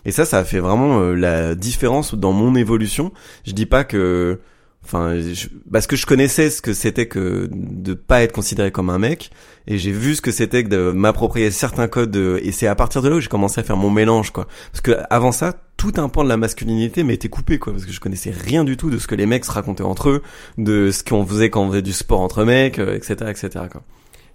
Et 0.06 0.12
ça, 0.12 0.24
ça 0.26 0.38
a 0.38 0.44
fait 0.44 0.60
vraiment 0.60 1.00
euh, 1.02 1.16
la 1.16 1.56
différence 1.56 2.14
dans 2.14 2.32
mon 2.32 2.56
évolution. 2.56 3.12
Je 3.46 3.52
dis 3.54 3.66
pas 3.66 3.84
que 3.84 4.40
Enfin, 4.88 5.20
je- 5.20 5.48
parce 5.70 5.86
que 5.86 5.98
je 5.98 6.06
connaissais 6.06 6.50
ce 6.50 6.62
que 6.62 6.74
c'était 6.74 7.08
que 7.08 7.50
de 7.52 7.94
pas 7.94 8.22
être 8.24 8.32
considéré 8.32 8.72
comme 8.72 8.90
un 8.90 8.98
mec, 9.00 9.32
et 9.68 9.78
j'ai 9.78 9.92
vu 9.92 10.16
ce 10.16 10.22
que 10.22 10.32
c'était 10.32 10.64
que 10.64 10.70
de 10.70 10.92
m'approprier 10.92 11.52
certains 11.52 11.90
codes, 11.90 12.10
de- 12.12 12.40
et 12.42 12.54
c'est 12.54 12.68
à 12.68 12.76
partir 12.76 13.02
de 13.02 13.10
là 13.10 13.18
où 13.18 13.20
j'ai 13.20 13.28
commencé 13.28 13.60
à 13.60 13.64
faire 13.66 13.76
mon 13.76 13.90
mélange, 13.90 14.32
quoi. 14.32 14.48
Parce 14.72 14.80
que 14.80 14.92
avant 15.10 15.34
ça, 15.34 15.54
tout 15.76 15.92
un 15.98 16.08
pan 16.08 16.24
de 16.24 16.30
la 16.30 16.38
masculinité 16.38 17.04
m'était 17.04 17.28
coupé, 17.28 17.60
quoi, 17.60 17.74
parce 17.74 17.86
que 17.86 17.92
je 17.92 18.00
connaissais 18.00 18.32
rien 18.32 18.64
du 18.64 18.78
tout 18.78 18.90
de 18.90 18.98
ce 18.98 19.08
que 19.08 19.16
les 19.16 19.26
mecs 19.26 19.44
se 19.44 19.52
racontaient 19.52 19.84
entre 19.84 20.08
eux, 20.10 20.22
de 20.58 20.90
ce 20.92 21.04
qu'on 21.04 21.26
faisait 21.26 21.50
quand 21.50 21.64
on 21.64 21.70
faisait 21.70 21.82
du 21.82 21.92
sport 21.94 22.22
entre 22.22 22.46
mecs, 22.46 22.80
euh, 22.80 22.96
etc., 22.96 23.16
etc., 23.30 23.66
quoi. 23.70 23.84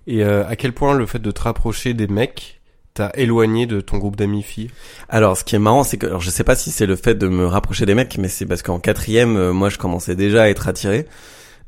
Et 0.06 0.22
euh, 0.22 0.46
à 0.46 0.56
quel 0.56 0.72
point 0.74 0.94
le 0.94 1.06
fait 1.06 1.18
de 1.20 1.30
te 1.30 1.40
rapprocher 1.40 1.94
des 1.94 2.08
mecs 2.08 2.60
t'a 2.94 3.10
éloigné 3.14 3.66
de 3.66 3.80
ton 3.80 3.98
groupe 3.98 4.16
d'amis 4.16 4.42
filles? 4.42 4.70
Alors, 5.08 5.36
ce 5.36 5.44
qui 5.44 5.56
est 5.56 5.58
marrant, 5.58 5.84
c'est 5.84 5.96
que, 5.96 6.06
alors, 6.06 6.20
je 6.20 6.30
sais 6.30 6.44
pas 6.44 6.56
si 6.56 6.70
c'est 6.70 6.86
le 6.86 6.96
fait 6.96 7.14
de 7.14 7.28
me 7.28 7.46
rapprocher 7.46 7.86
des 7.86 7.94
mecs, 7.94 8.18
mais 8.18 8.28
c'est 8.28 8.46
parce 8.46 8.62
qu'en 8.62 8.78
quatrième, 8.78 9.36
euh, 9.36 9.52
moi, 9.52 9.68
je 9.68 9.78
commençais 9.78 10.14
déjà 10.14 10.42
à 10.44 10.48
être 10.48 10.68
attiré. 10.68 11.06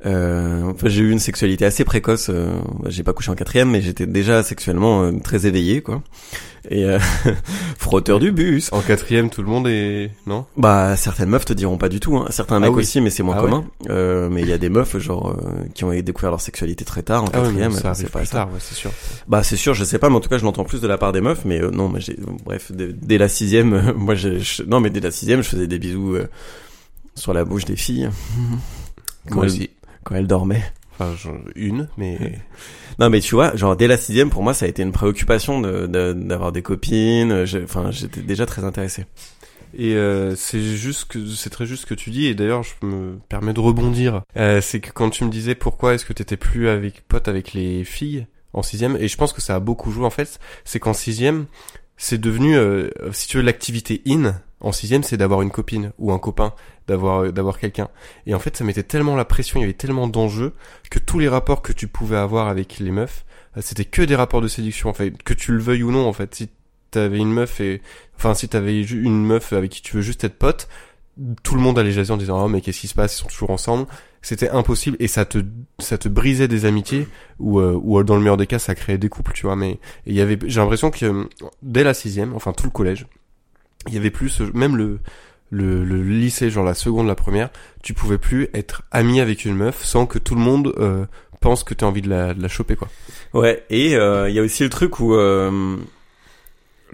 Euh, 0.07 0.63
enfin, 0.73 0.89
j'ai 0.89 1.03
eu 1.03 1.11
une 1.11 1.19
sexualité 1.19 1.65
assez 1.65 1.85
précoce. 1.85 2.29
Euh, 2.29 2.53
j'ai 2.87 3.03
pas 3.03 3.13
couché 3.13 3.31
en 3.31 3.35
quatrième, 3.35 3.71
mais 3.71 3.81
j'étais 3.81 4.07
déjà 4.07 4.43
sexuellement 4.43 5.03
euh, 5.05 5.13
très 5.23 5.47
éveillé, 5.47 5.81
quoi. 5.81 6.03
Et 6.71 6.85
euh, 6.85 6.99
frotteur 7.79 8.21
du 8.21 8.33
bus. 8.33 8.71
En 8.73 8.81
quatrième, 8.81 9.29
tout 9.31 9.43
le 9.43 9.49
monde 9.49 9.67
est... 9.69 10.11
Non? 10.27 10.47
Bah, 10.57 10.97
certaines 10.97 11.29
meufs 11.29 11.45
te 11.45 11.53
diront 11.53 11.77
pas 11.79 11.89
du 11.91 12.01
tout. 12.01 12.17
Hein. 12.17 12.27
Certains 12.31 12.59
mecs 12.61 12.71
oui. 12.73 12.83
aussi, 12.83 13.01
mais 13.01 13.11
c'est 13.11 13.23
moins 13.23 13.37
Ah 13.39 13.43
commun. 13.43 13.65
Euh, 13.91 14.29
mais 14.31 14.43
il 14.43 14.49
y 14.49 14.53
a 14.53 14.59
des 14.59 14.71
meufs, 14.71 14.97
genre, 14.99 15.31
euh, 15.31 15.65
qui 15.75 15.85
ont 15.85 15.91
découvert 15.91 16.31
leur 16.31 16.41
sexualité 16.41 16.85
très 16.85 17.03
tard 17.03 17.25
en 17.25 17.27
Ah 17.33 17.41
ouais, 17.41 17.47
quatrième. 17.49 17.73
ça 17.73 17.93
c'est 17.95 18.09
pas 18.11 18.25
tard, 18.25 18.49
ouais, 18.53 18.59
c'est 18.61 18.75
sûr. 18.75 18.91
Bah 19.29 19.43
c'est 19.43 19.57
sûr, 19.57 19.75
je 19.75 19.85
sais 19.85 19.99
pas, 19.99 20.09
mais 20.09 20.17
en 20.17 20.21
tout 20.21 20.31
cas 20.31 20.39
je 20.39 20.45
l'entends 20.45 20.65
plus 20.65 20.81
de 20.81 20.87
la 20.89 20.97
part 20.99 21.13
des 21.13 21.21
meufs, 21.21 21.45
mais 21.45 21.61
euh, 21.63 21.71
non, 21.71 21.89
mais 21.91 22.01
j'ai, 22.01 22.17
bref, 22.45 22.73
dès, 22.73 23.19
la 23.19 23.29
sixième, 23.29 23.93
moi 23.97 24.15
je- 24.15 24.63
non 24.65 24.81
mais 24.81 24.89
dès 24.91 25.01
la 25.01 25.11
sixième, 25.11 25.43
je 25.43 25.49
faisais 25.51 25.67
des 25.67 25.79
bisous 25.79 26.15
euh, 26.15 26.29
sur 27.15 27.35
la 27.35 27.45
bouche 27.45 27.65
des 27.67 27.77
filles 27.77 28.09
Moi 29.31 29.45
aussi. 29.47 29.71
Quand 30.05 30.15
elles 30.15 30.27
dormaient. 30.27 30.63
Enfin, 30.99 31.13
une, 31.57 31.89
mais... 31.97 32.19
Non 33.01 33.11
mais 33.11 33.19
tu 33.21 33.35
vois, 33.35 33.57
genre 33.57 33.77
dès 33.77 33.89
la 33.89 33.97
sixième, 33.97 34.31
pour 34.31 34.45
moi 34.45 34.55
ça 34.55 34.67
a 34.67 34.69
été 34.69 34.83
une 34.83 34.93
préoccupation 34.93 35.61
de, 35.61 35.89
de- 35.89 36.13
d'avoir 36.13 36.53
des 36.53 36.63
copines. 36.63 37.45
Enfin, 37.65 37.91
j'étais 37.91 38.21
déjà 38.21 38.47
très 38.47 38.63
intéressé. 38.63 39.07
Et 39.77 39.95
euh, 39.97 40.37
c'est 40.37 40.61
juste 40.63 41.07
que 41.07 41.27
c'est 41.27 41.51
très 41.51 41.67
juste 41.67 41.83
ce 41.83 41.87
que 41.87 41.95
tu 41.95 42.11
dis 42.11 42.27
et 42.27 42.35
d'ailleurs 42.37 42.63
je 42.63 42.87
me 42.87 43.19
permets 43.29 43.53
de 43.53 43.59
rebondir. 43.59 44.23
Euh, 44.37 44.61
c'est 44.61 44.79
que 44.79 44.93
quand 44.93 45.11
tu 45.11 45.25
me 45.25 45.31
disais 45.31 45.57
pourquoi 45.57 45.95
est-ce 45.95 46.05
que 46.05 46.13
t'étais 46.13 46.37
plus 46.37 46.69
avec 46.69 47.01
pote 47.09 47.27
avec 47.27 47.53
les 47.55 47.83
filles 47.83 48.29
en 48.53 48.63
sixième 48.63 48.97
et 49.01 49.09
je 49.09 49.17
pense 49.17 49.33
que 49.33 49.41
ça 49.43 49.57
a 49.57 49.61
beaucoup 49.61 49.91
joué 49.91 50.05
en 50.07 50.11
fait, 50.11 50.39
c'est 50.65 50.79
qu'en 50.79 50.93
sixième 50.93 51.47
c'est 51.97 52.21
devenu 52.21 52.57
euh, 52.57 52.91
si 53.13 53.29
tu 53.29 53.37
veux 53.37 53.43
l'activité 53.43 54.03
in 54.07 54.41
en 54.61 54.73
sixième 54.73 55.03
c'est 55.03 55.17
d'avoir 55.17 55.43
une 55.43 55.51
copine 55.51 55.93
ou 55.99 56.13
un 56.13 56.19
copain, 56.19 56.55
d'avoir 56.89 57.33
d'avoir 57.33 57.59
quelqu'un. 57.59 57.89
Et 58.27 58.35
en 58.35 58.39
fait 58.39 58.57
ça 58.57 58.65
mettait 58.65 58.83
tellement 58.83 59.17
la 59.17 59.25
pression, 59.25 59.61
il 59.61 59.63
y 59.63 59.65
avait 59.65 59.75
tellement 59.75 60.09
d'enjeux 60.09 60.55
que 60.91 60.99
tous 60.99 61.19
les 61.19 61.29
rapports 61.29 61.63
que 61.63 61.73
tu 61.73 61.87
pouvais 61.87 62.17
avoir 62.17 62.49
avec 62.49 62.79
les 62.79 62.91
meufs 62.91 63.25
euh, 63.57 63.61
c'était 63.63 63.85
que 63.85 64.03
des 64.03 64.17
rapports 64.17 64.41
de 64.41 64.49
séduction 64.49 64.91
en 64.91 64.95
fait, 64.95 65.23
que 65.23 65.35
tu 65.35 65.53
le 65.53 65.59
veuilles 65.59 65.83
ou 65.83 65.93
non 65.93 66.07
en 66.07 66.13
fait. 66.13 66.35
Si 66.35 66.49
t'avais 66.91 67.19
une 67.19 67.33
meuf 67.33 67.61
et 67.61 67.83
enfin 68.17 68.35
si 68.35 68.49
t'avais 68.49 68.81
une 68.81 69.25
meuf 69.25 69.53
avec 69.53 69.71
qui 69.73 69.83
tu 69.83 69.97
veux 69.97 70.03
juste 70.03 70.23
être 70.25 70.39
pote 70.39 70.69
tout 71.43 71.55
le 71.55 71.61
monde 71.61 71.79
allait 71.79 71.93
jaser 71.93 72.13
en 72.13 72.17
disant 72.17 72.45
oh 72.45 72.49
mais 72.49 72.61
qu'est-ce 72.61 72.81
qui 72.81 72.89
se 72.89 72.95
passe? 72.95 73.15
Ils 73.17 73.23
sont 73.23 73.29
toujours 73.29 73.51
ensemble 73.51 73.87
c'était 74.25 74.49
impossible 74.49 74.97
et 75.01 75.07
ça 75.07 75.25
te 75.25 75.39
ça 75.79 75.99
te 75.99 76.09
brisait 76.09 76.49
des 76.49 76.65
amitiés 76.65 77.07
ou 77.39 77.61
euh, 77.61 77.79
ou 77.81 78.03
dans 78.03 78.17
le 78.17 78.21
meilleur 78.21 78.37
des 78.37 78.47
cas 78.47 78.59
ça 78.59 78.75
créait 78.75 78.99
des 78.99 79.09
couples 79.09 79.33
tu 79.33 79.47
vois 79.47 79.55
mais 79.55 79.79
il 80.07 80.15
y 80.15 80.21
avait 80.21 80.39
j'ai 80.47 80.61
l'impression 80.61 80.91
que 80.91 81.05
euh, 81.05 81.25
dès 81.63 81.85
la 81.85 81.95
sixième 81.95 82.35
enfin 82.35 82.53
tout 82.53 82.65
le 82.65 82.71
collège 82.71 83.07
il 83.89 83.95
y 83.95 83.99
avait 83.99 84.11
plus 84.11 84.41
même 84.55 84.77
le 84.77 84.99
le, 85.51 85.85
le 85.85 86.03
lycée 86.03 86.51
genre 86.51 86.65
la 86.65 86.75
seconde 86.75 87.07
la 87.07 87.15
première 87.15 87.51
tu 87.83 87.93
pouvais 87.93 88.19
plus 88.19 88.49
être 88.55 88.83
ami 88.91 89.21
avec 89.21 89.45
une 89.45 89.55
meuf 89.55 89.85
sans 89.85 90.07
que 90.07 90.19
tout 90.19 90.35
le 90.35 90.41
monde 90.41 90.75
euh, 90.79 91.05
pense 91.45 91.63
que 91.63 91.75
t'as 91.75 91.85
envie 91.85 92.01
de 92.01 92.09
la, 92.09 92.33
de 92.33 92.41
la 92.41 92.49
choper 92.49 92.75
quoi. 92.75 92.89
Ouais, 93.35 93.65
et 93.69 93.97
euh, 93.97 94.31
il 94.31 94.35
y 94.35 94.39
a 94.39 94.43
aussi 94.43 94.63
le 94.63 94.71
truc 94.71 94.99
où 94.99 95.15
euh, 95.15 95.77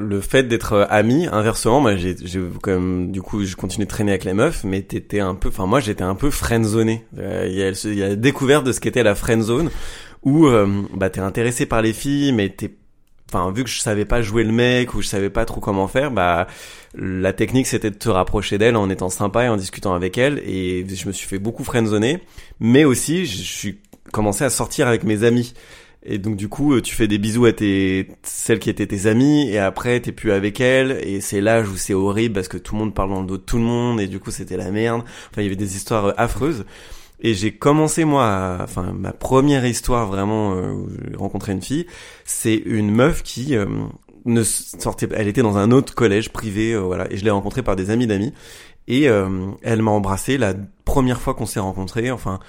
le 0.01 0.21
fait 0.21 0.45
d'être 0.45 0.73
euh, 0.73 0.87
ami, 0.89 1.27
inversement, 1.27 1.81
moi 1.81 1.97
j'ai, 1.97 2.17
j'ai 2.23 2.41
quand 2.63 2.73
même, 2.73 3.13
du 3.13 3.23
coup, 3.23 3.45
je 3.45 3.57
continue 3.57 3.85
de 3.85 3.91
traîner 3.91 4.13
avec 4.13 4.25
les 4.25 4.35
meufs, 4.35 4.65
mais 4.65 4.83
t'étais 4.83 5.21
un 5.21 5.35
peu, 5.35 5.49
enfin 5.49 5.67
moi 5.67 5.81
j'étais 5.81 6.03
un 6.03 6.15
peu 6.15 6.31
friendzoné. 6.31 7.05
Euh, 7.19 7.47
Il 7.49 7.95
y, 7.95 8.03
a, 8.03 8.09
la 8.09 8.17
découverte 8.17 8.65
de 8.65 8.73
ce 8.73 8.81
qu'était 8.81 9.03
la 9.03 9.15
friendzone, 9.15 9.71
où 10.23 10.47
euh, 10.47 10.83
bah 10.95 11.11
t'es 11.11 11.21
intéressé 11.21 11.67
par 11.67 11.83
les 11.83 11.93
filles, 11.93 12.33
mais 12.33 12.49
t'es, 12.49 12.75
enfin 13.33 13.53
vu 13.53 13.65
que 13.65 13.71
je 13.71 13.81
savais 13.81 14.05
pas 14.05 14.23
jouer 14.23 14.43
le 14.45 14.53
mec 14.53 14.95
ou 14.95 15.03
je 15.03 15.07
savais 15.07 15.31
pas 15.31 15.45
trop 15.45 15.61
comment 15.61 15.89
faire, 15.89 16.11
bah 16.11 16.47
la 16.95 17.33
technique 17.33 17.67
c'était 17.67 17.91
de 17.91 17.97
te 17.97 18.09
rapprocher 18.09 18.59
d'elle 18.59 18.77
en 18.77 18.91
étant 18.91 19.11
sympa 19.11 19.45
et 19.45 19.49
en 19.49 19.57
discutant 19.57 19.95
avec 19.95 20.19
elle, 20.19 20.39
et 20.41 20.85
je 20.89 21.07
me 21.07 21.13
suis 21.13 21.29
fait 21.29 21.39
beaucoup 21.39 21.65
friendzoner, 21.65 22.19
mais 22.59 22.85
aussi 22.85 23.27
je 23.27 23.43
suis 23.43 23.79
commencé 24.13 24.45
à 24.45 24.51
sortir 24.51 24.89
avec 24.89 25.05
mes 25.05 25.25
amis. 25.25 25.55
Et 26.03 26.19
donc 26.19 26.37
du 26.37 26.49
coup, 26.49 26.75
euh, 26.75 26.81
tu 26.81 26.95
fais 26.95 27.09
des 27.09 27.19
bisous 27.19 27.45
à 27.45 27.53
tes 27.53 28.09
celles 28.23 28.59
qui 28.59 28.71
étaient 28.71 28.87
tes 28.87 29.07
amies 29.07 29.51
et 29.51 29.59
après 29.59 30.01
t'es 30.01 30.13
plus 30.13 30.33
avec 30.33 30.61
elles 30.61 30.93
et 31.03 31.21
c'est 31.21 31.43
l'âge 31.43 31.69
où 31.69 31.77
c'est 31.77 31.93
horrible 31.93 32.35
parce 32.35 32.49
que 32.49 32.57
tout 32.57 32.75
le 32.75 32.81
monde 32.81 32.95
parle 32.95 33.11
dans 33.11 33.21
le 33.21 33.27
dos 33.27 33.37
de 33.37 33.43
tout 33.43 33.59
le 33.59 33.65
monde 33.65 34.01
et 34.01 34.07
du 34.07 34.19
coup 34.19 34.31
c'était 34.31 34.57
la 34.57 34.71
merde. 34.71 35.03
Enfin, 35.31 35.43
il 35.43 35.45
y 35.45 35.47
avait 35.47 35.57
des 35.57 35.77
histoires 35.77 36.07
euh, 36.07 36.13
affreuses. 36.17 36.65
Et 37.23 37.35
j'ai 37.35 37.53
commencé 37.53 38.07
moi, 38.07 38.59
enfin 38.63 38.95
ma 38.95 39.13
première 39.13 39.67
histoire 39.67 40.07
vraiment 40.07 40.55
euh, 40.55 40.73
où 40.73 40.89
j'ai 40.89 41.17
rencontré 41.17 41.53
une 41.53 41.61
fille, 41.61 41.87
c'est 42.25 42.57
une 42.57 42.91
meuf 42.91 43.23
qui 43.23 43.55
euh, 43.57 43.67
ne 44.25 44.43
sortait, 44.43 45.07
elle 45.15 45.29
était 45.29 45.43
dans 45.43 45.59
un 45.59 45.71
autre 45.71 45.95
collège 45.95 46.33
privé, 46.33 46.75
voilà, 46.79 47.13
et 47.13 47.19
je 47.19 47.25
l'ai 47.25 47.31
rencontrée 47.31 47.63
par 47.63 47.77
des 47.77 47.91
amis 47.91 48.07
d'amis 48.07 48.33
et 48.89 49.05
elle 49.05 49.83
m'a 49.83 49.91
embrassé 49.91 50.39
la 50.39 50.55
première 50.85 51.21
fois 51.21 51.35
qu'on 51.35 51.47
s'est 51.47 51.61
rencontrés. 51.61 52.11
Enfin, 52.11 52.41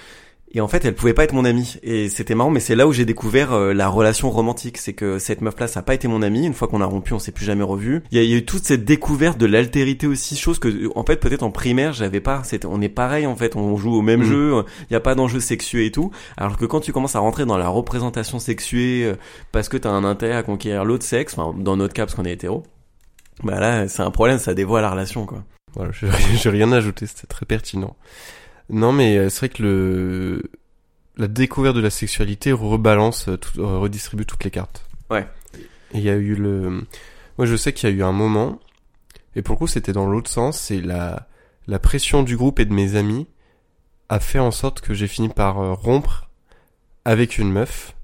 et 0.54 0.60
en 0.60 0.68
fait, 0.68 0.84
elle 0.84 0.94
pouvait 0.94 1.14
pas 1.14 1.24
être 1.24 1.32
mon 1.32 1.44
amie. 1.46 1.76
Et 1.82 2.08
c'était 2.10 2.34
marrant, 2.34 2.50
mais 2.50 2.60
c'est 2.60 2.74
là 2.76 2.86
où 2.86 2.92
j'ai 2.92 3.06
découvert 3.06 3.52
euh, 3.52 3.72
la 3.72 3.88
relation 3.88 4.30
romantique. 4.30 4.76
C'est 4.76 4.92
que 4.92 5.18
cette 5.18 5.40
meuf-là, 5.40 5.66
ça 5.66 5.80
a 5.80 5.82
pas 5.82 5.94
été 5.94 6.08
mon 6.08 6.20
amie. 6.20 6.46
Une 6.46 6.52
fois 6.52 6.68
qu'on 6.68 6.82
a 6.82 6.84
rompu, 6.84 7.14
on 7.14 7.18
s'est 7.18 7.32
plus 7.32 7.46
jamais 7.46 7.62
revu. 7.62 8.02
Il 8.10 8.18
y, 8.18 8.20
a, 8.20 8.24
il 8.24 8.30
y 8.30 8.34
a 8.34 8.36
eu 8.36 8.44
toute 8.44 8.64
cette 8.64 8.84
découverte 8.84 9.38
de 9.38 9.46
l'altérité 9.46 10.06
aussi, 10.06 10.36
chose 10.36 10.58
que, 10.58 10.90
en 10.94 11.04
fait, 11.04 11.16
peut-être 11.16 11.42
en 11.42 11.50
primaire, 11.50 11.94
j'avais 11.94 12.20
pas. 12.20 12.42
C'était, 12.44 12.66
on 12.66 12.80
est 12.82 12.90
pareil, 12.90 13.26
en 13.26 13.34
fait. 13.34 13.56
On 13.56 13.76
joue 13.78 13.94
au 13.94 14.02
même 14.02 14.20
Mm. 14.20 14.24
jeu. 14.24 14.64
Il 14.90 14.92
y 14.92 14.96
a 14.96 15.00
pas 15.00 15.14
d'enjeu 15.14 15.40
sexué 15.40 15.86
et 15.86 15.90
tout. 15.90 16.10
Alors 16.36 16.58
que 16.58 16.66
quand 16.66 16.80
tu 16.80 16.92
commences 16.92 17.16
à 17.16 17.20
rentrer 17.20 17.46
dans 17.46 17.56
la 17.56 17.68
représentation 17.68 18.38
sexuée, 18.38 19.04
euh, 19.06 19.14
parce 19.52 19.70
que 19.70 19.78
t'as 19.78 19.90
un 19.90 20.04
intérêt 20.04 20.34
à 20.36 20.42
conquérir 20.42 20.84
l'autre 20.84 21.04
sexe, 21.04 21.36
enfin, 21.38 21.58
dans 21.58 21.76
notre 21.78 21.94
cas, 21.94 22.04
parce 22.04 22.14
qu'on 22.14 22.24
est 22.26 22.32
hétéro, 22.32 22.62
bah 23.42 23.58
là, 23.58 23.88
c'est 23.88 24.02
un 24.02 24.10
problème. 24.10 24.38
Ça 24.38 24.52
dévoie 24.52 24.82
la 24.82 24.90
relation, 24.90 25.24
quoi. 25.24 25.44
Voilà, 25.74 25.92
j'ai 26.36 26.50
rien 26.50 26.70
à 26.72 26.76
ajouter, 26.76 27.06
c'était 27.06 27.26
très 27.26 27.46
pertinent. 27.46 27.96
Non, 28.72 28.90
mais 28.92 29.16
euh, 29.18 29.28
c'est 29.28 29.38
vrai 29.40 29.48
que 29.50 29.62
le 29.62 30.42
la 31.18 31.28
découverte 31.28 31.76
de 31.76 31.80
la 31.82 31.90
sexualité 31.90 32.52
rebalance, 32.52 33.28
euh, 33.28 33.36
tout- 33.36 33.60
euh, 33.60 33.78
redistribue 33.78 34.24
toutes 34.24 34.44
les 34.44 34.50
cartes. 34.50 34.84
Ouais. 35.10 35.26
Et 35.92 35.98
il 35.98 36.00
y 36.00 36.08
a 36.08 36.14
eu 36.16 36.34
le, 36.34 36.84
moi 37.36 37.46
je 37.46 37.54
sais 37.54 37.72
qu'il 37.74 37.88
y 37.88 37.92
a 37.92 37.94
eu 37.94 38.02
un 38.02 38.12
moment, 38.12 38.58
et 39.36 39.42
pour 39.42 39.54
le 39.54 39.58
coup 39.58 39.66
c'était 39.66 39.92
dans 39.92 40.06
l'autre 40.06 40.30
sens, 40.30 40.58
c'est 40.58 40.80
la 40.80 41.28
la 41.68 41.78
pression 41.78 42.22
du 42.22 42.36
groupe 42.36 42.58
et 42.60 42.64
de 42.64 42.72
mes 42.72 42.96
amis 42.96 43.26
a 44.08 44.18
fait 44.20 44.38
en 44.40 44.50
sorte 44.50 44.80
que 44.80 44.94
j'ai 44.94 45.06
fini 45.06 45.28
par 45.28 45.56
rompre 45.78 46.28
avec 47.04 47.36
une 47.38 47.52
meuf. 47.52 47.94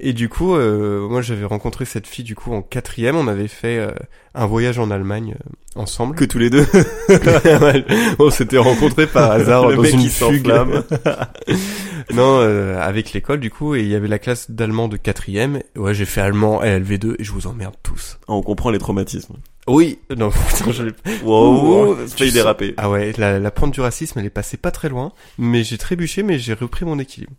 Et 0.00 0.12
du 0.12 0.28
coup, 0.28 0.54
euh, 0.54 1.06
moi 1.08 1.20
j'avais 1.22 1.44
rencontré 1.44 1.84
cette 1.84 2.06
fille 2.06 2.24
du 2.24 2.34
coup 2.34 2.52
en 2.52 2.62
quatrième, 2.62 3.16
on 3.16 3.28
avait 3.28 3.48
fait 3.48 3.78
euh, 3.78 3.90
un 4.34 4.46
voyage 4.46 4.78
en 4.78 4.90
Allemagne 4.90 5.34
euh, 5.38 5.80
ensemble. 5.80 6.16
Que 6.16 6.24
tous 6.24 6.38
les 6.38 6.48
deux. 6.50 6.66
On 8.18 8.30
s'était 8.30 8.58
rencontrés 8.58 9.06
par 9.06 9.30
hasard 9.30 9.68
Le 9.68 9.76
dans 9.76 9.82
mec 9.82 9.92
une 9.94 10.00
qui 10.00 10.08
fugue. 10.08 10.46
non, 12.12 12.38
euh, 12.40 12.80
avec 12.80 13.12
l'école 13.12 13.40
du 13.40 13.50
coup, 13.50 13.74
et 13.74 13.80
il 13.80 13.88
y 13.88 13.94
avait 13.94 14.08
la 14.08 14.18
classe 14.18 14.50
d'allemand 14.50 14.88
de 14.88 14.96
quatrième. 14.96 15.60
Ouais, 15.76 15.94
j'ai 15.94 16.06
fait 16.06 16.20
allemand 16.20 16.62
LV2 16.62 17.16
et 17.18 17.24
je 17.24 17.32
vous 17.32 17.46
emmerde 17.46 17.74
tous. 17.82 18.18
on 18.28 18.42
comprend 18.42 18.70
les 18.70 18.78
traumatismes. 18.78 19.36
Oui. 19.68 19.98
Non, 20.16 20.30
putain, 20.48 20.72
je 20.72 20.82
l'ai- 20.84 20.92
Wow, 21.22 21.96
failli 22.08 22.32
déraper. 22.32 22.74
Ah 22.78 22.90
ouais, 22.90 23.12
la, 23.18 23.38
la 23.38 23.50
pente 23.50 23.72
du 23.72 23.80
racisme, 23.80 24.18
elle 24.18 24.26
est 24.26 24.30
passée 24.30 24.56
pas 24.56 24.70
très 24.70 24.88
loin, 24.88 25.12
mais 25.38 25.62
j'ai 25.62 25.78
trébuché, 25.78 26.22
mais 26.22 26.38
j'ai 26.38 26.54
repris 26.54 26.84
mon 26.84 26.98
équilibre. 26.98 27.32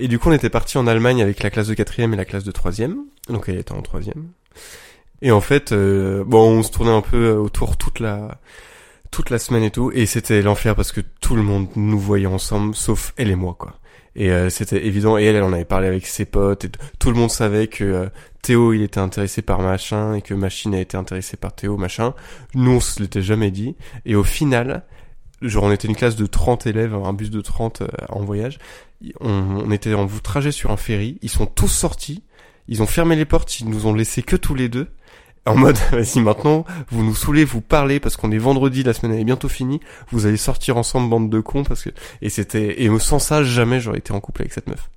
Et 0.00 0.08
du 0.08 0.18
coup, 0.18 0.30
on 0.30 0.32
était 0.32 0.50
parti 0.50 0.78
en 0.78 0.86
Allemagne 0.86 1.22
avec 1.22 1.42
la 1.42 1.50
classe 1.50 1.68
de 1.68 1.74
quatrième 1.74 2.14
et 2.14 2.16
la 2.16 2.24
classe 2.24 2.44
de 2.44 2.52
troisième. 2.52 3.04
Donc 3.28 3.48
elle 3.48 3.58
était 3.58 3.72
en 3.72 3.82
troisième. 3.82 4.28
Et 5.22 5.30
en 5.30 5.40
fait, 5.40 5.72
euh, 5.72 6.24
bon, 6.26 6.58
on 6.58 6.62
se 6.62 6.70
tournait 6.70 6.90
un 6.90 7.02
peu 7.02 7.28
euh, 7.28 7.36
autour 7.36 7.76
toute 7.76 8.00
la 8.00 8.40
toute 9.10 9.30
la 9.30 9.38
semaine 9.40 9.64
et 9.64 9.72
tout, 9.72 9.90
et 9.92 10.06
c'était 10.06 10.40
l'enfer 10.40 10.76
parce 10.76 10.92
que 10.92 11.00
tout 11.20 11.34
le 11.34 11.42
monde 11.42 11.66
nous 11.74 11.98
voyait 11.98 12.26
ensemble, 12.26 12.76
sauf 12.76 13.12
elle 13.16 13.30
et 13.30 13.34
moi, 13.34 13.56
quoi. 13.58 13.80
Et 14.16 14.30
euh, 14.30 14.50
c'était 14.50 14.86
évident. 14.86 15.18
Et 15.18 15.24
elle, 15.24 15.36
elle 15.36 15.42
en 15.42 15.52
avait 15.52 15.64
parlé 15.64 15.86
avec 15.86 16.06
ses 16.06 16.24
potes. 16.24 16.64
Et 16.64 16.70
tout 16.98 17.10
le 17.10 17.16
monde 17.16 17.30
savait 17.30 17.68
que 17.68 17.84
euh, 17.84 18.06
Théo, 18.42 18.72
il 18.72 18.82
était 18.82 19.00
intéressé 19.00 19.42
par 19.42 19.60
machin 19.60 20.14
et 20.14 20.22
que 20.22 20.34
Machine 20.34 20.74
a 20.74 20.80
été 20.80 20.96
intéressé 20.96 21.36
par 21.36 21.54
Théo, 21.54 21.76
machin. 21.76 22.14
Nous, 22.54 22.70
on 22.70 22.80
se 22.80 23.00
l'était 23.00 23.22
jamais 23.22 23.50
dit. 23.50 23.76
Et 24.04 24.16
au 24.16 24.24
final, 24.24 24.84
genre, 25.42 25.64
on 25.64 25.72
était 25.72 25.88
une 25.88 25.96
classe 25.96 26.16
de 26.16 26.26
30 26.26 26.66
élèves, 26.66 26.94
un 26.94 27.12
bus 27.12 27.30
de 27.30 27.40
30 27.40 27.82
euh, 27.82 27.86
en 28.08 28.20
voyage. 28.20 28.58
On, 29.20 29.64
on 29.66 29.70
était 29.70 29.94
en 29.94 30.06
trajet 30.06 30.52
sur 30.52 30.70
un 30.70 30.76
ferry. 30.76 31.18
Ils 31.22 31.30
sont 31.30 31.46
tous 31.46 31.68
sortis. 31.68 32.22
Ils 32.68 32.82
ont 32.82 32.86
fermé 32.86 33.16
les 33.16 33.24
portes. 33.24 33.60
Ils 33.60 33.68
nous 33.68 33.86
ont 33.86 33.94
laissé 33.94 34.22
que 34.22 34.36
tous 34.36 34.54
les 34.54 34.68
deux. 34.68 34.88
En 35.46 35.56
mode, 35.56 35.76
vas-y 35.92 36.20
maintenant, 36.20 36.64
vous 36.90 37.02
nous 37.02 37.14
saoulez, 37.14 37.44
vous 37.44 37.60
parlez 37.60 37.98
parce 37.98 38.16
qu'on 38.16 38.30
est 38.30 38.38
vendredi, 38.38 38.82
la 38.82 38.92
semaine 38.92 39.18
est 39.18 39.24
bientôt 39.24 39.48
finie. 39.48 39.80
Vous 40.10 40.26
allez 40.26 40.36
sortir 40.36 40.76
ensemble, 40.76 41.08
bande 41.08 41.30
de 41.30 41.40
cons, 41.40 41.64
parce 41.64 41.82
que 41.82 41.90
et 42.20 42.28
c'était 42.28 42.82
et 42.82 42.98
sans 42.98 43.18
ça 43.18 43.42
jamais 43.42 43.80
j'aurais 43.80 43.98
été 43.98 44.12
en 44.12 44.20
couple 44.20 44.42
avec 44.42 44.52
cette 44.52 44.68
meuf. 44.68 44.90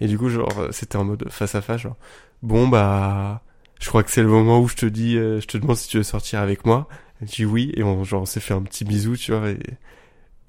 Et 0.00 0.06
du 0.06 0.18
coup 0.18 0.28
genre 0.28 0.68
c'était 0.70 0.96
en 0.96 1.04
mode 1.04 1.26
face 1.30 1.54
à 1.54 1.60
face 1.60 1.80
genre 1.82 1.96
bon 2.42 2.68
bah 2.68 3.42
je 3.80 3.88
crois 3.88 4.02
que 4.02 4.10
c'est 4.10 4.22
le 4.22 4.28
moment 4.28 4.60
où 4.60 4.68
je 4.68 4.76
te 4.76 4.86
dis 4.86 5.16
euh, 5.16 5.40
je 5.40 5.46
te 5.46 5.58
demande 5.58 5.76
si 5.76 5.88
tu 5.88 5.96
veux 5.96 6.02
sortir 6.02 6.40
avec 6.40 6.66
moi. 6.66 6.88
Elle 7.20 7.28
dit 7.28 7.44
oui 7.44 7.72
et 7.74 7.82
on 7.82 8.04
genre 8.04 8.22
on 8.22 8.26
s'est 8.26 8.40
fait 8.40 8.54
un 8.54 8.62
petit 8.62 8.84
bisou 8.84 9.16
tu 9.16 9.32
vois 9.32 9.50
et 9.50 9.58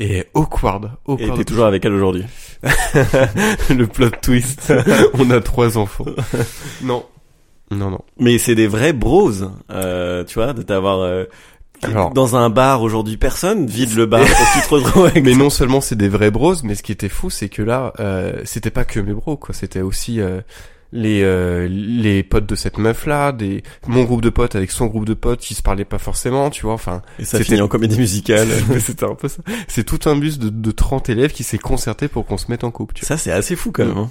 et 0.02 0.26
awkward. 0.34 0.92
awkward. 1.06 1.22
Et 1.22 1.38
t'es 1.38 1.46
toujours 1.46 1.66
avec 1.66 1.86
elle 1.86 1.94
aujourd'hui. 1.94 2.26
le 3.70 3.86
plot 3.86 4.10
twist. 4.22 4.74
on 5.14 5.30
a 5.30 5.40
trois 5.42 5.78
enfants. 5.78 6.06
non. 6.82 7.06
Non, 7.70 7.92
non. 7.92 8.02
Mais 8.20 8.38
c'est 8.38 8.56
des 8.56 8.68
vrais 8.68 8.94
bros, 8.94 9.32
euh, 9.70 10.26
tu 10.26 10.34
vois, 10.34 10.54
de 10.54 10.62
t'avoir 10.64 11.00
euh, 11.00 11.26
dans 12.14 12.36
un 12.36 12.50
bar 12.50 12.82
aujourd'hui. 12.82 13.16
Personne 13.16 13.68
vide 13.68 13.96
le 13.96 14.08
bar 14.08 14.22
pour 14.22 14.30
que 14.30 14.60
tu 14.60 14.68
te 14.68 14.74
retrouves 14.74 15.06
avec. 15.06 15.24
Mais 15.24 15.36
non 15.36 15.50
seulement 15.50 15.80
c'est 15.80 15.96
des 15.96 16.10
vrais 16.10 16.32
bros, 16.32 16.56
mais 16.64 16.76
ce 16.76 16.84
qui 16.84 16.92
était 16.92 17.08
fou, 17.08 17.30
c'est 17.30 17.48
que 17.48 17.62
là, 17.62 17.94
euh, 18.00 18.42
c'était 18.44 18.72
pas 18.72 18.84
que 18.84 19.00
mes 19.00 19.14
bros, 19.14 19.38
quoi. 19.38 19.54
C'était 19.54 19.82
aussi 19.82 20.20
les 20.92 21.22
euh, 21.24 21.68
les 21.70 22.24
potes 22.24 22.46
de 22.46 22.56
cette 22.56 22.78
meuf 22.78 23.06
là 23.06 23.32
des 23.32 23.64
mon 23.88 24.04
groupe 24.04 24.22
de 24.22 24.30
potes 24.30 24.56
avec 24.56 24.72
son 24.72 24.88
groupe 24.88 25.06
de 25.06 25.14
potes 25.14 25.40
qui 25.40 25.54
se 25.54 25.62
parlaient 25.62 25.86
pas 25.86 26.00
forcément 26.00 26.50
tu 26.50 26.64
vois 26.64 26.74
enfin 26.74 27.02
et 27.20 27.26
ça 27.26 27.40
finit 27.40 27.62
en 27.62 27.68
comédie 27.68 27.98
musicale 27.98 28.48
c'était 28.80 29.06
un 29.06 29.16
peu 29.16 29.28
ça 29.28 29.42
c'est 29.68 29.86
tout 29.86 30.10
un 30.10 30.16
bus 30.16 30.38
de, 30.38 30.50
de 30.50 30.72
30 30.72 31.10
élèves 31.10 31.32
qui 31.32 31.44
s'est 31.44 31.58
concerté 31.58 32.08
pour 32.08 32.26
qu'on 32.26 32.38
se 32.38 32.50
mette 32.50 32.64
en 32.64 32.72
couple 32.72 32.94
tu 32.94 33.06
ça 33.06 33.18
c'est 33.18 33.32
assez 33.32 33.56
fou 33.56 33.72
quand 33.72 33.86
même 33.86 33.98
hein. 33.98 34.10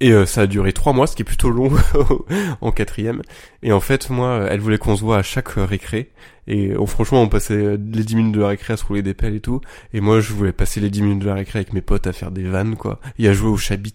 Et 0.00 0.12
euh, 0.12 0.26
ça 0.26 0.42
a 0.42 0.46
duré 0.46 0.74
trois 0.74 0.92
mois, 0.92 1.06
ce 1.06 1.16
qui 1.16 1.22
est 1.22 1.24
plutôt 1.24 1.50
long 1.50 1.70
en 2.60 2.70
quatrième. 2.70 3.22
Et 3.62 3.72
en 3.72 3.80
fait, 3.80 4.10
moi, 4.10 4.46
elle 4.50 4.60
voulait 4.60 4.76
qu'on 4.76 4.94
se 4.94 5.00
voit 5.00 5.16
à 5.16 5.22
chaque 5.22 5.56
euh, 5.56 5.64
récré. 5.64 6.10
Et 6.46 6.74
oh, 6.76 6.86
franchement, 6.86 7.22
on 7.22 7.28
passait 7.28 7.76
les 7.76 8.04
dix 8.04 8.14
minutes 8.14 8.34
de 8.34 8.40
la 8.40 8.48
récré 8.48 8.74
à 8.74 8.76
se 8.76 8.84
rouler 8.84 9.02
des 9.02 9.14
pelles 9.14 9.34
et 9.34 9.40
tout. 9.40 9.62
Et 9.94 10.00
moi, 10.00 10.20
je 10.20 10.32
voulais 10.34 10.52
passer 10.52 10.80
les 10.80 10.90
dix 10.90 11.00
minutes 11.00 11.20
de 11.20 11.26
la 11.26 11.34
récré 11.34 11.60
avec 11.60 11.72
mes 11.72 11.80
potes 11.80 12.06
à 12.06 12.12
faire 12.12 12.30
des 12.30 12.44
vannes, 12.44 12.76
quoi. 12.76 13.00
Et 13.18 13.26
à 13.26 13.32
jouer 13.32 13.48
au 13.48 13.56
chabit. 13.56 13.94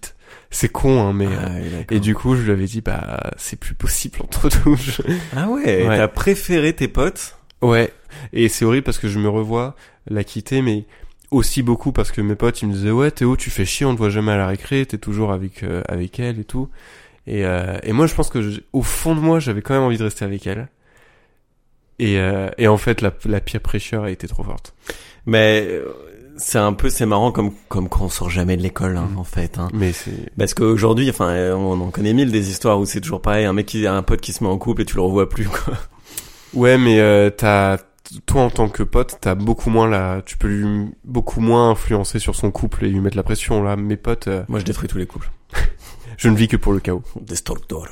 C'est 0.50 0.70
con, 0.70 1.02
hein, 1.02 1.14
mais... 1.14 1.28
Ah, 1.28 1.50
euh, 1.50 1.84
et 1.90 2.00
du 2.00 2.14
coup, 2.14 2.36
je 2.36 2.42
lui 2.42 2.52
avais 2.52 2.66
dit, 2.66 2.82
bah, 2.82 3.32
c'est 3.38 3.58
plus 3.58 3.74
possible 3.74 4.20
entre 4.22 4.50
nous. 4.66 4.78
ah 5.36 5.48
ouais, 5.48 5.88
ouais. 5.88 5.98
t'as 5.98 6.08
préféré 6.08 6.74
tes 6.74 6.88
potes? 6.88 7.38
Ouais. 7.62 7.94
Et 8.34 8.50
c'est 8.50 8.66
horrible 8.66 8.84
parce 8.84 8.98
que 8.98 9.08
je 9.08 9.20
me 9.20 9.30
revois 9.30 9.76
la 10.10 10.24
quitter, 10.24 10.62
mais 10.62 10.86
aussi 11.32 11.64
beaucoup 11.64 11.94
parce 11.94 12.12
que 12.12 12.22
mes 12.22 12.36
potes 12.36 12.62
ils 12.62 12.68
me 12.68 12.74
disaient 12.74 12.92
ouais 12.92 13.10
Théo 13.10 13.38
tu 13.38 13.50
fais 13.50 13.66
chier 13.66 13.86
on 13.86 13.94
te 13.94 13.98
voit 13.98 14.10
jamais 14.10 14.34
à 14.34 14.38
la 14.38 14.48
récré 14.48 14.86
t'es 14.86 14.98
toujours 14.98 15.32
avec 15.32 15.64
euh, 15.64 15.82
avec 15.88 16.20
elle 16.20 16.40
et 16.40 16.44
tout 16.44 16.70
et 17.26 17.46
euh, 17.46 17.78
et 17.84 17.94
moi 17.94 18.06
je 18.06 18.14
pense 18.14 18.30
que 18.30 18.62
au 18.74 18.84
fond 18.84 19.16
de 19.16 19.22
moi 19.22 19.40
j'avais 19.40 19.62
quand 19.62 19.74
même 19.74 19.84
envie 19.84 19.98
de 19.98 20.04
rester 20.04 20.26
avec 20.26 20.46
elle 20.46 20.68
et 22.00 22.20
euh, 22.20 22.50
et 22.58 22.68
en 22.68 22.78
fait 22.78 23.00
la 23.00 23.14
la 23.26 23.40
pire 23.40 23.62
pressure 23.62 24.04
a 24.04 24.12
été 24.12 24.28
trop 24.28 24.44
forte 24.44 24.74
mais 25.26 25.80
c'est 26.42 26.58
un 26.58 26.74
peu 26.74 26.90
c'est 26.90 27.06
marrant 27.06 27.32
comme 27.32 27.52
comme 27.70 27.88
quand 27.88 28.06
on 28.06 28.10
sort 28.10 28.30
jamais 28.30 28.58
de 28.58 28.62
l'école 28.62 28.98
hein, 28.98 29.10
mm. 29.14 29.18
en 29.18 29.24
fait 29.24 29.58
hein. 29.60 29.70
mais 29.74 29.94
c'est 29.94 30.32
parce 30.38 30.54
qu'aujourd'hui 30.54 31.10
enfin 31.10 31.54
on 31.54 31.80
en 31.80 31.92
connaît 31.92 32.14
mille 32.14 32.32
des 32.32 32.50
histoires 32.50 32.80
où 32.80 32.86
c'est 32.86 33.02
toujours 33.02 33.22
pareil 33.22 33.46
un 33.46 33.54
mec 33.54 33.68
qui 33.68 33.86
a 33.88 33.94
un 33.94 34.04
pote 34.04 34.22
qui 34.22 34.34
se 34.34 34.44
met 34.44 34.50
en 34.50 34.58
couple 34.58 34.82
et 34.82 34.86
tu 34.86 34.96
le 34.96 35.02
revois 35.02 35.30
plus 35.30 35.48
quoi 35.48 35.76
ouais 36.54 36.78
mais 36.78 37.00
euh, 37.00 37.30
t'as 37.30 37.78
toi 38.26 38.42
en 38.42 38.50
tant 38.50 38.70
que 38.70 38.84
pote, 38.84 39.18
t'as 39.22 39.36
beaucoup 39.36 39.70
moins 39.70 39.88
la, 39.88 40.22
tu 40.26 40.38
peux 40.38 40.48
lui 40.48 40.90
beaucoup 41.04 41.40
moins 41.40 41.72
influencer 41.72 42.20
sur 42.20 42.36
son 42.36 42.52
couple 42.52 42.86
et 42.86 42.90
lui 42.90 43.00
mettre 43.00 43.18
la 43.18 43.24
pression. 43.24 43.64
Là, 43.64 43.76
mes 43.76 43.98
potes. 43.98 44.28
Euh, 44.28 44.44
Moi, 44.50 44.60
je 44.60 44.66
détruis 44.66 44.90
tous 44.90 44.98
les 44.98 45.06
couples. 45.06 45.32
je 46.18 46.30
ne 46.30 46.36
vis 46.36 46.48
que 46.48 46.58
pour 46.58 46.74
le 46.74 46.80
chaos. 46.80 47.04
Destructor. 47.20 47.88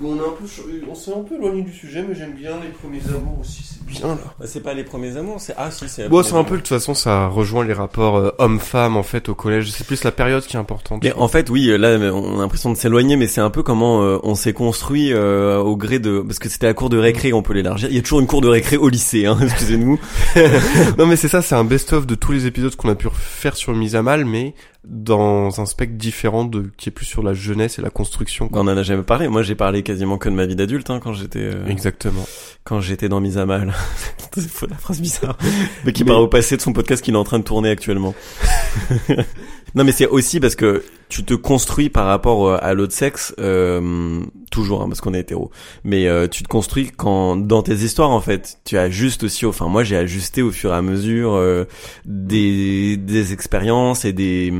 Bon, 0.00 0.12
on, 0.12 0.16
est 0.16 0.26
un 0.26 0.30
peu, 0.30 0.44
on 0.90 0.94
s'est 0.94 1.12
un 1.12 1.22
peu 1.22 1.34
éloigné 1.34 1.60
du 1.60 1.72
sujet, 1.72 2.02
mais 2.08 2.14
j'aime 2.14 2.32
bien 2.32 2.52
les 2.62 2.70
premiers 2.70 3.06
amours 3.14 3.38
aussi, 3.40 3.62
c'est 3.62 3.84
bien 3.84 4.08
là. 4.08 4.34
Bah, 4.38 4.46
c'est 4.46 4.62
pas 4.62 4.72
les 4.72 4.82
premiers 4.82 5.14
amours, 5.18 5.40
c'est 5.40 5.52
ah 5.58 5.70
si 5.70 5.90
c'est. 5.90 6.08
Bon, 6.08 6.22
c'est 6.22 6.34
un 6.36 6.44
peu 6.44 6.54
de 6.54 6.60
toute 6.60 6.68
façon, 6.68 6.94
ça 6.94 7.26
rejoint 7.26 7.66
les 7.66 7.74
rapports 7.74 8.16
euh, 8.16 8.30
homme-femme 8.38 8.96
en 8.96 9.02
fait 9.02 9.28
au 9.28 9.34
collège. 9.34 9.70
C'est 9.70 9.86
plus 9.86 10.02
la 10.02 10.10
période 10.10 10.42
qui 10.42 10.56
est 10.56 10.58
importante. 10.58 11.04
Mais 11.04 11.12
en 11.12 11.28
fait, 11.28 11.50
oui, 11.50 11.66
là, 11.76 11.98
on 12.14 12.38
a 12.38 12.40
l'impression 12.40 12.72
de 12.72 12.78
s'éloigner, 12.78 13.16
mais 13.16 13.26
c'est 13.26 13.42
un 13.42 13.50
peu 13.50 13.62
comment 13.62 14.02
euh, 14.02 14.16
on 14.22 14.34
s'est 14.34 14.54
construit 14.54 15.12
euh, 15.12 15.58
au 15.58 15.76
gré 15.76 15.98
de 15.98 16.20
parce 16.20 16.38
que 16.38 16.48
c'était 16.48 16.66
la 16.66 16.74
cour 16.74 16.88
de 16.88 16.96
récré, 16.96 17.34
on 17.34 17.42
peut 17.42 17.52
l'élargir. 17.52 17.90
Il 17.90 17.96
y 17.96 17.98
a 17.98 18.02
toujours 18.02 18.20
une 18.20 18.26
cour 18.26 18.40
de 18.40 18.48
récré 18.48 18.78
au 18.78 18.88
lycée, 18.88 19.26
hein, 19.26 19.36
excusez-nous. 19.42 20.00
non, 20.98 21.04
mais 21.04 21.16
c'est 21.16 21.28
ça, 21.28 21.42
c'est 21.42 21.56
un 21.56 21.64
best-of 21.64 22.06
de 22.06 22.14
tous 22.14 22.32
les 22.32 22.46
épisodes 22.46 22.74
qu'on 22.74 22.88
a 22.88 22.94
pu 22.94 23.08
faire 23.12 23.54
sur 23.54 23.74
mise 23.74 23.96
à 23.96 24.02
mal, 24.02 24.24
mais 24.24 24.54
dans 24.84 25.60
un 25.60 25.66
spectre 25.66 25.96
différent 25.96 26.44
de 26.44 26.70
qui 26.76 26.88
est 26.88 26.92
plus 26.92 27.04
sur 27.04 27.22
la 27.22 27.34
jeunesse 27.34 27.78
et 27.78 27.82
la 27.82 27.90
construction. 27.90 28.48
Quoi. 28.48 28.62
On 28.62 28.68
en 28.68 28.76
a 28.76 28.82
jamais 28.82 29.02
parlé. 29.02 29.28
Moi, 29.28 29.42
j'ai 29.42 29.54
parlé 29.54 29.82
quasiment 29.82 30.16
que 30.16 30.28
de 30.28 30.34
ma 30.34 30.46
vie 30.46 30.56
d'adulte 30.56 30.88
hein, 30.90 31.00
quand 31.02 31.12
j'étais. 31.12 31.40
Euh, 31.40 31.66
Exactement. 31.66 32.26
Quand 32.64 32.80
j'étais 32.80 33.08
dans 33.08 33.20
Mise 33.20 33.36
à 33.36 33.46
mal. 33.46 33.74
c'est 34.34 34.70
la 34.70 34.76
phrase 34.76 35.00
bizarre. 35.00 35.36
Mais 35.84 35.92
qui 35.92 36.04
parle 36.04 36.22
au 36.22 36.28
passé 36.28 36.56
de 36.56 36.62
son 36.62 36.72
podcast 36.72 37.04
qu'il 37.04 37.14
est 37.14 37.18
en 37.18 37.24
train 37.24 37.38
de 37.38 37.44
tourner 37.44 37.70
actuellement. 37.70 38.14
Non, 39.74 39.84
mais 39.84 39.92
c'est 39.92 40.06
aussi 40.06 40.40
parce 40.40 40.54
que 40.54 40.82
tu 41.08 41.24
te 41.24 41.34
construis 41.34 41.90
par 41.90 42.06
rapport 42.06 42.48
euh, 42.48 42.58
à 42.60 42.72
l'autre 42.74 42.92
sexe, 42.92 43.34
euh, 43.40 44.20
toujours, 44.50 44.82
hein, 44.82 44.88
parce 44.88 45.00
qu'on 45.00 45.14
est 45.14 45.20
hétéro. 45.20 45.50
Mais 45.84 46.06
euh, 46.06 46.28
tu 46.28 46.42
te 46.42 46.48
construis 46.48 46.90
quand 46.90 47.36
dans 47.36 47.62
tes 47.62 47.74
histoires, 47.74 48.10
en 48.10 48.20
fait, 48.20 48.58
tu 48.64 48.78
ajustes 48.78 49.24
aussi. 49.24 49.46
Enfin, 49.46 49.66
moi, 49.66 49.82
j'ai 49.84 49.96
ajusté 49.96 50.42
au 50.42 50.50
fur 50.50 50.72
et 50.72 50.76
à 50.76 50.82
mesure 50.82 51.34
euh, 51.34 51.64
des 52.04 52.96
des 52.96 53.32
expériences 53.32 54.04
et 54.04 54.12
des 54.12 54.52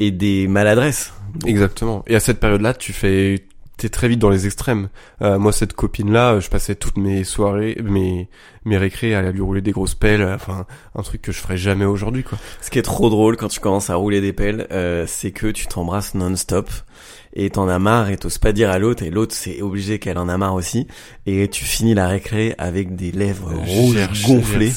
et 0.00 0.10
des 0.10 0.48
maladresses. 0.48 1.12
Exactement. 1.46 2.02
Et 2.06 2.16
à 2.16 2.20
cette 2.20 2.40
période-là, 2.40 2.74
tu 2.74 2.92
fais 2.92 3.44
t'es 3.80 3.88
très 3.88 4.08
vite 4.08 4.18
dans 4.18 4.28
les 4.28 4.44
extrêmes. 4.44 4.90
Euh, 5.22 5.38
moi, 5.38 5.52
cette 5.52 5.72
copine-là, 5.72 6.38
je 6.38 6.50
passais 6.50 6.74
toutes 6.74 6.98
mes 6.98 7.24
soirées, 7.24 7.78
mes 7.82 8.28
mes 8.66 8.76
récrés 8.76 9.14
à 9.14 9.22
lui 9.30 9.40
rouler 9.40 9.62
des 9.62 9.72
grosses 9.72 9.94
pelles. 9.94 10.22
Enfin, 10.22 10.66
un 10.94 11.02
truc 11.02 11.22
que 11.22 11.32
je 11.32 11.38
ferais 11.38 11.56
jamais 11.56 11.86
aujourd'hui, 11.86 12.22
quoi. 12.22 12.38
Ce 12.60 12.70
qui 12.70 12.78
est 12.78 12.82
trop 12.82 13.08
drôle 13.08 13.38
quand 13.38 13.48
tu 13.48 13.58
commences 13.58 13.88
à 13.88 13.94
rouler 13.94 14.20
des 14.20 14.34
pelles, 14.34 14.66
euh, 14.70 15.06
c'est 15.06 15.32
que 15.32 15.46
tu 15.46 15.66
t'embrasses 15.66 16.14
non-stop 16.14 16.68
et 17.32 17.50
t'en 17.50 17.68
as 17.68 17.78
marre 17.78 18.10
et 18.10 18.16
t'oses 18.16 18.38
pas 18.38 18.52
dire 18.52 18.70
à 18.70 18.78
l'autre 18.78 19.04
et 19.04 19.10
l'autre 19.10 19.34
c'est 19.34 19.62
obligé 19.62 19.98
qu'elle 19.98 20.18
en 20.18 20.28
a 20.28 20.36
marre 20.36 20.54
aussi 20.54 20.88
et 21.26 21.48
tu 21.48 21.64
finis 21.64 21.94
la 21.94 22.08
récré 22.08 22.54
avec 22.58 22.96
des 22.96 23.12
lèvres 23.12 23.52
rouges 23.54 24.24
gonflées. 24.26 24.72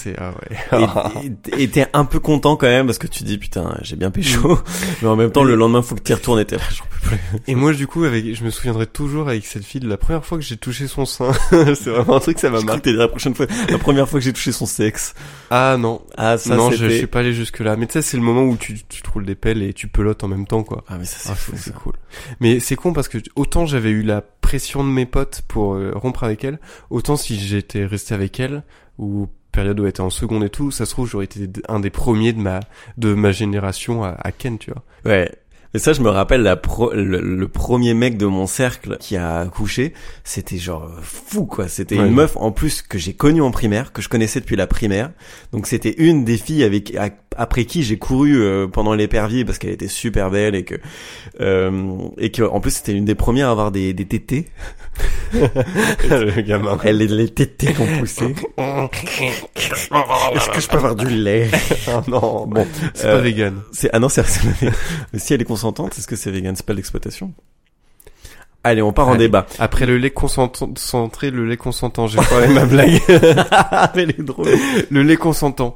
ah 0.71 1.11
et 1.57 1.67
t'es 1.67 1.87
un 1.93 2.05
peu 2.05 2.19
content 2.19 2.55
quand 2.55 2.67
même 2.67 2.85
parce 2.85 2.99
que 2.99 3.07
tu 3.07 3.23
dis 3.23 3.37
putain 3.37 3.75
j'ai 3.81 3.95
bien 3.95 4.11
pécho. 4.11 4.59
Mais 5.01 5.07
en 5.07 5.15
même 5.15 5.31
temps 5.31 5.43
le 5.43 5.55
lendemain 5.55 5.81
faut 5.81 5.95
que 5.95 6.01
t'y 6.01 6.13
retournes 6.13 6.39
et 6.39 6.45
t'es 6.45 6.57
là 6.57 6.63
j'en 6.71 6.85
peux 6.85 7.09
plus. 7.09 7.41
Et 7.47 7.55
moi 7.55 7.73
du 7.73 7.87
coup 7.87 8.03
avec 8.03 8.35
je 8.35 8.43
me 8.43 8.51
souviendrai 8.51 8.85
toujours 8.85 9.29
avec 9.29 9.45
cette 9.45 9.65
fille 9.65 9.81
de 9.81 9.89
la 9.89 9.97
première 9.97 10.25
fois 10.25 10.37
que 10.37 10.43
j'ai 10.43 10.57
touché 10.57 10.87
son 10.87 11.05
sein. 11.05 11.31
C'est 11.51 11.89
vraiment 11.89 12.17
un 12.17 12.19
truc 12.19 12.37
ça 12.37 12.51
m'a 12.51 12.61
marqué. 12.61 12.93
la 12.93 13.07
prochaine 13.07 13.33
fois 13.33 13.47
la 13.69 13.79
première 13.79 14.07
fois 14.07 14.19
que 14.19 14.25
j'ai 14.25 14.33
touché 14.33 14.51
son 14.51 14.67
sexe. 14.67 15.15
Ah 15.49 15.75
non. 15.79 16.01
Ah 16.17 16.37
ça 16.37 16.55
non 16.55 16.69
je, 16.69 16.87
suis 16.87 17.07
pas 17.07 17.19
allé 17.19 17.33
jusque 17.33 17.61
là 17.61 17.75
mais 17.75 17.87
tu 17.87 17.93
sais 17.93 18.03
c'est 18.03 18.17
le 18.17 18.23
moment 18.23 18.43
où 18.43 18.57
tu 18.57 18.79
tu 18.87 19.01
te 19.01 19.09
roules 19.09 19.25
des 19.25 19.35
pelles 19.35 19.63
et 19.63 19.73
tu 19.73 19.87
pelotes 19.87 20.23
en 20.23 20.27
même 20.27 20.45
temps 20.45 20.63
quoi. 20.63 20.83
Ah 20.87 20.97
mais 20.99 21.05
ça 21.05 21.17
c'est 21.23 21.31
ah, 21.31 21.55
c'est 21.57 21.73
cool 21.73 21.93
mais 22.43 22.59
c'est 22.59 22.75
con 22.75 22.93
parce 22.93 23.07
que 23.07 23.17
autant 23.35 23.65
j'avais 23.65 23.89
eu 23.89 24.03
la 24.03 24.21
pression 24.21 24.83
de 24.83 24.89
mes 24.89 25.05
potes 25.05 25.41
pour 25.47 25.75
euh, 25.75 25.93
rompre 25.95 26.23
avec 26.23 26.43
elle, 26.43 26.59
autant 26.89 27.15
si 27.15 27.39
j'étais 27.39 27.85
resté 27.85 28.13
avec 28.13 28.39
elle, 28.39 28.63
ou 28.99 29.27
période 29.51 29.79
où 29.79 29.83
elle 29.83 29.89
était 29.89 30.01
en 30.01 30.09
seconde 30.09 30.43
et 30.43 30.49
tout, 30.49 30.69
ça 30.69 30.85
se 30.85 30.91
trouve 30.91 31.09
j'aurais 31.09 31.25
été 31.25 31.47
un 31.69 31.79
des 31.79 31.89
premiers 31.89 32.33
de 32.33 32.39
ma 32.39 32.59
de 32.97 33.13
ma 33.13 33.31
génération 33.31 34.03
à, 34.03 34.09
à 34.09 34.31
Ken, 34.31 34.59
tu 34.59 34.71
vois. 34.71 34.83
Ouais, 35.05 35.31
et 35.75 35.79
ça, 35.79 35.93
je 35.93 36.01
me 36.01 36.09
rappelle 36.09 36.43
la 36.43 36.61
le, 36.93 37.47
premier 37.47 37.95
mec 37.95 38.15
de 38.15 38.27
mon 38.27 38.45
cercle 38.45 38.97
qui 38.99 39.17
a 39.17 39.45
couché, 39.47 39.93
c'était 40.23 40.57
genre 40.57 40.91
fou 41.01 41.47
quoi. 41.47 41.67
C'était 41.67 41.95
une 41.95 42.11
meuf 42.11 42.37
en 42.37 42.51
plus 42.51 42.83
que 42.83 42.99
j'ai 42.99 43.13
connue 43.13 43.41
en 43.41 43.49
primaire, 43.49 43.91
que 43.91 44.01
je 44.03 44.09
connaissais 44.09 44.39
depuis 44.39 44.55
la 44.55 44.67
primaire. 44.67 45.11
Donc 45.51 45.65
c'était 45.65 45.95
une 45.97 46.25
des 46.25 46.37
filles 46.37 46.63
avec 46.63 46.95
après 47.37 47.65
qui 47.65 47.83
j'ai 47.83 47.97
couru 47.97 48.41
euh, 48.41 48.67
pendant 48.67 48.93
l'épervier 48.93 49.45
parce 49.45 49.57
qu'elle 49.57 49.71
était 49.71 49.87
super 49.87 50.29
belle 50.29 50.55
et 50.55 50.63
que 50.63 50.75
euh, 51.39 51.97
et 52.17 52.31
que 52.31 52.43
en 52.43 52.59
plus 52.59 52.71
c'était 52.71 52.93
une 52.93 53.05
des 53.05 53.15
premières 53.15 53.47
à 53.49 53.51
avoir 53.51 53.71
des 53.71 53.93
des 53.93 54.05
tétés. 54.05 54.47
le 55.33 56.41
gamin. 56.41 56.77
Elle 56.83 56.97
les 56.97 57.29
tétés 57.29 57.73
ont 57.79 57.99
poussé. 57.99 58.35
Est-ce 60.35 60.49
que 60.49 60.61
je 60.61 60.67
peux 60.67 60.77
avoir 60.77 60.95
du 60.95 61.07
lait? 61.07 61.49
Oh 61.87 62.01
Non, 62.07 62.45
bon, 62.47 62.67
c'est 62.93 63.03
pas 63.07 63.15
euh, 63.15 63.21
vegan. 63.21 63.61
C'est 63.71 63.89
ah 63.93 63.99
non, 63.99 64.09
c'est 64.09 64.23
si 65.15 65.33
elle 65.33 65.41
est 65.41 65.45
consentante, 65.45 65.97
est-ce 65.97 66.07
que 66.07 66.15
c'est 66.15 66.31
vegan? 66.31 66.55
C'est 66.55 66.65
pas 66.65 66.73
l'exploitation? 66.73 67.33
Allez, 68.65 68.81
on 68.81 68.93
part 68.93 69.09
en 69.09 69.15
débat. 69.17 69.45
Après 69.59 69.85
le 69.85 69.97
lait 69.97 70.11
concentré, 70.11 71.31
le 71.31 71.45
lait 71.45 71.57
consentant, 71.57 72.07
j'ai 72.07 72.17
pas 72.17 72.47
ma 72.47 72.65
blague. 72.65 73.01
Mais 73.95 74.03
est 74.03 74.21
drôle. 74.21 74.47
Le 74.89 75.03
lait 75.03 75.17
consentant. 75.17 75.75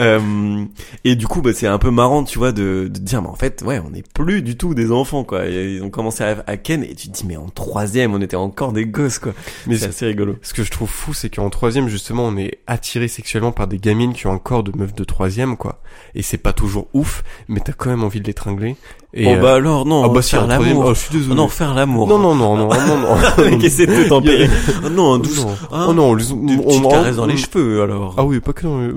Euh, 0.00 0.64
et 1.04 1.16
du 1.16 1.26
coup, 1.26 1.42
bah, 1.42 1.50
c'est 1.52 1.66
un 1.66 1.78
peu 1.78 1.90
marrant, 1.90 2.22
tu 2.22 2.38
vois, 2.38 2.52
de, 2.52 2.88
de 2.92 2.98
dire, 3.00 3.20
mais 3.20 3.28
en 3.28 3.34
fait, 3.34 3.62
ouais, 3.66 3.80
on 3.84 3.90
n'est 3.90 4.04
plus 4.14 4.42
du 4.42 4.56
tout 4.56 4.74
des 4.74 4.92
enfants, 4.92 5.24
quoi. 5.24 5.46
Ils 5.46 5.82
ont 5.82 5.90
commencé 5.90 6.22
à, 6.22 6.44
à 6.46 6.56
Ken 6.56 6.84
et 6.84 6.94
tu 6.94 7.08
te 7.08 7.12
dis, 7.12 7.26
mais 7.26 7.36
en 7.36 7.48
troisième, 7.48 8.14
on 8.14 8.20
était 8.20 8.36
encore 8.36 8.72
des 8.72 8.86
gosses, 8.86 9.18
quoi. 9.18 9.32
Mais 9.66 9.76
c'est 9.76 9.88
assez 9.88 10.06
rigolo. 10.06 10.36
Ce 10.42 10.54
que 10.54 10.62
je 10.62 10.70
trouve 10.70 10.88
fou, 10.88 11.12
c'est 11.12 11.30
qu'en 11.30 11.50
troisième, 11.50 11.88
justement, 11.88 12.26
on 12.26 12.36
est 12.36 12.58
attiré 12.66 13.08
sexuellement 13.08 13.52
par 13.52 13.66
des 13.66 13.78
gamines 13.78 14.12
qui 14.12 14.26
ont 14.28 14.32
un 14.32 14.38
corps 14.38 14.62
de 14.62 14.76
meuf 14.76 14.94
de 14.94 15.04
troisième, 15.04 15.56
quoi. 15.56 15.82
Et 16.14 16.22
c'est 16.22 16.38
pas 16.38 16.52
toujours 16.52 16.88
ouf, 16.92 17.24
mais 17.48 17.60
t'as 17.60 17.72
quand 17.72 17.90
même 17.90 18.04
envie 18.04 18.20
de 18.20 18.26
l'étrangler. 18.26 18.76
Et 19.12 19.26
oh 19.26 19.36
bah 19.42 19.54
alors 19.54 19.86
non, 19.86 20.04
ah 20.04 20.08
bah 20.08 20.22
faire 20.22 20.46
l'amour. 20.46 20.84
Oh, 20.86 20.94
je 20.94 21.00
suis 21.00 21.12
désolé. 21.12 21.34
Non, 21.34 21.48
faire 21.48 21.74
l'amour. 21.74 22.06
Non 22.06 22.18
non, 22.18 22.36
non, 22.36 22.56
non, 22.56 22.68
non, 22.68 22.96
non. 22.98 23.14
Avec 23.38 23.64
essaie 23.64 23.86
de 23.86 24.04
te 24.04 24.08
tempérer. 24.08 24.48
Non, 24.92 25.18
douce. 25.22 25.44
Non. 25.44 25.56
Ah, 25.72 25.86
oh 25.88 25.94
non, 25.94 26.14
les- 26.14 26.30
on, 26.30 26.88
caresse 26.88 27.16
dans 27.16 27.26
les 27.26 27.36
cheveux, 27.36 27.82
alors. 27.82 28.14
Ah 28.18 28.24
oui, 28.24 28.38
pas 28.38 28.52
que 28.52 28.62
dans 28.62 28.80
les... 28.80 28.92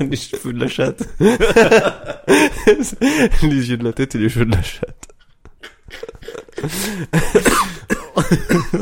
les 0.08 0.16
cheveux 0.16 0.54
de 0.54 0.60
la 0.60 0.68
chatte. 0.68 1.02
les 3.42 3.70
yeux 3.70 3.76
de 3.76 3.84
la 3.84 3.92
tête 3.92 4.14
et 4.14 4.18
les 4.18 4.28
cheveux 4.30 4.46
de 4.46 4.52
la 4.52 4.62
chatte. 4.62 5.08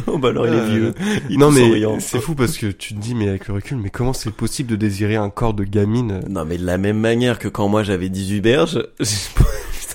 oh 0.06 0.18
bah 0.18 0.28
alors 0.28 0.46
il 0.46 0.54
est 0.54 0.56
Euh, 0.56 0.66
vieux. 0.66 0.94
Il 1.28 1.34
est 1.34 1.38
non 1.38 1.50
mais 1.50 1.82
c'est 2.00 2.20
fou 2.20 2.34
parce 2.34 2.56
que 2.56 2.66
tu 2.66 2.94
te 2.94 2.98
dis 3.00 3.14
mais 3.14 3.28
avec 3.28 3.48
le 3.48 3.54
recul 3.54 3.76
mais 3.76 3.90
comment 3.90 4.12
c'est 4.12 4.30
possible 4.32 4.70
de 4.70 4.76
désirer 4.76 5.16
un 5.16 5.28
corps 5.30 5.54
de 5.54 5.64
gamine 5.64 6.20
Non 6.28 6.44
mais 6.44 6.56
de 6.56 6.64
la 6.64 6.78
même 6.78 6.98
manière 6.98 7.38
que 7.38 7.48
quand 7.48 7.68
moi 7.68 7.82
j'avais 7.82 8.08
18 8.08 8.40
berges, 8.40 8.82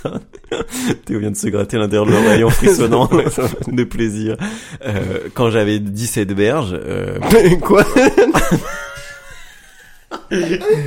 putain, 0.01 0.19
Théo 1.05 1.19
vient 1.19 1.31
de 1.31 1.35
se 1.35 1.47
gratter 1.47 1.77
l'intérieur 1.77 2.05
de 2.05 2.11
l'oreille 2.11 2.43
en 2.43 2.49
frissonnant. 2.49 3.09
De 3.67 3.83
plaisir. 3.83 4.37
Euh, 4.85 5.29
quand 5.33 5.49
j'avais 5.49 5.79
17 5.79 6.29
berges, 6.33 6.73
euh, 6.73 7.17
Quoi? 7.61 7.85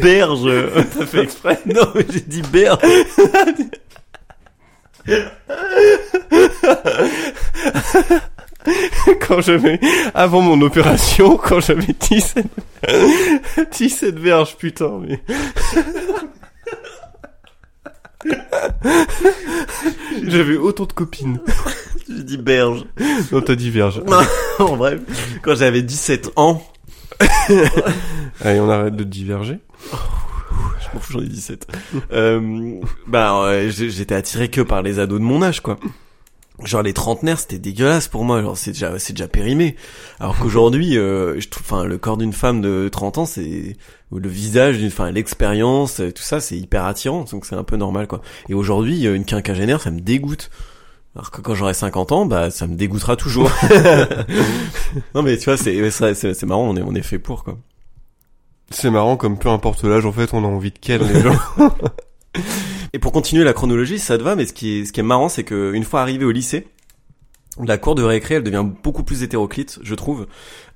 Berges, 0.03 0.51
t'as 0.99 1.07
fait 1.07 1.23
exprès? 1.23 1.61
Non 1.67 1.87
mais 1.95 2.07
j'ai 2.11 2.21
dit 2.21 2.43
berges. 2.43 2.79
Quand 9.27 9.41
j'avais 9.41 9.79
avant 10.15 10.41
mon 10.41 10.61
opération, 10.63 11.37
quand 11.37 11.61
j'avais 11.61 11.95
17 11.99 12.47
17 13.73 14.19
verges 14.19 14.57
putain 14.57 15.01
mais 15.07 15.21
J'avais 20.27 20.57
autant 20.57 20.87
de 20.87 20.93
copines. 20.93 21.41
J'ai 22.09 22.23
dit 22.23 22.39
berges. 22.39 22.85
Non, 23.33 23.41
t'as 23.41 23.55
dit. 23.55 23.73
Non, 23.73 24.21
en 24.59 24.77
bref, 24.77 25.01
quand 25.43 25.55
j'avais 25.55 25.83
17 25.83 26.33
ans, 26.37 26.63
Allez, 28.41 28.61
on 28.61 28.69
arrête 28.69 28.97
de 28.97 29.05
diverger. 29.05 29.59
je 29.93 30.95
m'en 30.95 31.01
fous, 31.01 31.13
j'en 31.15 31.21
ai 31.21 31.29
17. 31.29 31.67
Euh, 32.13 32.81
bah, 33.07 33.45
euh, 33.45 33.71
j'étais 33.71 34.15
attiré 34.15 34.49
que 34.49 34.61
par 34.61 34.83
les 34.83 34.99
ados 34.99 35.21
de 35.21 35.25
mon 35.25 35.43
âge, 35.43 35.61
quoi. 35.61 35.79
Genre 36.63 36.83
les 36.83 36.93
trentenaires, 36.93 37.41
c'était 37.41 37.59
dégueulasse 37.59 38.07
pour 38.07 38.25
moi. 38.25 38.41
Genre 38.41 38.57
c'est 38.57 38.73
déjà, 38.73 38.99
c'est 38.99 39.13
déjà 39.13 39.27
périmé. 39.27 39.75
Alors 40.21 40.39
qu'aujourd'hui, 40.39 40.97
euh, 40.97 41.41
je 41.41 41.49
trouve, 41.49 41.65
enfin, 41.67 41.85
le 41.85 41.99
corps 41.99 42.17
d'une 42.17 42.33
femme 42.33 42.61
de 42.61 42.89
30 42.91 43.19
ans, 43.19 43.27
c'est 43.27 43.77
le 44.19 44.29
visage 44.29 44.79
d'une, 44.79 44.89
enfin, 44.89 45.11
l'expérience, 45.11 46.01
euh, 46.01 46.13
tout 46.13 46.23
ça, 46.23 46.41
c'est 46.41 46.57
hyper 46.57 46.85
attirant. 46.85 47.25
Donc 47.31 47.47
c'est 47.47 47.57
un 47.57 47.65
peu 47.65 47.77
normal, 47.77 48.07
quoi. 48.07 48.21
Et 48.49 48.55
aujourd'hui, 48.55 49.07
euh, 49.07 49.15
une 49.15 49.25
quinquagénaire, 49.25 49.81
ça 49.81 49.91
me 49.91 50.01
dégoûte. 50.01 50.51
Alors 51.17 51.31
que 51.31 51.41
quand 51.41 51.55
j'aurai 51.55 51.75
50 51.75 52.13
ans, 52.13 52.27
bah, 52.27 52.51
ça 52.51 52.67
me 52.67 52.75
dégoûtera 52.75 53.17
toujours. 53.17 53.51
non 55.15 55.23
mais 55.23 55.39
tu 55.39 55.45
vois, 55.45 55.57
c'est, 55.57 55.91
c'est, 55.91 56.43
marrant. 56.45 56.69
On 56.69 56.77
est, 56.77 56.83
on 56.83 56.95
est 56.95 57.03
fait 57.03 57.19
pour, 57.19 57.45
quoi. 57.45 57.59
C'est 58.71 58.91
marrant 58.91 59.17
comme 59.17 59.39
peu 59.39 59.49
importe 59.51 59.85
l'âge 59.85 60.07
en 60.07 60.13
fait, 60.13 60.33
on 60.33 60.43
a 60.43 60.49
envie 60.49 60.71
de 60.71 60.79
quel 60.81 61.03
les 61.03 61.21
gens. 61.21 61.39
Et 62.93 62.99
pour 62.99 63.13
continuer 63.13 63.45
la 63.45 63.53
chronologie, 63.53 63.99
ça 63.99 64.19
te 64.19 64.23
va, 64.23 64.35
mais 64.35 64.47
ce 64.47 64.53
qui 64.53 64.79
est, 64.79 64.85
ce 64.87 64.93
qui 64.93 65.01
est 65.01 65.05
marrant, 65.05 65.29
c'est 65.29 65.45
que 65.45 65.73
une 65.75 65.85
fois 65.85 66.01
arrivé 66.01 66.25
au 66.25 66.31
lycée, 66.31 66.67
la 67.63 67.79
cour 67.79 67.95
de 67.95 68.03
récré, 68.03 68.37
elle 68.37 68.43
devient 68.43 68.67
beaucoup 68.83 69.05
plus 69.05 69.23
hétéroclite, 69.23 69.79
je 69.83 69.95
trouve. 69.95 70.27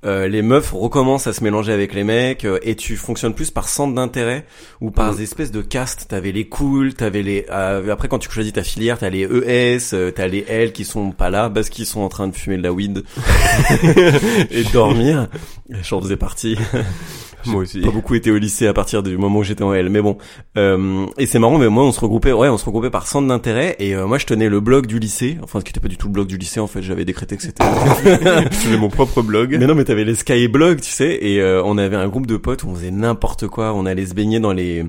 Euh, 0.05 0.29
les 0.29 0.41
meufs 0.41 0.71
recommencent 0.71 1.27
à 1.27 1.33
se 1.33 1.43
mélanger 1.43 1.73
avec 1.73 1.93
les 1.93 2.05
mecs, 2.05 2.45
euh, 2.45 2.57
et 2.61 2.75
tu 2.75 2.95
fonctionnes 2.95 3.33
plus 3.33 3.51
par 3.51 3.67
centre 3.67 3.93
d'intérêt 3.93 4.45
ou 4.79 4.89
par 4.89 5.19
espèces 5.19 5.51
de 5.51 5.61
castes. 5.61 6.05
T'avais 6.07 6.31
les 6.31 6.47
cools, 6.47 6.93
t'avais 6.93 7.21
les. 7.21 7.45
euh, 7.51 7.91
après, 7.91 8.07
quand 8.07 8.19
tu 8.19 8.31
choisis 8.31 8.53
ta 8.53 8.63
filière, 8.63 8.97
t'as 8.97 9.09
les 9.09 9.23
ES, 9.23 9.93
euh, 9.93 10.11
t'as 10.11 10.27
les 10.27 10.45
L 10.47 10.71
qui 10.71 10.85
sont 10.85 11.11
pas 11.11 11.29
là 11.29 11.49
parce 11.49 11.67
qu'ils 11.67 11.85
sont 11.85 11.99
en 11.99 12.09
train 12.09 12.29
de 12.29 12.35
fumer 12.35 12.55
de 12.55 12.63
la 12.63 12.71
weed 12.71 13.03
et 14.49 14.63
de 14.63 14.71
dormir. 14.71 15.27
J'en 15.81 15.99
faisais 15.99 16.17
partie 16.17 16.57
Moi 17.45 17.61
aussi. 17.61 17.81
pas 17.81 17.91
beaucoup 17.91 18.15
été 18.15 18.31
au 18.31 18.37
lycée 18.37 18.67
à 18.67 18.73
partir 18.73 19.03
du 19.03 19.17
moment 19.17 19.39
où 19.39 19.43
j'étais 19.43 19.63
en 19.63 19.73
L, 19.73 19.89
mais 19.89 20.01
bon. 20.01 20.17
Euh, 20.57 21.05
et 21.17 21.25
c'est 21.25 21.39
marrant, 21.39 21.57
mais 21.57 21.69
moi 21.69 21.83
on 21.83 21.91
se 21.91 21.99
regroupait, 21.99 22.31
ouais, 22.31 22.49
on 22.49 22.57
se 22.57 22.65
regroupait 22.65 22.89
par 22.89 23.07
centre 23.07 23.27
d'intérêt. 23.27 23.75
Et 23.79 23.95
euh, 23.95 24.07
moi 24.07 24.17
je 24.17 24.25
tenais 24.25 24.49
le 24.49 24.59
blog 24.59 24.85
du 24.85 24.99
lycée, 24.99 25.37
enfin 25.43 25.59
ce 25.59 25.65
qui 25.65 25.71
était 25.71 25.79
pas 25.79 25.87
du 25.87 25.97
tout 25.97 26.07
le 26.07 26.13
blog 26.13 26.27
du 26.27 26.37
lycée 26.37 26.59
en 26.59 26.67
fait. 26.67 26.81
J'avais 26.81 27.05
décrété 27.05 27.37
que 27.37 27.43
c'était. 27.43 27.63
Je 28.51 28.55
faisais 28.55 28.77
mon 28.77 28.89
propre 28.89 29.21
blog. 29.21 29.55
mais 29.59 29.67
non, 29.67 29.75
mais 29.75 29.83
t'avais 29.83 30.05
les 30.05 30.15
skyblogs, 30.15 30.81
tu 30.81 30.91
sais. 30.91 31.19
Et 31.21 31.41
euh, 31.41 31.61
on 31.63 31.77
avait 31.77 31.95
un 31.95 32.07
groupe 32.07 32.27
de 32.27 32.37
potes 32.37 32.63
où 32.63 32.69
on 32.69 32.75
faisait 32.75 32.91
n'importe 32.91 33.47
quoi. 33.47 33.73
On 33.73 33.85
allait 33.85 34.05
se 34.05 34.13
baigner 34.13 34.39
dans 34.39 34.53
les. 34.53 34.85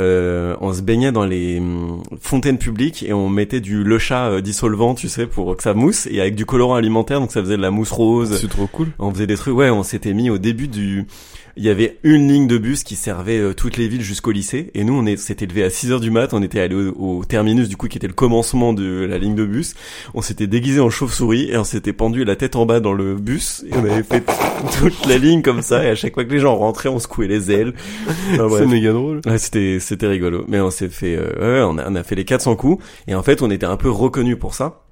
Euh, 0.00 0.56
on 0.62 0.72
se 0.72 0.80
baignait 0.80 1.12
dans 1.12 1.26
les 1.26 1.58
hum, 1.58 2.02
fontaines 2.18 2.56
publiques 2.56 3.02
et 3.02 3.12
on 3.12 3.28
mettait 3.28 3.60
du 3.60 3.84
le 3.84 3.98
chat 3.98 4.28
euh, 4.28 4.40
dissolvant, 4.40 4.94
tu 4.94 5.08
sais, 5.08 5.26
pour 5.26 5.54
que 5.54 5.62
ça 5.62 5.74
mousse 5.74 6.06
et 6.10 6.20
avec 6.20 6.34
du 6.34 6.46
colorant 6.46 6.76
alimentaire, 6.76 7.20
donc 7.20 7.30
ça 7.30 7.42
faisait 7.42 7.58
de 7.58 7.62
la 7.62 7.70
mousse 7.70 7.90
rose. 7.90 8.38
C'est 8.40 8.48
trop 8.48 8.66
cool. 8.66 8.88
On 8.98 9.12
faisait 9.12 9.26
des 9.26 9.36
trucs, 9.36 9.54
ouais, 9.54 9.68
on 9.68 9.82
s'était 9.82 10.14
mis 10.14 10.30
au 10.30 10.38
début 10.38 10.68
du... 10.68 11.06
Il 11.56 11.64
y 11.64 11.68
avait 11.68 11.98
une 12.02 12.28
ligne 12.28 12.46
de 12.46 12.58
bus 12.58 12.82
qui 12.84 12.96
servait 12.96 13.38
euh, 13.38 13.54
toutes 13.54 13.76
les 13.76 13.88
villes 13.88 14.02
jusqu'au 14.02 14.30
lycée, 14.30 14.70
et 14.74 14.84
nous, 14.84 14.94
on 14.94 15.16
s'était 15.16 15.46
levé 15.46 15.64
à 15.64 15.70
6 15.70 15.92
heures 15.92 16.00
du 16.00 16.10
mat, 16.10 16.32
on 16.34 16.42
était 16.42 16.60
allé 16.60 16.74
au, 16.74 17.18
au 17.18 17.24
terminus, 17.24 17.68
du 17.68 17.76
coup, 17.76 17.88
qui 17.88 17.98
était 17.98 18.06
le 18.06 18.12
commencement 18.12 18.72
de 18.72 19.04
la 19.04 19.18
ligne 19.18 19.34
de 19.34 19.44
bus. 19.44 19.74
On 20.14 20.22
s'était 20.22 20.46
déguisé 20.46 20.80
en 20.80 20.90
chauve-souris, 20.90 21.50
et 21.50 21.56
on 21.56 21.64
s'était 21.64 21.92
pendu 21.92 22.24
la 22.24 22.36
tête 22.36 22.56
en 22.56 22.66
bas 22.66 22.80
dans 22.80 22.92
le 22.92 23.16
bus, 23.16 23.64
et 23.70 23.74
on 23.74 23.84
avait 23.84 24.02
fait 24.02 24.24
toute 24.78 25.06
la 25.06 25.18
ligne 25.18 25.42
comme 25.42 25.62
ça, 25.62 25.84
et 25.84 25.88
à 25.88 25.94
chaque 25.94 26.14
fois 26.14 26.24
que 26.24 26.32
les 26.32 26.40
gens 26.40 26.56
rentraient, 26.56 26.88
on 26.88 26.98
secouait 26.98 27.28
les 27.28 27.50
ailes. 27.50 27.74
Enfin. 28.34 28.58
C'est 28.58 28.66
méga 28.66 28.92
drôle. 28.92 29.20
Ouais, 29.26 29.38
c'était 29.38 29.78
c'était 29.80 30.06
rigolo. 30.06 30.44
Mais 30.48 30.60
on 30.60 30.70
s'est 30.70 30.88
fait 30.88 31.16
euh, 31.16 31.32
ouais, 31.40 31.62
on 31.62 31.78
a 31.78 31.90
on 31.90 31.94
a 31.94 32.02
fait 32.02 32.14
les 32.14 32.24
400 32.24 32.56
coups 32.56 32.84
et 33.06 33.14
en 33.14 33.22
fait, 33.22 33.42
on 33.42 33.50
était 33.50 33.66
un 33.66 33.76
peu 33.76 33.90
reconnus 33.90 34.38
pour 34.38 34.54
ça. 34.54 34.82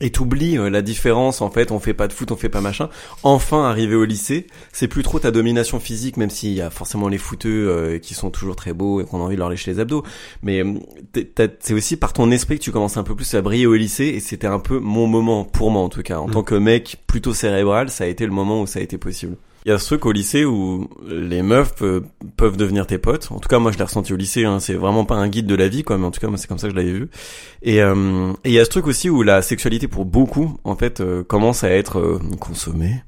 Et 0.00 0.10
t'oublies 0.10 0.58
euh, 0.58 0.70
la 0.70 0.80
différence 0.82 1.40
en 1.40 1.50
fait, 1.50 1.72
on 1.72 1.80
fait 1.80 1.94
pas 1.94 2.06
de 2.06 2.12
foot, 2.12 2.30
on 2.30 2.36
fait 2.36 2.48
pas 2.48 2.60
machin. 2.60 2.88
Enfin 3.24 3.64
arrivé 3.64 3.96
au 3.96 4.04
lycée, 4.04 4.46
c'est 4.72 4.86
plus 4.86 5.02
trop 5.02 5.18
ta 5.18 5.30
domination 5.32 5.80
physique 5.80 6.16
même 6.16 6.30
s'il 6.30 6.52
y 6.52 6.60
a 6.60 6.70
forcément 6.70 7.08
les 7.08 7.18
footeux 7.18 7.68
euh, 7.68 7.98
qui 7.98 8.14
sont 8.14 8.30
toujours 8.30 8.54
très 8.54 8.72
beaux 8.72 9.00
et 9.00 9.04
qu'on 9.04 9.18
a 9.20 9.24
envie 9.24 9.34
de 9.34 9.40
leur 9.40 9.50
lécher 9.50 9.72
les 9.72 9.80
abdos, 9.80 10.04
mais 10.42 10.62
t'as- 11.34 11.48
c'est 11.58 11.74
aussi 11.74 11.96
par 11.96 12.12
ton 12.12 12.30
esprit 12.30 12.58
que 12.58 12.64
tu 12.64 12.70
commences 12.70 12.96
un 12.96 13.02
peu 13.02 13.16
plus 13.16 13.34
à 13.34 13.42
briller 13.42 13.66
au 13.66 13.74
lycée 13.74 14.04
et 14.06 14.20
c'était 14.20 14.46
un 14.46 14.60
peu 14.60 14.78
mon 14.78 15.06
moment 15.08 15.44
pour 15.44 15.70
moi 15.72 15.82
en 15.82 15.88
tout 15.88 16.02
cas 16.02 16.18
en 16.18 16.28
Mm. 16.28 16.32
tant 16.32 16.42
que 16.44 16.54
mec 16.54 16.98
plutôt 17.08 17.34
cérébral, 17.34 17.90
ça 17.90 18.04
a 18.04 18.06
été 18.06 18.24
le 18.24 18.32
moment 18.32 18.60
où 18.62 18.66
ça 18.66 18.78
a 18.78 18.82
été 18.82 18.98
possible. 18.98 19.36
Il 19.66 19.70
y 19.70 19.74
a 19.74 19.78
ce 19.78 19.86
truc 19.86 20.06
au 20.06 20.12
lycée 20.12 20.44
où 20.44 20.88
les 21.06 21.42
meufs 21.42 21.74
euh, 21.82 22.00
peuvent 22.36 22.56
devenir 22.56 22.86
tes 22.86 22.96
potes. 22.96 23.28
En 23.30 23.38
tout 23.38 23.48
cas, 23.48 23.58
moi, 23.58 23.70
je 23.72 23.76
l'ai 23.78 23.84
ressenti 23.84 24.12
au 24.12 24.16
lycée. 24.16 24.44
Hein. 24.44 24.60
C'est 24.60 24.74
vraiment 24.74 25.04
pas 25.04 25.16
un 25.16 25.28
guide 25.28 25.46
de 25.46 25.54
la 25.54 25.68
vie, 25.68 25.82
quoi. 25.82 25.98
Mais 25.98 26.06
en 26.06 26.10
tout 26.10 26.20
cas, 26.20 26.28
moi, 26.28 26.38
c'est 26.38 26.46
comme 26.46 26.58
ça 26.58 26.68
que 26.68 26.72
je 26.72 26.76
l'avais 26.78 26.92
vu. 26.92 27.08
Et 27.62 27.82
euh, 27.82 28.32
et 28.44 28.50
il 28.50 28.52
y 28.52 28.58
a 28.60 28.64
ce 28.64 28.70
truc 28.70 28.86
aussi 28.86 29.10
où 29.10 29.22
la 29.22 29.42
sexualité, 29.42 29.88
pour 29.88 30.04
beaucoup, 30.04 30.56
en 30.64 30.76
fait, 30.76 31.00
euh, 31.00 31.22
commence 31.24 31.64
à 31.64 31.70
être 31.70 31.98
euh, 31.98 32.18
consommée. 32.40 33.02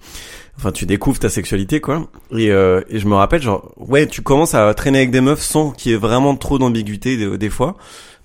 Enfin, 0.58 0.72
tu 0.72 0.84
découvres 0.84 1.18
ta 1.18 1.30
sexualité, 1.30 1.80
quoi. 1.80 2.10
Et, 2.36 2.50
euh, 2.50 2.82
et 2.90 2.98
je 2.98 3.06
me 3.06 3.14
rappelle, 3.14 3.40
genre, 3.40 3.72
ouais, 3.78 4.06
tu 4.06 4.20
commences 4.20 4.52
à 4.54 4.74
traîner 4.74 4.98
avec 4.98 5.10
des 5.10 5.22
meufs 5.22 5.40
sans 5.40 5.70
qu'il 5.70 5.92
y 5.92 5.94
ait 5.94 5.98
vraiment 5.98 6.36
trop 6.36 6.58
d'ambiguïté 6.58 7.16
des, 7.16 7.38
des 7.38 7.48
fois. 7.48 7.76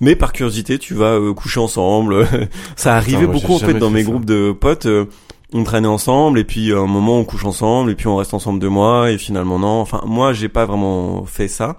Mais 0.02 0.18
par 0.18 0.34
curiosité, 0.34 0.78
tu 0.78 0.94
vas 0.96 1.14
euh, 1.14 1.34
coucher 1.34 1.62
ensemble. 1.62 2.28
ça 2.76 2.96
arrivait 2.96 3.28
beaucoup, 3.28 3.54
en 3.54 3.60
fait, 3.60 3.76
dans 3.76 3.90
mes 3.90 4.04
ça. 4.04 4.10
groupes 4.10 4.26
de 4.26 4.52
potes. 4.52 4.88
euh, 4.88 5.06
on 5.54 5.64
traînait 5.64 5.88
ensemble 5.88 6.40
et 6.40 6.44
puis 6.44 6.74
à 6.74 6.78
un 6.78 6.88
moment 6.88 7.20
on 7.20 7.24
couche 7.24 7.46
ensemble 7.46 7.92
et 7.92 7.96
puis 7.96 8.08
on 8.08 8.16
reste 8.18 8.34
ensemble 8.34 8.60
deux 8.60 8.70
mois 8.70 9.12
et 9.12 9.18
finalement 9.18 9.60
non. 9.60 9.80
Enfin 9.82 10.02
moi 10.06 10.34
j'ai 10.34 10.50
pas 10.50 10.66
vraiment 10.66 11.26
fait 11.26 11.48
ça. 11.48 11.78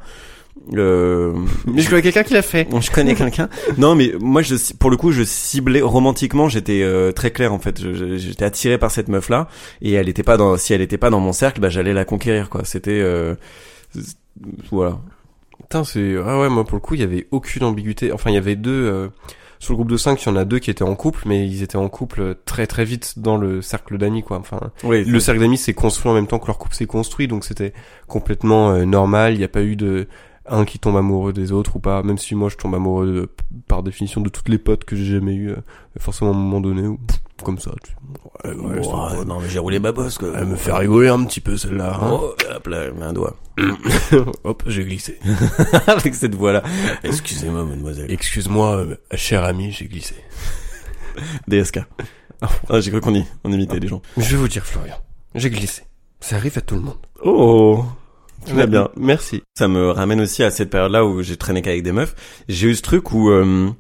Euh, 0.74 1.32
Mais 1.66 1.82
je 1.82 1.88
connais 1.88 2.02
quelqu'un 2.02 2.22
qui 2.22 2.34
l'a 2.34 2.42
fait. 2.42 2.64
Bon, 2.68 2.80
je 2.80 2.90
connais 2.90 3.14
quelqu'un. 3.16 3.48
Non, 3.78 3.94
mais 3.94 4.12
moi, 4.18 4.42
je, 4.42 4.56
pour 4.74 4.90
le 4.90 4.96
coup, 4.96 5.12
je 5.12 5.22
ciblais 5.22 5.82
romantiquement. 5.82 6.48
J'étais 6.48 6.82
euh, 6.82 7.12
très 7.12 7.30
clair 7.30 7.52
en 7.52 7.58
fait. 7.58 7.80
J'étais 8.16 8.44
attiré 8.44 8.78
par 8.78 8.90
cette 8.90 9.08
meuf 9.08 9.28
là, 9.28 9.48
et 9.82 9.92
elle 9.92 10.08
était 10.08 10.22
pas 10.22 10.36
dans. 10.36 10.56
Si 10.56 10.72
elle 10.72 10.80
était 10.80 10.98
pas 10.98 11.10
dans 11.10 11.20
mon 11.20 11.32
cercle, 11.32 11.60
bah 11.60 11.68
j'allais 11.68 11.92
la 11.92 12.04
conquérir 12.04 12.48
quoi. 12.50 12.64
C'était 12.64 13.00
euh, 13.00 13.34
voilà. 14.70 14.98
Putain, 15.60 15.84
c'est 15.84 16.16
ah 16.24 16.40
ouais, 16.40 16.48
moi 16.48 16.64
pour 16.64 16.76
le 16.76 16.80
coup, 16.80 16.94
il 16.94 17.00
y 17.00 17.04
avait 17.04 17.26
aucune 17.30 17.64
ambiguïté. 17.64 18.12
Enfin, 18.12 18.30
il 18.30 18.34
y 18.34 18.38
avait 18.38 18.56
deux 18.56 18.70
euh, 18.70 19.08
sur 19.58 19.72
le 19.72 19.76
groupe 19.76 19.90
de 19.90 19.96
5, 19.96 20.22
il 20.22 20.26
y 20.28 20.32
en 20.32 20.36
a 20.36 20.44
deux 20.44 20.58
qui 20.58 20.70
étaient 20.70 20.82
en 20.84 20.94
couple, 20.94 21.22
mais 21.26 21.46
ils 21.46 21.62
étaient 21.62 21.76
en 21.76 21.88
couple 21.88 22.36
très 22.44 22.66
très 22.66 22.84
vite 22.84 23.18
dans 23.18 23.36
le 23.36 23.62
cercle 23.62 23.98
d'amis 23.98 24.22
quoi. 24.22 24.38
Enfin, 24.38 24.60
Oui. 24.84 25.04
le 25.04 25.20
cercle 25.20 25.40
d'amis 25.40 25.56
s'est 25.58 25.74
construit 25.74 26.10
en 26.10 26.14
même 26.14 26.26
temps 26.26 26.38
que 26.38 26.46
leur 26.46 26.58
couple 26.58 26.74
s'est 26.74 26.86
construit, 26.86 27.28
donc 27.28 27.44
c'était 27.44 27.72
complètement 28.06 28.70
euh, 28.70 28.84
normal. 28.84 29.34
Il 29.34 29.38
n'y 29.38 29.44
a 29.44 29.48
pas 29.48 29.62
eu 29.62 29.76
de 29.76 30.06
un 30.48 30.64
qui 30.64 30.78
tombe 30.78 30.96
amoureux 30.96 31.32
des 31.32 31.50
autres 31.52 31.74
ou 31.76 31.78
pas. 31.80 32.02
Même 32.04 32.18
si 32.18 32.34
moi 32.36 32.48
je 32.48 32.56
tombe 32.56 32.74
amoureux 32.74 33.06
de- 33.06 33.28
par 33.66 33.82
définition 33.82 34.20
de 34.20 34.28
toutes 34.28 34.48
les 34.48 34.58
potes 34.58 34.84
que 34.84 34.94
j'ai 34.94 35.14
jamais 35.16 35.34
eu, 35.34 35.50
euh, 35.50 35.56
forcément 35.98 36.30
à 36.30 36.34
un 36.34 36.38
moment 36.38 36.60
donné, 36.60 36.86
ou 36.86 37.00
comme 37.44 37.58
ça. 37.58 37.70
Tu... 37.84 37.92
Ouais, 38.48 38.54
ouais, 38.54 38.80
pote. 38.80 39.26
non, 39.26 39.40
mais 39.40 39.48
j'ai 39.48 39.58
roulé 39.58 39.78
ma 39.78 39.92
bosse 39.92 40.18
quoi. 40.18 40.28
Elle 40.36 40.46
me 40.46 40.56
fait 40.56 40.72
rigoler 40.72 41.08
un 41.08 41.24
petit 41.24 41.40
peu 41.40 41.56
celle-là. 41.56 41.98
hein. 42.00 42.10
Oh, 42.12 42.34
hop 42.54 42.66
là, 42.66 42.84
un 43.02 43.12
doigt. 43.12 43.36
Hop, 44.44 44.62
j'ai 44.66 44.84
glissé. 44.84 45.18
Avec 45.86 46.14
cette 46.14 46.34
voix 46.34 46.52
là. 46.52 46.62
Excusez-moi, 47.04 47.64
mademoiselle. 47.64 48.10
Excuse-moi, 48.10 48.76
euh, 48.76 48.96
cher 49.14 49.44
ami, 49.44 49.72
j'ai 49.72 49.86
glissé. 49.86 50.14
DSK. 51.48 51.80
Ah, 52.42 52.80
j'ai 52.80 52.90
cru 52.90 53.00
qu'on 53.00 53.14
y, 53.14 53.24
on 53.44 53.52
imitait 53.52 53.78
les 53.80 53.88
gens. 53.88 54.02
Je 54.18 54.30
vais 54.32 54.36
vous 54.36 54.48
dire, 54.48 54.64
Florian, 54.66 54.96
j'ai 55.34 55.48
glissé. 55.50 55.82
Ça 56.20 56.36
arrive 56.36 56.58
à 56.58 56.60
tout 56.60 56.74
le 56.74 56.82
monde. 56.82 56.98
Oh. 57.24 57.84
Très 58.44 58.66
bien. 58.66 58.90
Merci. 58.96 59.42
Ça 59.58 59.66
me 59.68 59.90
ramène 59.90 60.20
aussi 60.20 60.42
à 60.42 60.50
cette 60.50 60.70
période-là 60.70 61.04
où 61.04 61.22
j'ai 61.22 61.36
traîné 61.36 61.62
qu'avec 61.62 61.82
des 61.82 61.92
meufs. 61.92 62.14
J'ai 62.48 62.68
eu 62.68 62.74
ce 62.74 62.82
truc 62.82 63.12
où 63.12 63.30
euh, 63.30 63.70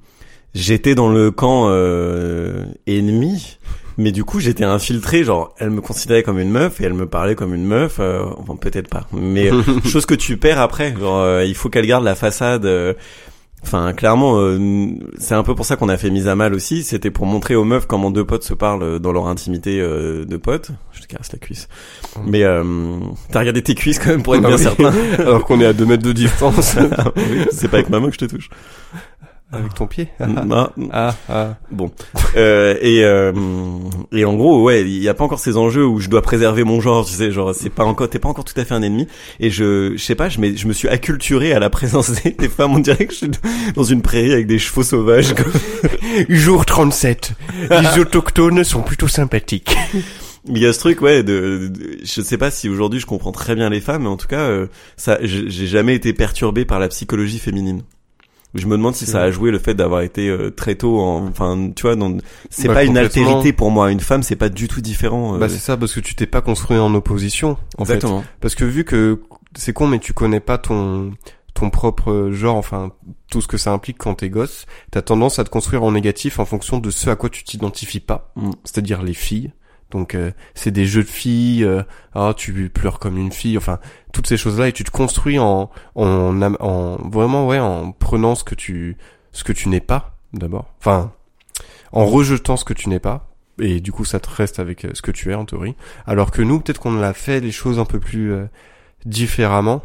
j'étais 0.56 0.94
dans 0.94 1.08
le 1.08 1.30
camp 1.30 1.66
euh, 1.68 2.64
ennemi, 2.86 3.58
Mais 3.98 4.12
du 4.12 4.24
coup, 4.24 4.40
j'étais 4.40 4.64
infiltré, 4.64 5.24
genre, 5.24 5.54
elle 5.58 5.70
me 5.70 5.80
considérait 5.80 6.22
comme 6.22 6.38
une 6.38 6.50
meuf 6.50 6.80
et 6.80 6.84
elle 6.84 6.92
me 6.94 7.06
parlait 7.06 7.34
comme 7.34 7.54
une 7.54 7.64
meuf, 7.64 7.96
euh, 7.98 8.24
enfin 8.38 8.56
peut-être 8.56 8.88
pas, 8.88 9.06
mais 9.12 9.50
euh, 9.52 9.62
chose 9.86 10.04
que 10.06 10.14
tu 10.14 10.36
perds 10.36 10.60
après, 10.60 10.94
genre, 10.98 11.20
euh, 11.20 11.44
il 11.44 11.54
faut 11.54 11.68
qu'elle 11.70 11.86
garde 11.86 12.04
la 12.04 12.14
façade. 12.14 12.66
euh, 12.66 12.92
Enfin, 13.62 13.94
clairement, 13.94 14.36
euh, 14.38 14.58
c'est 15.18 15.34
un 15.34 15.42
peu 15.42 15.56
pour 15.56 15.64
ça 15.64 15.74
qu'on 15.74 15.88
a 15.88 15.96
fait 15.96 16.10
mise 16.10 16.28
à 16.28 16.36
mal 16.36 16.54
aussi. 16.54 16.84
C'était 16.84 17.10
pour 17.10 17.26
montrer 17.26 17.56
aux 17.56 17.64
meufs 17.64 17.86
comment 17.86 18.12
deux 18.12 18.24
potes 18.24 18.44
se 18.44 18.54
parlent 18.54 19.00
dans 19.00 19.10
leur 19.10 19.26
intimité 19.26 19.80
euh, 19.80 20.24
de 20.24 20.36
potes. 20.36 20.70
Je 20.92 21.00
te 21.00 21.06
caresse 21.08 21.32
la 21.32 21.38
cuisse. 21.38 21.66
Mais 22.26 22.44
euh, 22.44 22.62
t'as 23.32 23.40
regardé 23.40 23.62
tes 23.62 23.74
cuisses 23.74 23.98
quand 23.98 24.10
même 24.10 24.22
pour 24.22 24.36
être 24.36 24.44
Ah 24.44 24.48
bien 24.48 24.56
oui. 24.58 24.62
certain. 24.62 24.92
Alors 25.18 25.44
qu'on 25.46 25.60
est 25.60 25.66
à 25.66 25.72
2 25.72 25.84
mètres 25.84 26.04
de 26.04 26.12
distance. 26.12 26.76
c'est 27.50 27.68
pas 27.68 27.78
avec 27.78 27.88
ma 27.88 27.98
main 27.98 28.06
que 28.08 28.14
je 28.14 28.18
te 28.18 28.24
touche. 28.26 28.50
Avec 29.52 29.74
ton 29.74 29.86
pied. 29.86 30.08
Non, 30.18 30.68
Ah, 30.92 31.14
ah. 31.28 31.54
Bon. 31.70 31.90
Euh, 32.36 32.76
et, 32.80 33.04
euh, 33.04 33.32
et 34.12 34.24
en 34.24 34.34
gros, 34.34 34.62
ouais, 34.64 34.82
il 34.82 34.98
y 35.02 35.08
a 35.08 35.14
pas 35.14 35.22
encore 35.22 35.38
ces 35.38 35.56
enjeux 35.56 35.86
où 35.86 36.00
je 36.00 36.08
dois 36.10 36.20
préserver 36.20 36.64
mon 36.64 36.80
genre, 36.80 37.06
tu 37.06 37.12
sais, 37.12 37.30
genre 37.30 37.54
c'est 37.54 37.70
pas 37.70 37.84
encore, 37.84 38.10
t'es 38.10 38.18
pas 38.18 38.28
encore 38.28 38.44
tout 38.44 38.58
à 38.60 38.64
fait 38.64 38.74
un 38.74 38.82
ennemi. 38.82 39.06
Et 39.38 39.50
je, 39.50 39.92
je 39.96 40.02
sais 40.02 40.16
pas, 40.16 40.28
je, 40.28 40.40
je 40.56 40.66
me 40.66 40.72
suis 40.72 40.88
acculturé 40.88 41.52
à 41.52 41.60
la 41.60 41.70
présence 41.70 42.10
des, 42.22 42.32
des 42.32 42.48
femmes. 42.48 42.74
On 42.74 42.80
dirait 42.80 43.06
que 43.06 43.12
je 43.12 43.18
suis 43.18 43.30
dans 43.76 43.84
une 43.84 44.02
prairie 44.02 44.32
avec 44.32 44.48
des 44.48 44.58
chevaux 44.58 44.82
sauvages. 44.82 45.32
Jour 46.28 46.66
37. 46.66 47.32
Les 47.70 48.00
autochtones 48.00 48.64
sont 48.64 48.82
plutôt 48.82 49.08
sympathiques. 49.08 49.76
Mais 50.48 50.58
il 50.60 50.62
y 50.62 50.66
a 50.66 50.72
ce 50.72 50.78
truc, 50.80 51.00
ouais, 51.02 51.22
de, 51.22 51.68
de- 51.68 51.98
je 52.04 52.20
sais 52.20 52.38
pas 52.38 52.50
si 52.50 52.68
aujourd'hui 52.68 53.00
je 53.00 53.06
comprends 53.06 53.32
très 53.32 53.54
bien 53.54 53.68
les 53.70 53.80
femmes, 53.80 54.02
mais 54.02 54.08
en 54.08 54.16
tout 54.16 54.28
cas, 54.28 54.42
euh, 54.42 54.66
ça, 54.96 55.18
j'ai 55.22 55.66
jamais 55.66 55.94
été 55.94 56.12
perturbé 56.12 56.64
par 56.64 56.78
la 56.78 56.88
psychologie 56.88 57.38
féminine. 57.40 57.82
Je 58.56 58.66
me 58.66 58.76
demande 58.76 58.94
si 58.94 59.06
ça 59.06 59.22
a 59.22 59.30
joué 59.30 59.50
le 59.50 59.58
fait 59.58 59.74
d'avoir 59.74 60.00
été 60.02 60.28
euh, 60.28 60.50
très 60.50 60.74
tôt, 60.74 60.98
en, 61.00 61.26
enfin, 61.28 61.70
tu 61.74 61.82
vois, 61.82 61.96
dans- 61.96 62.16
c'est 62.50 62.68
Bah, 62.68 62.74
pas 62.74 62.84
une 62.84 62.96
altérité 62.98 63.52
pour 63.52 63.70
moi. 63.70 63.90
Une 63.92 64.00
femme, 64.00 64.22
c'est 64.22 64.36
pas 64.36 64.48
du 64.48 64.68
tout 64.68 64.80
différent. 64.80 65.34
euh, 65.34 65.38
Bah 65.38 65.48
c'est 65.48 65.58
ça, 65.58 65.76
parce 65.76 65.92
que 65.94 66.00
tu 66.00 66.14
t'es 66.14 66.26
pas 66.26 66.40
construit 66.40 66.78
en 66.78 66.94
opposition, 66.94 67.56
en 67.78 67.84
fait. 67.84 67.94
exactement. 67.94 68.24
Parce 68.40 68.54
que 68.54 68.64
vu 68.64 68.84
que 68.84 69.20
c'est 69.54 69.72
con, 69.72 69.86
mais 69.86 69.98
tu 69.98 70.12
connais 70.12 70.40
pas 70.40 70.58
ton 70.58 71.12
ton 71.54 71.70
propre 71.70 72.28
genre, 72.32 72.56
enfin 72.56 72.92
tout 73.30 73.40
ce 73.40 73.48
que 73.48 73.56
ça 73.56 73.72
implique 73.72 73.96
quand 73.96 74.14
t'es 74.16 74.28
gosse, 74.28 74.66
t'as 74.90 75.00
tendance 75.00 75.38
à 75.38 75.44
te 75.44 75.48
construire 75.48 75.84
en 75.84 75.92
négatif 75.92 76.38
en 76.38 76.44
fonction 76.44 76.76
de 76.78 76.90
ce 76.90 77.08
à 77.08 77.16
quoi 77.16 77.30
tu 77.30 77.44
t'identifies 77.44 78.00
pas, 78.00 78.30
Mm. 78.36 78.50
c'est-à-dire 78.64 79.02
les 79.02 79.14
filles. 79.14 79.52
Donc 79.90 80.14
euh, 80.14 80.32
c'est 80.54 80.70
des 80.70 80.86
jeux 80.86 81.04
de 81.04 81.08
filles, 81.08 81.64
euh, 81.64 81.82
ah 82.14 82.34
tu 82.36 82.68
pleures 82.70 82.98
comme 82.98 83.16
une 83.16 83.32
fille, 83.32 83.56
enfin 83.56 83.78
toutes 84.12 84.26
ces 84.26 84.36
choses-là 84.36 84.68
et 84.68 84.72
tu 84.72 84.84
te 84.84 84.90
construis 84.90 85.38
en 85.38 85.70
en, 85.94 86.42
en 86.60 86.96
vraiment 87.08 87.46
ouais 87.46 87.60
en 87.60 87.92
prenant 87.92 88.34
ce 88.34 88.44
que 88.44 88.54
tu 88.54 88.96
ce 89.32 89.44
que 89.44 89.52
tu 89.52 89.68
n'es 89.68 89.80
pas 89.80 90.16
d'abord, 90.32 90.74
enfin 90.80 91.12
en 91.92 92.04
rejetant 92.06 92.56
ce 92.56 92.64
que 92.64 92.74
tu 92.74 92.88
n'es 92.88 92.98
pas 92.98 93.28
et 93.60 93.80
du 93.80 93.92
coup 93.92 94.04
ça 94.04 94.20
te 94.20 94.28
reste 94.28 94.58
avec 94.58 94.84
euh, 94.84 94.90
ce 94.94 95.02
que 95.02 95.10
tu 95.10 95.30
es 95.30 95.34
en 95.34 95.44
théorie. 95.44 95.74
Alors 96.06 96.30
que 96.30 96.42
nous 96.42 96.60
peut-être 96.60 96.80
qu'on 96.80 97.00
a 97.02 97.12
fait 97.12 97.40
les 97.40 97.52
choses 97.52 97.78
un 97.78 97.84
peu 97.84 98.00
plus 98.00 98.32
euh, 98.32 98.46
différemment 99.04 99.82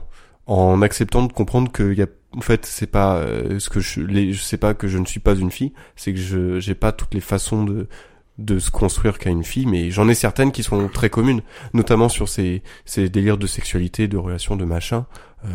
en 0.47 0.82
acceptant 0.82 1.24
de 1.24 1.32
comprendre 1.32 1.72
que 1.72 1.93
y 1.93 2.02
a 2.02 2.08
en 2.36 2.41
fait 2.41 2.66
c'est 2.66 2.88
pas 2.88 3.18
euh, 3.18 3.60
ce 3.60 3.70
que 3.70 3.80
je 3.80 4.02
les 4.02 4.34
je 4.34 4.41
sais 4.41 4.58
pas 4.58 4.74
que 4.74 4.88
je 4.88 4.97
ne 4.97 5.06
suis 5.06 5.20
pas 5.20 5.36
une 5.36 5.52
fille 5.52 5.74
c'est 5.95 6.14
que 6.14 6.20
je 6.20 6.60
j'ai 6.60 6.76
pas 6.76 6.91
toutes 6.91 7.14
les 7.14 7.22
façons 7.22 7.64
de 7.64 7.88
de 8.38 8.59
se 8.59 8.71
construire 8.71 9.19
qu'à 9.19 9.29
une 9.29 9.43
fille 9.43 9.65
mais 9.65 9.91
j'en 9.91 10.07
ai 10.07 10.13
certaines 10.13 10.51
qui 10.51 10.63
sont 10.63 10.88
très 10.88 11.09
communes 11.09 11.41
notamment 11.73 12.09
sur 12.09 12.27
ces 12.29 12.63
ces 12.86 13.09
délires 13.09 13.38
de 13.38 13.47
sexualité 13.47 14.07
de 14.07 14.17
relations 14.17 14.55
de 14.55 14.65
machin 14.65 15.05
euh, 15.43 15.47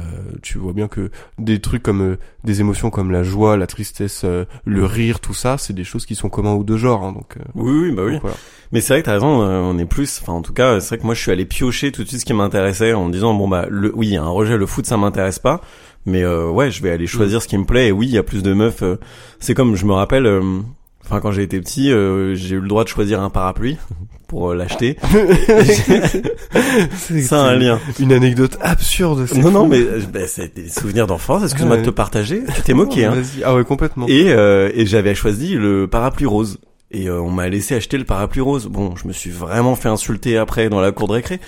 tu 0.43 0.59
vois 0.59 0.73
bien 0.73 0.89
que 0.89 1.11
des 1.39 1.61
trucs 1.61 1.83
comme 1.83 2.03
euh, 2.03 2.19
des 2.45 2.61
émotions 2.61 2.91
comme 2.91 3.11
la 3.11 3.23
joie 3.23 3.57
la 3.57 3.67
tristesse 3.67 4.23
euh, 4.25 4.45
le 4.65 4.85
rire 4.85 5.21
tout 5.21 5.35
ça 5.35 5.59
c'est 5.59 5.73
des 5.73 5.85
choses 5.85 6.07
qui 6.07 6.15
sont 6.15 6.29
communs 6.29 6.53
aux 6.53 6.65
deux 6.65 6.77
genres 6.77 7.03
hein, 7.05 7.13
donc, 7.13 7.37
euh, 7.37 7.43
Oui, 7.55 7.89
oui, 7.89 7.93
bah 7.93 8.03
oui. 8.05 8.13
donc 8.15 8.23
voilà. 8.23 8.37
Mais 8.73 8.81
c'est 8.81 8.95
vrai 8.95 9.01
que 9.03 9.07
t'as 9.07 9.13
raison, 9.13 9.43
euh, 9.43 9.61
on 9.61 9.79
est 9.79 9.85
plus, 9.85 10.19
enfin 10.21 10.33
en 10.33 10.43
tout 10.43 10.53
cas, 10.53 10.81
c'est 10.81 10.89
vrai 10.89 10.99
que 10.99 11.05
moi 11.05 11.15
je 11.15 11.21
suis 11.21 11.31
allé 11.31 11.45
piocher 11.45 11.93
tout 11.93 12.03
de 12.03 12.09
suite 12.09 12.21
ce 12.21 12.25
qui 12.25 12.35
m'intéressait 12.35 12.93
en 12.95 13.05
me 13.07 13.13
disant 13.13 13.33
bon 13.33 13.47
bah 13.47 13.67
le, 13.71 13.93
oui, 13.95 14.09
il 14.09 14.13
y 14.15 14.17
a 14.17 14.23
un 14.25 14.29
rejet, 14.29 14.57
le 14.57 14.67
foot 14.67 14.87
ça 14.87 14.97
m'intéresse 14.97 15.39
pas, 15.39 15.61
mais 16.05 16.25
euh, 16.25 16.49
ouais, 16.51 16.73
je 16.73 16.83
vais 16.83 16.91
aller 16.91 17.07
choisir 17.07 17.41
ce 17.41 17.47
qui 17.49 17.57
me 17.59 17.65
plaît. 17.65 17.89
Et 17.89 17.93
oui, 17.93 18.07
il 18.07 18.13
y 18.13 18.19
a 18.19 18.25
plus 18.25 18.43
de 18.43 18.53
meufs. 18.53 18.83
c'est 19.39 19.55
comme 19.55 19.77
je 19.77 19.87
me 19.87 19.93
rappelle, 19.93 20.27
enfin 21.07 21.21
quand 21.21 21.31
j'ai 21.33 21.43
été 21.43 21.59
petit, 21.61 21.91
euh, 21.93 22.35
j'ai 22.35 22.57
eu 22.57 22.61
le 22.61 22.69
droit 22.69 22.85
de 22.85 22.89
choisir 22.89 23.21
un 23.23 23.31
parapluie 23.31 23.77
pour 24.29 24.51
euh, 24.51 24.55
l'acheter. 24.57 24.97
c'est 26.97 27.23
C'est 27.23 27.33
un 27.35 27.55
lien. 27.55 27.79
une 28.01 28.13
anecdote 28.13 28.57
absurde 28.61 29.27
c'est 29.27 29.39
Non, 29.39 29.51
non, 29.51 29.65
fou. 29.65 29.71
mais 29.71 29.81
euh, 29.81 30.01
bah, 30.13 30.27
c'est 30.27 30.55
des 30.55 30.69
souvenirs 30.69 31.07
d'enfance. 31.07 31.43
Excuse-moi 31.45 31.77
Ouais. 31.77 31.83
de 31.83 31.87
te 31.87 31.91
partager. 31.91 32.43
Tu 32.55 32.63
t'es 32.63 32.75
moqué, 32.75 33.05
hein. 33.05 33.15
Ah 33.45 33.55
ouais 33.55 33.65
complètement 33.65 34.07
Et, 34.09 34.31
euh, 34.33 34.71
et 34.75 34.87
j'avais 34.87 35.15
choisi 35.15 35.55
le 35.55 35.87
parapluie 35.87 36.27
rose. 36.27 36.59
Et 36.93 37.09
euh, 37.09 37.21
on 37.21 37.31
m'a 37.31 37.49
laissé 37.49 37.75
acheter 37.75 37.99
le 37.99 38.05
parapluie 38.05 38.41
rose. 38.41 38.67
Bon, 38.67 38.95
je 38.97 39.09
me 39.09 39.13
suis 39.13 39.31
vraiment 39.31 39.75
fait 39.75 39.89
insulter 39.89 40.37
après 40.39 40.69
dans 40.69 40.81
la 40.81 40.93
cour 40.93 41.09
de 41.09 41.15
récré. 41.15 41.41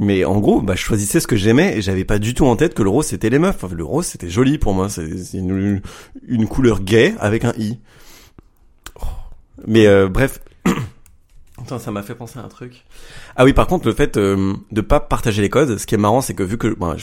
Mais 0.00 0.24
en 0.24 0.38
gros, 0.40 0.60
bah, 0.60 0.74
je 0.76 0.82
choisissais 0.82 1.20
ce 1.20 1.26
que 1.26 1.36
j'aimais 1.36 1.76
et 1.78 1.82
j'avais 1.82 2.04
pas 2.04 2.18
du 2.18 2.34
tout 2.34 2.46
en 2.46 2.56
tête 2.56 2.74
que 2.74 2.82
le 2.82 2.90
rose 2.90 3.06
c'était 3.06 3.30
les 3.30 3.38
meufs. 3.38 3.56
Enfin, 3.62 3.74
le 3.74 3.84
rose 3.84 4.06
c'était 4.06 4.28
joli 4.30 4.58
pour 4.58 4.74
moi. 4.74 4.88
C'est 4.88 5.16
c'est 5.18 5.38
une, 5.38 5.80
une 6.26 6.46
couleur 6.48 6.80
gay 6.80 7.14
avec 7.20 7.44
un 7.44 7.52
i. 7.58 7.78
Mais 9.66 9.86
euh, 9.86 10.08
bref. 10.08 10.40
Attends, 11.60 11.78
ça 11.78 11.90
m'a 11.90 12.02
fait 12.02 12.14
penser 12.14 12.38
à 12.38 12.42
un 12.42 12.48
truc. 12.48 12.84
Ah 13.36 13.44
oui, 13.44 13.52
par 13.52 13.66
contre, 13.66 13.86
le 13.86 13.94
fait 13.94 14.16
euh, 14.16 14.54
de 14.72 14.80
pas 14.80 15.00
partager 15.00 15.40
les 15.40 15.50
codes, 15.50 15.78
ce 15.78 15.86
qui 15.86 15.94
est 15.94 15.98
marrant, 15.98 16.20
c'est 16.20 16.34
que 16.34 16.42
vu 16.42 16.58
que 16.58 16.68
bon, 16.68 16.96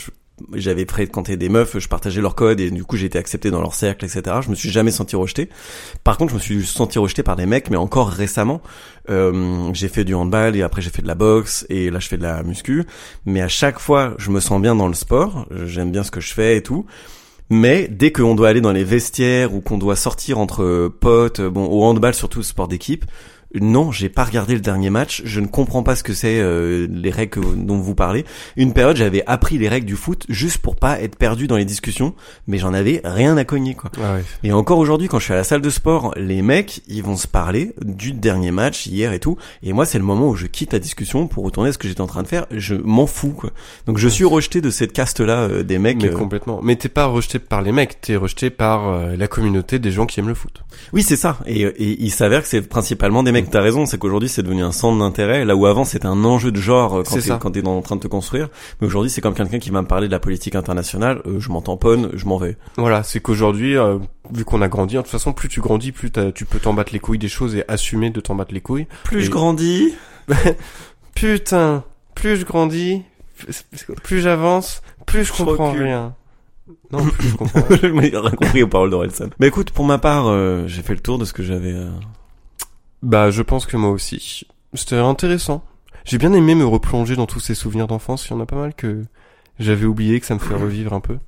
j'avais 0.54 0.84
fréquenté 0.84 1.36
des 1.36 1.48
meufs, 1.48 1.78
je 1.78 1.88
partageais 1.88 2.20
leurs 2.20 2.34
codes 2.34 2.60
et 2.60 2.70
du 2.70 2.84
coup 2.84 2.96
j'ai 2.96 3.06
été 3.06 3.18
accepté 3.18 3.50
dans 3.50 3.60
leur 3.60 3.74
cercle, 3.74 4.04
etc. 4.04 4.36
Je 4.42 4.50
me 4.50 4.54
suis 4.54 4.70
jamais 4.70 4.90
senti 4.90 5.16
rejeté. 5.16 5.48
Par 6.04 6.16
contre, 6.16 6.30
je 6.30 6.36
me 6.36 6.40
suis 6.40 6.66
senti 6.66 6.98
rejeté 6.98 7.22
par 7.22 7.36
des 7.36 7.46
mecs, 7.46 7.70
mais 7.70 7.76
encore 7.76 8.08
récemment. 8.08 8.60
Euh, 9.10 9.70
j'ai 9.72 9.88
fait 9.88 10.04
du 10.04 10.14
handball 10.14 10.56
et 10.56 10.62
après 10.62 10.80
j'ai 10.82 10.90
fait 10.90 11.02
de 11.02 11.08
la 11.08 11.14
boxe 11.14 11.66
et 11.68 11.90
là 11.90 11.98
je 11.98 12.08
fais 12.08 12.16
de 12.16 12.22
la 12.22 12.42
muscu. 12.42 12.84
Mais 13.26 13.42
à 13.42 13.48
chaque 13.48 13.78
fois, 13.78 14.14
je 14.18 14.30
me 14.30 14.40
sens 14.40 14.60
bien 14.60 14.74
dans 14.74 14.88
le 14.88 14.94
sport. 14.94 15.46
J'aime 15.64 15.90
bien 15.90 16.02
ce 16.02 16.10
que 16.10 16.20
je 16.20 16.32
fais 16.32 16.56
et 16.56 16.62
tout. 16.62 16.86
Mais 17.52 17.86
dès 17.86 18.12
qu'on 18.12 18.34
doit 18.34 18.48
aller 18.48 18.62
dans 18.62 18.72
les 18.72 18.82
vestiaires 18.82 19.54
ou 19.54 19.60
qu'on 19.60 19.76
doit 19.76 19.94
sortir 19.94 20.38
entre 20.38 20.88
potes, 20.88 21.42
bon 21.42 21.66
au 21.66 21.84
handball 21.84 22.14
surtout 22.14 22.42
sport 22.42 22.66
d'équipe, 22.66 23.04
non, 23.60 23.92
j'ai 23.92 24.08
pas 24.08 24.24
regardé 24.24 24.54
le 24.54 24.60
dernier 24.60 24.90
match. 24.90 25.22
Je 25.24 25.40
ne 25.40 25.46
comprends 25.46 25.82
pas 25.82 25.96
ce 25.96 26.02
que 26.02 26.12
c'est 26.14 26.38
euh, 26.40 26.86
les 26.90 27.10
règles 27.10 27.30
que- 27.40 27.54
dont 27.54 27.76
vous 27.78 27.94
parlez. 27.94 28.24
Une 28.56 28.72
période, 28.72 28.96
j'avais 28.96 29.22
appris 29.26 29.58
les 29.58 29.68
règles 29.68 29.86
du 29.86 29.96
foot 29.96 30.24
juste 30.28 30.58
pour 30.58 30.76
pas 30.76 31.00
être 31.00 31.16
perdu 31.16 31.46
dans 31.46 31.56
les 31.56 31.64
discussions, 31.64 32.14
mais 32.46 32.58
j'en 32.58 32.72
avais 32.72 33.00
rien 33.04 33.36
à 33.36 33.44
cogner 33.44 33.74
quoi. 33.74 33.90
Ah 34.02 34.14
ouais. 34.14 34.24
Et 34.44 34.52
encore 34.52 34.78
aujourd'hui, 34.78 35.08
quand 35.08 35.18
je 35.18 35.24
suis 35.24 35.32
à 35.32 35.36
la 35.36 35.44
salle 35.44 35.60
de 35.60 35.70
sport, 35.70 36.14
les 36.16 36.42
mecs, 36.42 36.82
ils 36.88 37.02
vont 37.02 37.16
se 37.16 37.26
parler 37.26 37.74
du 37.84 38.12
dernier 38.12 38.50
match 38.52 38.86
hier 38.86 39.12
et 39.12 39.18
tout. 39.18 39.36
Et 39.62 39.72
moi, 39.72 39.84
c'est 39.86 39.98
le 39.98 40.04
moment 40.04 40.28
où 40.28 40.34
je 40.34 40.46
quitte 40.46 40.72
la 40.72 40.78
discussion 40.78 41.26
pour 41.26 41.44
retourner 41.44 41.68
à 41.70 41.72
ce 41.72 41.78
que 41.78 41.88
j'étais 41.88 42.00
en 42.00 42.06
train 42.06 42.22
de 42.22 42.28
faire. 42.28 42.46
Je 42.50 42.74
m'en 42.74 43.06
fous 43.06 43.32
quoi. 43.32 43.50
Donc 43.86 43.98
je 43.98 44.08
suis 44.08 44.24
rejeté 44.24 44.60
de 44.60 44.70
cette 44.70 44.92
caste-là 44.92 45.40
euh, 45.42 45.62
des 45.62 45.78
mecs. 45.78 46.02
Mais 46.02 46.08
euh, 46.10 46.16
complètement. 46.16 46.60
Mais 46.62 46.76
t'es 46.76 46.88
pas 46.88 47.06
rejeté 47.06 47.38
par 47.38 47.62
les 47.62 47.72
mecs, 47.72 48.00
t'es 48.00 48.16
rejeté 48.16 48.50
par 48.50 48.88
euh, 48.88 49.16
la 49.16 49.28
communauté 49.28 49.78
des 49.78 49.90
gens 49.92 50.06
qui 50.06 50.20
aiment 50.20 50.28
le 50.28 50.34
foot. 50.34 50.62
Oui, 50.92 51.02
c'est 51.02 51.16
ça. 51.16 51.38
Et, 51.46 51.62
et 51.62 52.02
il 52.02 52.10
s'avère 52.10 52.42
que 52.42 52.48
c'est 52.48 52.62
principalement 52.62 53.22
des 53.22 53.32
mecs. 53.32 53.41
T'as 53.50 53.60
raison, 53.60 53.86
c'est 53.86 53.98
qu'aujourd'hui 53.98 54.28
c'est 54.28 54.42
devenu 54.42 54.62
un 54.62 54.72
centre 54.72 54.98
d'intérêt, 54.98 55.44
là 55.44 55.56
où 55.56 55.66
avant 55.66 55.84
c'était 55.84 56.06
un 56.06 56.24
enjeu 56.24 56.52
de 56.52 56.60
genre 56.60 56.98
euh, 56.98 57.02
quand 57.02 57.16
t'es 57.18 57.28
quand 57.38 57.50
t'es 57.50 57.66
en 57.66 57.82
train 57.82 57.96
de 57.96 58.00
te 58.00 58.08
construire. 58.08 58.48
Mais 58.80 58.86
aujourd'hui 58.86 59.10
c'est 59.10 59.20
comme 59.20 59.34
quelqu'un 59.34 59.58
qui 59.58 59.70
va 59.70 59.82
me 59.82 59.86
parler 59.86 60.06
de 60.06 60.12
la 60.12 60.20
politique 60.20 60.54
internationale. 60.54 61.22
euh, 61.26 61.38
je 61.40 61.50
m'en 61.50 61.62
tamponne, 61.62 62.10
je 62.14 62.24
m'en 62.26 62.36
vais. 62.38 62.56
Voilà, 62.76 63.02
c'est 63.02 63.20
qu'aujourd'hui, 63.20 63.76
euh, 63.76 63.98
vu 64.32 64.44
qu'on 64.44 64.62
a 64.62 64.68
grandi, 64.68 64.94
de 64.96 65.00
toute 65.00 65.10
façon, 65.10 65.32
plus 65.32 65.48
tu 65.48 65.60
grandis, 65.60 65.92
plus 65.92 66.10
tu 66.34 66.44
peux 66.44 66.58
t'en 66.58 66.74
battre 66.74 66.92
les 66.92 66.98
couilles 67.00 67.18
des 67.18 67.28
choses 67.28 67.54
et 67.54 67.64
assumer 67.68 68.10
de 68.10 68.20
t'en 68.20 68.34
battre 68.34 68.52
les 68.54 68.60
couilles. 68.60 68.86
Plus 69.04 69.20
Et- 69.20 69.24
je 69.24 69.30
grandis, 69.30 69.94
Putain, 71.14 71.84
plus 72.14 72.36
je 72.36 72.44
grandis, 72.44 73.02
plus 74.02 74.20
j'avance, 74.20 74.82
plus 75.06 75.24
je 75.24 75.32
Je 75.32 75.42
comprends 75.44 75.70
recule. 75.70 75.82
rien. 75.84 76.14
Non, 76.90 77.04
plus 77.04 77.28
je 77.28 77.36
comprends 77.36 77.60
rien. 77.68 77.78
je 77.82 77.86
rien 78.18 78.30
compris 78.30 78.62
aux 78.62 78.68
paroles 78.68 78.90
d'Orelsan. 78.90 79.26
Mais 79.38 79.48
écoute, 79.48 79.70
pour 79.72 79.84
ma 79.84 79.98
part, 79.98 80.26
euh, 80.28 80.64
j'ai 80.66 80.82
fait 80.82 80.94
le 80.94 81.00
tour 81.00 81.18
de 81.18 81.24
ce 81.24 81.32
que 81.32 81.42
j'avais. 81.42 81.74
Bah, 83.02 83.30
je 83.30 83.42
pense 83.42 83.66
que 83.66 83.76
moi 83.76 83.90
aussi. 83.90 84.46
C'était 84.74 84.96
intéressant. 84.96 85.64
J'ai 86.04 86.18
bien 86.18 86.32
aimé 86.32 86.54
me 86.54 86.64
replonger 86.64 87.16
dans 87.16 87.26
tous 87.26 87.40
ces 87.40 87.54
souvenirs 87.54 87.86
d'enfance. 87.86 88.26
Il 88.26 88.30
y 88.30 88.34
en 88.34 88.40
a 88.40 88.46
pas 88.46 88.56
mal 88.56 88.74
que 88.74 89.02
j'avais 89.58 89.84
oublié, 89.86 90.18
que 90.20 90.26
ça 90.26 90.34
me 90.34 90.38
fait 90.40 90.54
revivre 90.54 90.92
un 90.94 91.00
peu. 91.00 91.18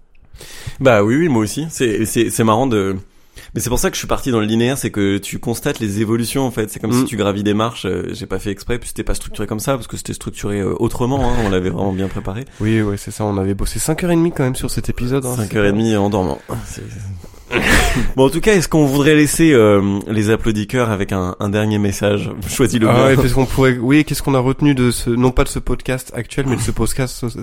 Bah 0.81 1.05
oui, 1.05 1.17
oui, 1.17 1.29
moi 1.29 1.43
aussi. 1.43 1.67
C'est 1.71 2.05
c'est 2.07 2.31
c'est 2.31 2.45
marrant 2.45 2.67
de. 2.67 2.97
Mais 3.55 3.61
c'est 3.61 3.69
pour 3.71 3.79
ça 3.79 3.91
que 3.91 3.95
je 3.95 3.99
suis 4.01 4.09
parti 4.09 4.31
dans 4.31 4.41
le 4.41 4.47
linéaire, 4.47 4.79
c'est 4.79 4.91
que 4.91 5.19
tu 5.19 5.39
constates 5.39 5.79
les 5.81 6.01
évolutions 6.01 6.45
en 6.47 6.51
fait. 6.51 6.71
C'est 6.71 6.81
comme 6.81 6.91
Mm. 6.93 7.01
si 7.01 7.05
tu 7.05 7.17
gravis 7.17 7.43
des 7.43 7.55
marches. 7.55 7.85
euh, 7.87 8.09
J'ai 8.13 8.27
pas 8.27 8.39
fait 8.39 8.51
exprès, 8.51 8.79
puis 8.79 8.89
c'était 8.89 9.05
pas 9.05 9.15
structuré 9.15 9.47
comme 9.47 9.61
ça 9.61 9.75
parce 9.75 9.87
que 9.87 9.97
c'était 9.97 10.13
structuré 10.15 10.61
euh, 10.61 10.75
autrement. 10.79 11.29
Hein, 11.29 11.35
on 11.45 11.51
l'avait 11.51 11.71
vraiment 11.71 11.93
bien 11.93 12.09
préparé. 12.09 12.45
Oui, 12.61 12.81
ouais, 12.83 12.97
c'est 12.97 13.11
ça. 13.11 13.25
On 13.25 13.37
avait 13.37 13.55
bossé 13.55 13.79
5h30 13.79 14.33
quand 14.33 14.45
même 14.45 14.57
sur 14.57 14.71
cet 14.71 14.89
épisode. 14.89 15.27
hein. 15.27 15.37
Cinq 15.37 15.49
C'est 15.53 15.59
heures 15.59 15.65
et 15.67 15.69
pas- 15.71 15.77
demie 15.77 15.95
en 15.97 16.11
dormant. 16.11 16.39
C'est- 16.67 16.83
bon, 18.17 18.27
en 18.27 18.31
tout 18.31 18.41
cas, 18.41 18.55
est-ce 18.55 18.69
qu'on 18.69 18.87
voudrait 18.87 19.15
laisser 19.15 19.53
euh, 19.53 19.99
les 20.09 20.31
applaudisseurs 20.31 20.91
avec 20.91 21.13
un, 21.13 21.37
un 21.41 21.49
dernier 21.49 21.79
message 21.79 22.31
Choisis 22.49 22.81
le 22.81 22.89
Ah 22.89 23.07
ouais, 23.07 23.17
parce 23.17 23.33
qu'on 23.33 23.47
pourrait, 23.47 23.77
oui, 23.81 24.05
qu'est-ce 24.05 24.23
qu'on 24.23 24.35
a 24.35 24.39
retenu 24.39 24.75
de 24.75 24.91
ce, 24.91 25.11
non 25.11 25.31
pas 25.31 25.45
de 25.45 25.49
ce 25.49 25.59
podcast 25.59 26.13
actuel, 26.15 26.47
mais 26.49 26.57
de 26.57 26.61
ce 26.61 26.71
podcast, 26.71 27.25
ce 27.29 27.39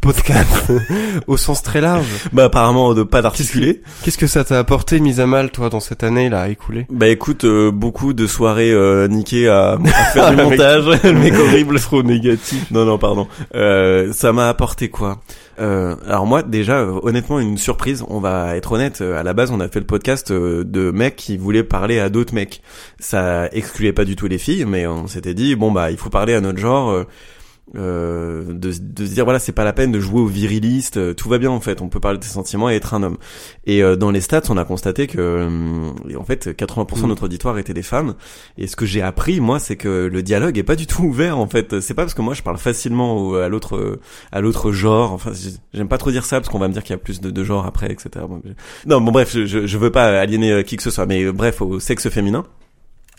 podcast, 0.00 0.72
au 1.26 1.36
sens 1.36 1.62
très 1.62 1.80
large. 1.80 2.06
Bah 2.32 2.44
apparemment 2.44 2.94
de 2.94 3.02
pas 3.02 3.22
d'articuler. 3.22 3.82
Qu'est-ce 4.04 4.18
que 4.18 4.26
ça 4.26 4.44
t'a 4.44 4.58
apporté, 4.58 5.00
mise 5.00 5.20
à 5.20 5.26
mal, 5.26 5.50
toi, 5.50 5.68
dans 5.68 5.80
cette 5.80 6.02
année, 6.04 6.28
là, 6.28 6.48
écoulée? 6.48 6.86
Bah 6.90 7.08
écoute, 7.08 7.44
euh, 7.44 7.70
beaucoup 7.70 8.12
de 8.12 8.26
soirées 8.26 8.72
euh, 8.72 9.08
niquées 9.08 9.48
à, 9.48 9.72
à 9.72 10.04
faire 10.12 10.30
du 10.30 10.36
montage, 10.42 10.84
mec 11.04 11.34
horrible. 11.34 11.80
Trop 11.80 12.02
négatif. 12.02 12.66
Non 12.70 12.84
non 12.84 12.98
pardon. 12.98 13.26
Euh, 13.54 14.12
ça 14.12 14.32
m'a 14.32 14.48
apporté 14.48 14.88
quoi? 14.88 15.18
Euh, 15.62 15.94
Alors 16.06 16.26
moi 16.26 16.42
déjà 16.42 16.80
euh, 16.80 16.98
honnêtement 17.02 17.40
une 17.40 17.56
surprise. 17.56 18.04
On 18.08 18.20
va 18.20 18.56
être 18.56 18.72
honnête. 18.72 19.00
euh, 19.00 19.18
à 19.18 19.22
la 19.22 19.32
base 19.32 19.50
on 19.50 19.60
a 19.60 19.68
fait 19.68 19.80
le 19.80 19.86
podcast 19.86 20.30
euh, 20.30 20.64
de 20.64 20.90
mecs 20.90 21.16
qui 21.16 21.36
voulaient 21.38 21.64
parler 21.64 21.98
à 21.98 22.08
d'autres 22.10 22.34
mecs. 22.34 22.60
Ça 22.98 23.48
excluait 23.52 23.92
pas 23.92 24.04
du 24.04 24.16
tout 24.16 24.26
les 24.26 24.38
filles, 24.38 24.64
mais 24.66 24.86
on 24.86 25.06
s'était 25.06 25.34
dit 25.34 25.56
bon 25.56 25.72
bah 25.72 25.90
il 25.90 25.96
faut 25.96 26.10
parler 26.10 26.34
à 26.34 26.40
notre 26.40 26.58
genre. 26.58 27.04
Euh, 27.76 28.44
de, 28.52 28.70
de 28.70 29.06
se 29.06 29.14
dire 29.14 29.24
voilà 29.24 29.38
c'est 29.38 29.52
pas 29.52 29.64
la 29.64 29.72
peine 29.72 29.92
de 29.92 30.00
jouer 30.00 30.20
au 30.20 30.26
viriliste 30.26 30.96
euh, 30.98 31.14
tout 31.14 31.28
va 31.28 31.38
bien 31.38 31.50
en 31.50 31.60
fait. 31.60 31.80
On 31.80 31.88
peut 31.88 32.00
parler 32.00 32.18
de 32.18 32.24
ses 32.24 32.30
sentiments 32.30 32.68
et 32.68 32.74
être 32.74 32.92
un 32.94 33.02
homme. 33.02 33.16
Et 33.64 33.82
euh, 33.82 33.96
dans 33.96 34.10
les 34.10 34.20
stats 34.20 34.42
on 34.50 34.56
a 34.56 34.64
constaté 34.64 35.06
que 35.06 35.18
euh, 35.18 36.16
en 36.18 36.24
fait 36.24 36.48
80% 36.48 36.96
de 37.02 37.04
Mm. 37.04 37.08
notre 37.08 37.24
auditoire 37.24 37.58
étaient 37.58 37.72
des 37.74 37.82
femmes. 37.82 38.14
Et 38.58 38.66
ce 38.66 38.76
que 38.76 38.84
j'ai 38.84 39.00
appris 39.00 39.40
moi 39.40 39.58
c'est 39.58 39.76
que 39.76 40.08
le 40.12 40.22
dialogue 40.22 40.58
est 40.58 40.62
pas 40.64 40.76
du 40.76 40.86
tout 40.86 41.02
ouvert 41.04 41.38
en 41.38 41.46
fait. 41.46 41.80
C'est 41.80 41.94
pas 41.94 42.02
parce 42.02 42.14
que 42.14 42.22
moi 42.22 42.34
je 42.34 42.42
parle 42.42 42.58
facilement 42.58 43.16
au- 43.16 43.34
à 43.36 43.48
l'autre 43.48 44.00
à 44.32 44.40
l'autre 44.40 44.72
genre. 44.72 45.12
Enfin 45.12 45.30
j'aime 45.72 45.88
pas 45.88 45.98
trop 45.98 46.10
dire 46.10 46.24
ça 46.24 46.40
parce 46.40 46.48
qu'on 46.50 46.58
va 46.58 46.68
me 46.68 46.72
dire 46.74 46.82
qu'il 46.82 46.92
y 46.92 46.98
a 46.98 46.98
plus 46.98 47.20
de, 47.20 47.30
de 47.30 47.44
genres 47.44 47.64
après 47.66 47.90
etc 47.92 48.24
Bon, 48.28 48.42
non 48.86 49.00
bon 49.00 49.12
bref 49.12 49.30
je, 49.32 49.46
je, 49.46 49.66
je 49.66 49.78
veux 49.78 49.90
pas 49.92 50.20
aliéner 50.20 50.52
euh, 50.52 50.62
qui 50.62 50.76
que 50.76 50.82
ce 50.82 50.90
soit. 50.90 51.06
Mais 51.06 51.22
euh, 51.24 51.32
bref 51.32 51.62
au 51.62 51.80
sexe 51.80 52.08
féminin 52.10 52.44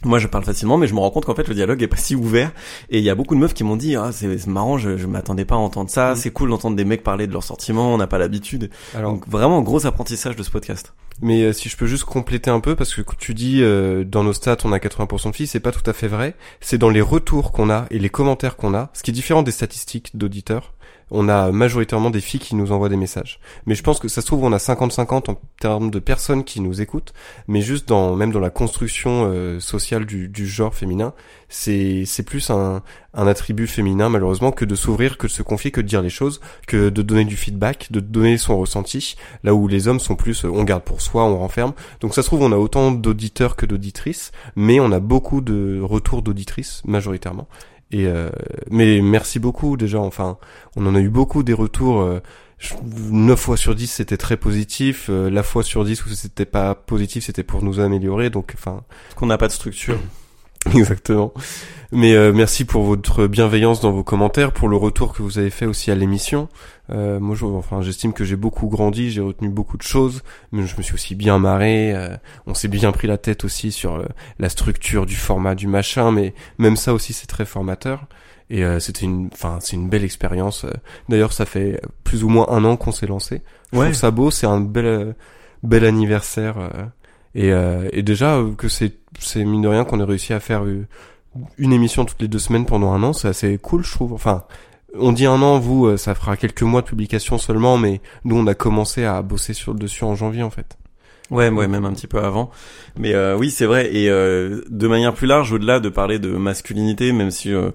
moi, 0.03 0.19
je 0.19 0.27
parle 0.27 0.43
facilement, 0.43 0.77
mais 0.77 0.87
je 0.87 0.93
me 0.93 0.99
rends 0.99 1.11
compte 1.11 1.25
qu'en 1.25 1.35
fait, 1.35 1.47
le 1.47 1.55
dialogue 1.55 1.81
est 1.81 1.87
pas 1.87 1.97
si 1.97 2.15
ouvert. 2.15 2.51
Et 2.89 2.99
il 2.99 3.03
y 3.03 3.09
a 3.09 3.15
beaucoup 3.15 3.35
de 3.35 3.39
meufs 3.39 3.53
qui 3.53 3.63
m'ont 3.63 3.75
dit, 3.75 3.95
ah, 3.95 4.11
c'est 4.11 4.47
marrant, 4.47 4.77
je, 4.77 4.97
je 4.97 5.07
m'attendais 5.07 5.45
pas 5.45 5.55
à 5.55 5.59
entendre 5.59 5.89
ça. 5.89 6.13
Mm. 6.13 6.15
C'est 6.15 6.31
cool 6.31 6.49
d'entendre 6.49 6.75
des 6.75 6.85
mecs 6.85 7.03
parler 7.03 7.27
de 7.27 7.33
leurs 7.33 7.43
sentiments. 7.43 7.93
On 7.93 7.97
n'a 7.97 8.07
pas 8.07 8.17
l'habitude. 8.17 8.69
Donc, 8.99 9.27
vraiment, 9.27 9.61
gros 9.61 9.85
apprentissage 9.85 10.35
de 10.35 10.43
ce 10.43 10.51
podcast. 10.51 10.93
Mais 11.21 11.43
euh, 11.43 11.53
si 11.53 11.69
je 11.69 11.77
peux 11.77 11.85
juste 11.85 12.05
compléter 12.05 12.49
un 12.49 12.59
peu, 12.59 12.75
parce 12.75 12.93
que 12.93 13.01
tu 13.17 13.33
dis 13.33 13.59
euh, 13.61 14.03
dans 14.03 14.23
nos 14.23 14.33
stats 14.33 14.57
on 14.63 14.71
a 14.71 14.77
80% 14.77 15.31
de 15.31 15.35
filles, 15.35 15.47
c'est 15.47 15.59
pas 15.59 15.71
tout 15.71 15.87
à 15.89 15.93
fait 15.93 16.07
vrai. 16.07 16.35
C'est 16.59 16.77
dans 16.77 16.89
les 16.89 17.01
retours 17.01 17.51
qu'on 17.51 17.69
a 17.69 17.85
et 17.91 17.99
les 17.99 18.09
commentaires 18.09 18.55
qu'on 18.55 18.73
a, 18.73 18.89
ce 18.93 19.03
qui 19.03 19.11
est 19.11 19.13
différent 19.13 19.43
des 19.43 19.51
statistiques 19.51 20.11
d'auditeurs. 20.15 20.73
On 21.11 21.29
a 21.29 21.51
majoritairement 21.51 22.09
des 22.09 22.21
filles 22.21 22.39
qui 22.39 22.55
nous 22.55 22.71
envoient 22.71 22.89
des 22.89 22.97
messages. 22.97 23.39
Mais 23.65 23.75
je 23.75 23.83
pense 23.83 23.99
que 23.99 24.07
ça 24.07 24.21
se 24.21 24.27
trouve 24.27 24.43
on 24.43 24.53
a 24.53 24.57
50-50 24.57 25.31
en 25.31 25.41
termes 25.59 25.91
de 25.91 25.99
personnes 25.99 26.43
qui 26.43 26.61
nous 26.61 26.81
écoutent, 26.81 27.13
mais 27.47 27.61
juste 27.61 27.87
dans 27.87 28.15
même 28.15 28.31
dans 28.31 28.39
la 28.39 28.49
construction 28.49 29.29
euh, 29.31 29.59
sociale 29.59 30.05
du, 30.05 30.27
du 30.27 30.47
genre 30.47 30.73
féminin, 30.73 31.13
c'est 31.49 32.03
c'est 32.05 32.23
plus 32.23 32.49
un, 32.49 32.81
un 33.13 33.27
attribut 33.27 33.67
féminin 33.67 34.09
malheureusement 34.09 34.51
que 34.51 34.65
de 34.65 34.75
s'ouvrir, 34.75 35.17
que 35.17 35.27
de 35.27 35.31
se 35.31 35.43
confier, 35.43 35.71
que 35.71 35.81
de 35.81 35.87
dire 35.87 36.01
les 36.01 36.09
choses, 36.09 36.41
que 36.67 36.89
de 36.89 37.01
donner 37.01 37.25
du 37.25 37.37
feedback, 37.37 37.91
de 37.91 37.99
donner 37.99 38.37
son 38.37 38.57
ressenti. 38.57 39.15
Là 39.43 39.53
où 39.53 39.67
les 39.67 39.87
hommes 39.87 39.99
sont 39.99 40.15
plus, 40.15 40.45
euh, 40.45 40.49
on 40.49 40.63
garde 40.63 40.83
pour 40.83 41.01
soi, 41.01 41.23
on 41.25 41.37
renferme. 41.37 41.73
Donc 42.01 42.13
ça 42.13 42.21
se 42.21 42.27
trouve, 42.27 42.41
on 42.41 42.51
a 42.51 42.57
autant 42.57 42.91
d'auditeurs 42.91 43.55
que 43.55 43.65
d'auditrices, 43.65 44.31
mais 44.55 44.79
on 44.79 44.91
a 44.91 44.99
beaucoup 44.99 45.41
de 45.41 45.79
retours 45.81 46.21
d'auditrices 46.21 46.81
majoritairement. 46.85 47.47
Et 47.93 48.07
euh, 48.07 48.29
mais 48.69 49.01
merci 49.01 49.39
beaucoup 49.39 49.77
déjà. 49.77 49.99
Enfin, 49.99 50.37
on 50.75 50.85
en 50.87 50.95
a 50.95 50.99
eu 50.99 51.09
beaucoup 51.09 51.43
des 51.43 51.53
retours. 51.53 52.01
Euh, 52.01 52.19
je- 52.57 52.73
9 53.11 53.39
fois 53.39 53.55
sur 53.55 53.75
10 53.75 53.87
c'était 53.87 54.17
très 54.17 54.35
positif. 54.35 55.07
euh, 55.09 55.29
la 55.29 55.43
fois 55.43 55.63
sur 55.63 55.85
10 55.85 56.03
où 56.05 56.09
c'était 56.09 56.45
pas 56.45 56.73
positif, 56.75 57.23
c'était 57.25 57.43
pour 57.43 57.63
nous 57.63 57.79
améliorer. 57.79 58.29
Donc 58.31 58.53
enfin, 58.57 58.81
qu'on 59.15 59.27
n'a 59.27 59.37
pas 59.37 59.47
de 59.47 59.51
structure. 59.53 59.97
Exactement. 60.73 61.33
Mais 61.91 62.13
euh, 62.15 62.31
merci 62.33 62.65
pour 62.65 62.83
votre 62.83 63.27
bienveillance 63.27 63.79
dans 63.81 63.91
vos 63.91 64.03
commentaires, 64.03 64.51
pour 64.51 64.67
le 64.67 64.75
retour 64.77 65.13
que 65.13 65.21
vous 65.21 65.37
avez 65.37 65.51
fait 65.51 65.65
aussi 65.67 65.91
à 65.91 65.95
l'émission. 65.95 66.49
Euh, 66.89 67.19
moi, 67.19 67.35
je, 67.35 67.45
enfin, 67.45 67.81
j'estime 67.81 68.13
que 68.13 68.23
j'ai 68.23 68.35
beaucoup 68.35 68.67
grandi, 68.67 69.11
j'ai 69.11 69.21
retenu 69.21 69.49
beaucoup 69.49 69.77
de 69.77 69.83
choses, 69.83 70.23
mais 70.51 70.65
je 70.65 70.75
me 70.77 70.81
suis 70.81 70.95
aussi 70.95 71.13
bien 71.15 71.37
marré. 71.37 71.93
euh, 71.93 72.15
on 72.47 72.53
s'est 72.55 72.67
bien 72.67 72.91
pris 72.91 73.07
la 73.07 73.17
tête 73.17 73.43
aussi 73.45 73.71
sur 73.71 73.95
euh, 73.95 74.05
la 74.39 74.49
structure 74.49 75.05
du 75.05 75.15
format 75.15 75.53
du 75.53 75.67
machin, 75.67 76.11
mais 76.11 76.33
même 76.57 76.77
ça 76.77 76.93
aussi 76.93 77.13
c'est 77.13 77.27
très 77.27 77.45
formateur. 77.45 78.05
Et 78.49 78.63
euh, 78.63 78.79
c'était 78.79 79.05
une, 79.05 79.29
enfin, 79.31 79.59
c'est 79.61 79.75
une 79.75 79.89
belle 79.89 80.03
expérience. 80.03 80.65
euh. 80.65 80.71
D'ailleurs, 81.09 81.31
ça 81.33 81.45
fait 81.45 81.79
plus 82.03 82.23
ou 82.23 82.29
moins 82.29 82.47
un 82.49 82.63
an 82.65 82.75
qu'on 82.75 82.91
s'est 82.91 83.07
lancé. 83.07 83.41
Je 83.71 83.77
Ouais. 83.77 83.85
trouve 83.85 83.95
ça 83.97 84.11
beau, 84.11 84.31
c'est 84.31 84.47
un 84.47 84.59
bel, 84.61 84.85
euh, 84.85 85.13
bel 85.61 85.85
anniversaire. 85.85 86.55
Et, 87.35 87.51
euh, 87.51 87.89
et 87.91 88.03
déjà 88.03 88.35
euh, 88.35 88.53
que 88.55 88.67
c'est, 88.67 88.93
c'est 89.19 89.43
mine 89.43 89.61
de 89.61 89.67
rien 89.67 89.85
qu'on 89.85 89.99
ait 89.99 90.05
réussi 90.05 90.33
à 90.33 90.39
faire 90.39 90.63
euh, 90.63 90.85
une 91.57 91.73
émission 91.73 92.05
toutes 92.05 92.21
les 92.21 92.27
deux 92.27 92.39
semaines 92.39 92.65
pendant 92.65 92.91
un 92.91 93.03
an, 93.03 93.13
c'est 93.13 93.27
assez 93.27 93.57
cool, 93.57 93.83
je 93.83 93.91
trouve. 93.91 94.13
Enfin, 94.13 94.43
on 94.95 95.11
dit 95.11 95.25
un 95.25 95.41
an, 95.41 95.59
vous, 95.59 95.87
euh, 95.87 95.97
ça 95.97 96.15
fera 96.15 96.37
quelques 96.37 96.61
mois 96.61 96.81
de 96.81 96.87
publication 96.87 97.37
seulement, 97.37 97.77
mais 97.77 98.01
nous, 98.23 98.37
on 98.37 98.47
a 98.47 98.53
commencé 98.53 99.03
à 99.03 99.21
bosser 99.21 99.53
sur 99.53 99.73
le 99.73 99.79
dessus 99.79 100.03
en 100.03 100.15
janvier, 100.15 100.43
en 100.43 100.49
fait. 100.49 100.77
Ouais, 101.31 101.49
ouais, 101.49 101.67
même 101.67 101.85
un 101.85 101.93
petit 101.93 102.07
peu 102.07 102.19
avant. 102.19 102.51
Mais 102.97 103.13
euh, 103.13 103.35
oui, 103.35 103.49
c'est 103.49 103.65
vrai. 103.65 103.95
Et 103.95 104.09
euh, 104.09 104.61
de 104.69 104.87
manière 104.87 105.13
plus 105.13 105.25
large, 105.25 105.51
au-delà 105.51 105.79
de 105.79 105.89
parler 105.89 106.19
de 106.19 106.29
masculinité, 106.29 107.11
même 107.11 107.31
si, 107.31 107.51
euh, 107.51 107.71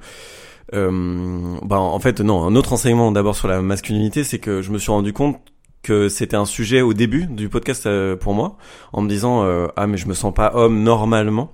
euh, 0.75 1.57
bah, 1.63 1.79
en 1.79 1.99
fait, 1.99 2.21
non, 2.21 2.45
un 2.45 2.55
autre 2.55 2.73
enseignement 2.73 3.11
d'abord 3.11 3.35
sur 3.35 3.49
la 3.49 3.61
masculinité, 3.61 4.23
c'est 4.23 4.39
que 4.39 4.63
je 4.63 4.71
me 4.71 4.79
suis 4.79 4.93
rendu 4.93 5.13
compte 5.13 5.41
que 5.89 6.11
c'était 6.11 6.37
un 6.37 6.45
sujet 6.45 6.83
au 6.83 6.93
début 6.93 7.27
du 7.27 7.49
podcast 7.49 7.87
euh, 7.87 8.15
pour 8.15 8.35
moi, 8.35 8.59
en 8.93 9.01
me 9.01 9.09
disant 9.09 9.43
euh, 9.45 9.69
ah 9.75 9.87
mais 9.87 9.97
je 9.97 10.07
me 10.07 10.13
sens 10.13 10.35
pas 10.35 10.53
homme 10.55 10.83
normalement. 10.83 11.51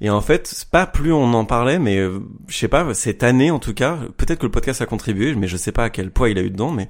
Et 0.00 0.08
en 0.08 0.22
fait, 0.22 0.66
pas 0.70 0.86
plus 0.86 1.12
on 1.12 1.34
en 1.34 1.44
parlait, 1.44 1.78
mais 1.78 1.98
euh, 1.98 2.20
je 2.48 2.56
sais 2.56 2.68
pas, 2.68 2.94
cette 2.94 3.22
année 3.22 3.50
en 3.50 3.58
tout 3.58 3.74
cas, 3.74 3.98
peut-être 4.16 4.38
que 4.38 4.46
le 4.46 4.50
podcast 4.50 4.80
a 4.80 4.86
contribué, 4.86 5.34
mais 5.34 5.48
je 5.48 5.58
sais 5.58 5.70
pas 5.70 5.84
à 5.84 5.90
quel 5.90 6.10
poids 6.10 6.30
il 6.30 6.38
a 6.38 6.40
eu 6.40 6.50
dedans, 6.50 6.70
mais 6.70 6.88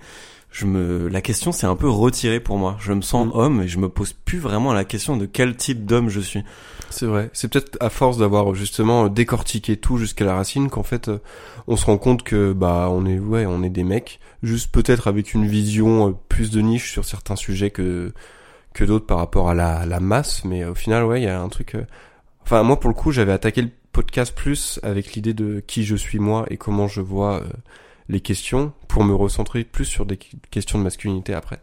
je 0.54 0.66
me, 0.66 1.08
la 1.08 1.20
question 1.20 1.50
s'est 1.50 1.66
un 1.66 1.74
peu 1.74 1.88
retirée 1.88 2.38
pour 2.38 2.58
moi. 2.58 2.76
Je 2.78 2.92
me 2.92 3.02
sens 3.02 3.26
Mm. 3.26 3.30
homme 3.34 3.62
et 3.62 3.66
je 3.68 3.78
me 3.78 3.88
pose 3.88 4.12
plus 4.12 4.38
vraiment 4.38 4.72
la 4.72 4.84
question 4.84 5.16
de 5.16 5.26
quel 5.26 5.56
type 5.56 5.84
d'homme 5.84 6.08
je 6.08 6.20
suis. 6.20 6.44
C'est 6.90 7.06
vrai. 7.06 7.28
C'est 7.32 7.48
peut-être 7.52 7.76
à 7.80 7.90
force 7.90 8.18
d'avoir 8.18 8.54
justement 8.54 9.08
décortiqué 9.08 9.76
tout 9.76 9.98
jusqu'à 9.98 10.24
la 10.24 10.36
racine 10.36 10.70
qu'en 10.70 10.84
fait, 10.84 11.08
euh, 11.08 11.18
on 11.66 11.76
se 11.76 11.84
rend 11.86 11.98
compte 11.98 12.22
que 12.22 12.52
bah 12.52 12.86
on 12.88 13.04
est 13.04 13.18
ouais, 13.18 13.46
on 13.46 13.64
est 13.64 13.68
des 13.68 13.82
mecs, 13.82 14.20
juste 14.44 14.70
peut-être 14.70 15.08
avec 15.08 15.34
une 15.34 15.44
vision 15.46 16.10
euh, 16.10 16.12
plus 16.28 16.52
de 16.52 16.60
niche 16.60 16.92
sur 16.92 17.04
certains 17.04 17.34
sujets 17.36 17.70
que 17.70 18.12
que 18.74 18.84
d'autres 18.84 19.06
par 19.06 19.18
rapport 19.18 19.48
à 19.50 19.54
la, 19.54 19.86
la 19.86 19.98
masse. 19.98 20.44
Mais 20.44 20.64
au 20.64 20.74
final, 20.76 21.04
ouais, 21.04 21.20
il 21.20 21.24
y 21.24 21.28
a 21.28 21.40
un 21.40 21.48
truc. 21.48 21.74
euh, 21.74 21.84
Enfin, 22.44 22.62
moi 22.62 22.78
pour 22.78 22.90
le 22.90 22.94
coup, 22.94 23.10
j'avais 23.10 23.32
attaqué 23.32 23.60
le 23.62 23.70
podcast 23.90 24.32
plus 24.36 24.78
avec 24.84 25.14
l'idée 25.14 25.34
de 25.34 25.62
qui 25.66 25.82
je 25.84 25.96
suis 25.96 26.18
moi 26.20 26.44
et 26.50 26.56
comment 26.58 26.86
je 26.86 27.00
vois 27.00 27.40
euh, 27.40 27.44
les 28.08 28.20
questions 28.20 28.72
pour 28.88 29.04
me 29.04 29.14
recentrer 29.14 29.64
plus 29.64 29.84
sur 29.84 30.06
des 30.06 30.18
questions 30.50 30.78
de 30.78 30.84
masculinité 30.84 31.34
après. 31.34 31.60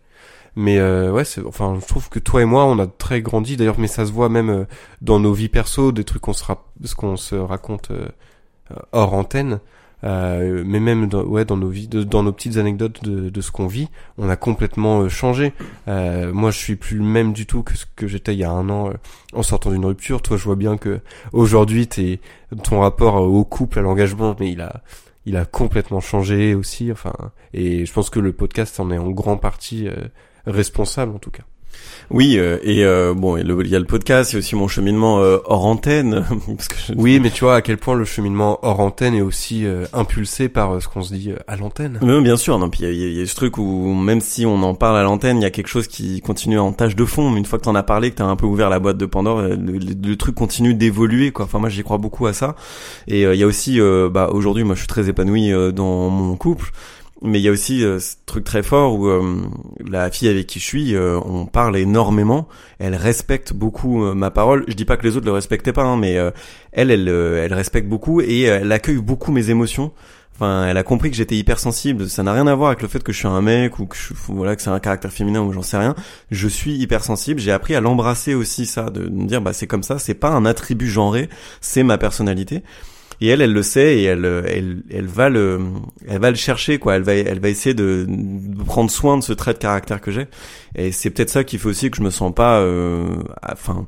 Mais 0.56 0.80
euh, 0.80 1.12
ouais, 1.12 1.24
enfin, 1.46 1.78
je 1.82 1.88
trouve 1.88 2.10
que 2.10 2.20
toi 2.20 2.42
et 2.42 2.46
moi, 2.46 2.66
on 2.66 2.78
a 2.80 2.88
très 2.88 3.22
grandi. 3.22 3.56
D'ailleurs, 3.56 3.80
mais 3.80 3.88
ça 3.88 4.06
se 4.06 4.12
voit 4.12 4.30
même 4.30 4.50
euh, 4.50 4.66
dans 5.02 5.20
nos 5.20 5.34
vies 5.34 5.50
perso, 5.50 5.92
des 5.92 6.04
trucs 6.04 6.22
qu'on 6.22 6.34
se, 6.34 6.44
se 7.16 7.36
raconte 7.36 7.92
euh, 7.92 8.08
hors 8.92 9.14
antenne. 9.14 9.60
Euh, 10.04 10.64
mais 10.66 10.80
même 10.80 11.08
dans, 11.08 11.24
ouais, 11.24 11.46
dans 11.46 11.58
nos 11.58 11.70
vies, 11.70 11.88
dans 11.88 12.24
nos 12.24 12.32
petites 12.34 12.58
anecdotes 12.58 13.04
de, 13.04 13.42
ce 13.42 13.52
qu'on 13.52 13.68
vit, 13.68 13.88
on 14.18 14.30
a 14.30 14.36
complètement 14.36 15.02
euh, 15.02 15.10
changé. 15.10 15.54
Moi, 15.86 16.50
je 16.50 16.58
suis 16.58 16.76
plus 16.76 16.98
le 16.98 17.04
même 17.04 17.34
du 17.34 17.46
tout 17.46 17.62
que 17.62 17.78
ce 17.78 17.86
que 17.96 18.08
j'étais 18.08 18.34
il 18.34 18.40
y 18.40 18.44
a 18.44 18.52
un 18.52 18.70
an 18.70 18.92
en 19.34 19.44
sortant 19.44 19.70
d'une 19.70 19.86
rupture. 19.86 20.22
Toi, 20.22 20.38
je 20.38 20.44
vois 20.44 20.56
bien 20.56 20.78
que 20.78 21.02
aujourd'hui, 21.34 21.88
t'es, 21.88 22.20
ton 22.64 22.82
rapport 22.82 23.16
au 23.16 23.46
couple, 23.46 23.80
à 23.80 23.84
l'engagement, 23.84 24.36
mais 24.40 24.52
il 24.52 24.62
a, 24.62 24.82
il 25.26 25.38
a 25.38 25.46
complètement 25.46 26.00
changé 26.00 26.56
aussi. 26.56 26.92
Enfin, 26.92 27.14
et 27.54 27.86
je 27.86 27.94
pense 27.94 28.10
que 28.10 28.20
le 28.20 28.34
podcast 28.34 28.80
en 28.80 28.92
est 28.92 28.98
en 28.98 29.12
grand 29.12 29.38
partie 29.38 29.88
euh, 29.88 30.08
responsable 30.46 31.16
en 31.16 31.20
tout 31.20 31.32
cas. 31.32 31.44
Oui, 32.10 32.36
euh, 32.38 32.58
et 32.64 32.84
euh, 32.84 33.14
bon, 33.16 33.38
et 33.38 33.44
le- 33.44 33.62
il 33.64 33.70
y 33.72 33.76
a 33.76 33.80
le 33.80 33.86
podcast, 33.86 34.32
il 34.32 34.34
y 34.34 34.38
a 34.38 34.40
aussi 34.40 34.56
mon 34.58 34.68
cheminement 34.68 35.20
euh, 35.22 35.38
hors 35.46 35.66
antenne, 35.66 36.26
parce 36.58 36.68
que 36.68 36.76
je- 36.88 36.94
Oui, 36.98 37.20
mais 37.22 37.30
tu 37.30 37.46
vois 37.46 37.56
à 37.56 37.62
quel 37.62 37.78
point 37.78 37.96
le 37.96 38.04
cheminement 38.04 38.60
hors 38.64 38.82
antenne 38.82 39.14
est 39.16 39.22
aussi 39.22 39.66
euh, 39.66 39.86
impulsé 39.94 40.50
par 40.50 40.74
euh, 40.74 40.80
ce 40.82 40.90
qu'on 40.90 41.04
se 41.04 41.14
dit 41.14 41.32
euh, 41.32 41.38
à 41.48 41.56
l'antenne. 41.56 42.00
Mais 42.02 42.20
bien 42.22 42.36
sûr, 42.36 42.60
non, 42.60 42.70
puis 42.70 42.82
il 42.84 42.94
y 42.94 43.00
y, 43.00 43.04
a- 43.06 43.08
il 43.08 43.18
y 43.18 43.22
a 43.22 43.26
ce 43.26 43.36
truc 43.36 43.58
où 43.58 43.94
même 43.94 44.20
si 44.20 44.46
on 44.46 44.62
en 44.64 44.74
parle 44.76 44.98
à 44.98 45.04
l'antenne, 45.04 45.38
il 45.38 45.44
y 45.44 45.46
a 45.46 45.52
quelque 45.52 45.68
chose 45.70 45.88
qui 45.88 46.20
continue 46.22 46.60
en 46.60 46.74
tâche 46.74 46.96
de 46.98 47.06
fond. 47.06 47.30
Mais 47.30 47.40
une 47.40 47.46
fois 47.46 47.60
que 47.60 47.64
t'en 47.64 47.76
as 47.76 47.84
parlé, 47.84 48.12
que 48.12 48.16
t'as 48.16 48.26
un 48.26 48.36
peu 48.36 48.46
ouvert 48.46 48.70
la 48.70 48.80
boîte 48.80 48.98
de 48.98 49.06
Pandore, 49.06 49.42
le, 49.44 49.56
le- 49.56 49.80
le 49.80 50.16
truc 50.18 50.36
continue 50.36 50.74
d'évoluer, 50.74 51.32
quoi. 51.32 51.46
Enfin, 51.46 51.60
moi, 51.60 51.70
j'y 51.70 51.84
crois 51.84 51.98
beaucoup 51.98 52.28
à 52.28 52.34
ça. 52.34 52.56
Et 53.08 53.26
euh, 53.26 53.34
il 53.36 53.40
y 53.40 53.44
a 53.44 53.48
aussi, 53.48 53.80
euh, 53.80 54.10
bah, 54.10 54.30
aujourd'hui, 54.34 54.64
moi, 54.66 54.76
je 54.76 54.80
suis 54.82 54.88
très 54.88 55.08
épanoui 55.08 55.54
euh, 55.54 55.72
dans 55.72 56.10
mon 56.10 56.36
couple. 56.36 56.72
Mais 57.24 57.40
il 57.40 57.44
y 57.44 57.48
a 57.48 57.52
aussi 57.52 57.84
euh, 57.84 58.00
ce 58.00 58.16
truc 58.26 58.44
très 58.44 58.64
fort 58.64 58.96
où 58.96 59.06
euh, 59.08 59.44
la 59.88 60.10
fille 60.10 60.28
avec 60.28 60.48
qui 60.48 60.60
je 60.60 60.66
suis, 60.66 60.96
euh, 60.96 61.20
on 61.24 61.46
parle 61.46 61.78
énormément. 61.78 62.48
Elle 62.80 62.96
respecte 62.96 63.54
beaucoup 63.54 64.04
euh, 64.04 64.16
ma 64.16 64.32
parole. 64.32 64.66
Je 64.68 64.74
dis 64.74 64.86
pas 64.86 64.98
que 64.98 65.04
les 65.04 65.18
autres 65.18 65.28
le 65.28 65.32
respectaient 65.32 65.72
pas, 65.74 65.84
hein, 65.84 65.98
mais 65.98 66.18
euh, 66.18 66.32
elle, 66.72 66.90
elle, 66.90 67.08
euh, 67.10 67.46
elle 67.46 67.54
respecte 67.54 67.88
beaucoup 67.88 68.22
et 68.22 68.42
elle 68.42 68.72
accueille 68.72 68.98
beaucoup 68.98 69.32
mes 69.32 69.52
émotions. 69.52 69.92
Enfin, 70.34 70.66
elle 70.66 70.78
a 70.78 70.84
compris 70.84 71.12
que 71.12 71.16
j'étais 71.16 71.36
hypersensible. 71.36 72.10
Ça 72.10 72.24
n'a 72.24 72.34
rien 72.34 72.48
à 72.48 72.56
voir 72.56 72.70
avec 72.70 72.82
le 72.82 72.88
fait 72.88 73.04
que 73.04 73.12
je 73.12 73.20
suis 73.20 73.28
un 73.28 73.42
mec 73.42 73.78
ou 73.78 73.86
que 73.86 73.96
je, 73.96 74.16
voilà 74.30 74.56
que 74.56 74.64
c'est 74.64 74.72
un 74.72 74.80
caractère 74.80 75.12
féminin 75.12 75.42
ou 75.42 75.54
j'en 75.54 75.62
sais 75.62 75.78
rien. 75.78 75.94
Je 76.32 76.48
suis 76.48 76.74
hypersensible. 76.74 77.40
J'ai 77.40 77.52
appris 77.52 77.76
à 77.76 77.82
l'embrasser 77.82 78.34
aussi 78.34 78.66
ça, 78.66 78.90
de 78.90 79.08
me 79.08 79.28
dire 79.28 79.42
bah 79.42 79.54
c'est 79.54 79.68
comme 79.68 79.84
ça. 79.84 80.00
C'est 80.00 80.16
pas 80.16 80.32
un 80.32 80.46
attribut 80.48 80.90
genré, 80.90 81.30
c'est 81.60 81.84
ma 81.84 82.00
personnalité. 82.00 82.64
Et 83.24 83.28
elle, 83.28 83.42
elle 83.42 83.54
le 83.54 83.62
sait 83.64 84.00
et 84.00 84.04
elle, 84.04 84.26
elle, 84.48 84.82
elle 84.90 85.06
va 85.06 85.30
le, 85.30 85.60
elle 86.08 86.20
va 86.20 86.32
le 86.32 86.36
chercher 86.36 86.80
quoi. 86.80 86.96
Elle 86.96 87.04
va, 87.04 87.14
elle 87.14 87.40
va 87.40 87.50
essayer 87.50 87.76
de, 87.76 88.06
de 88.10 88.64
prendre 88.64 88.90
soin 88.90 89.16
de 89.18 89.24
ce 89.24 89.32
trait 89.32 89.54
de 89.54 89.60
caractère 89.60 90.02
que 90.02 90.10
j'ai. 90.12 90.26
Et 90.76 90.92
c'est 90.92 91.12
peut-être 91.12 91.30
ça 91.30 91.44
qui 91.44 91.58
fait 91.60 91.68
aussi 91.70 91.92
que 91.92 91.98
je 91.98 92.02
me 92.02 92.10
sens 92.10 92.34
pas, 92.34 92.60
euh, 92.62 93.06
enfin, 93.48 93.86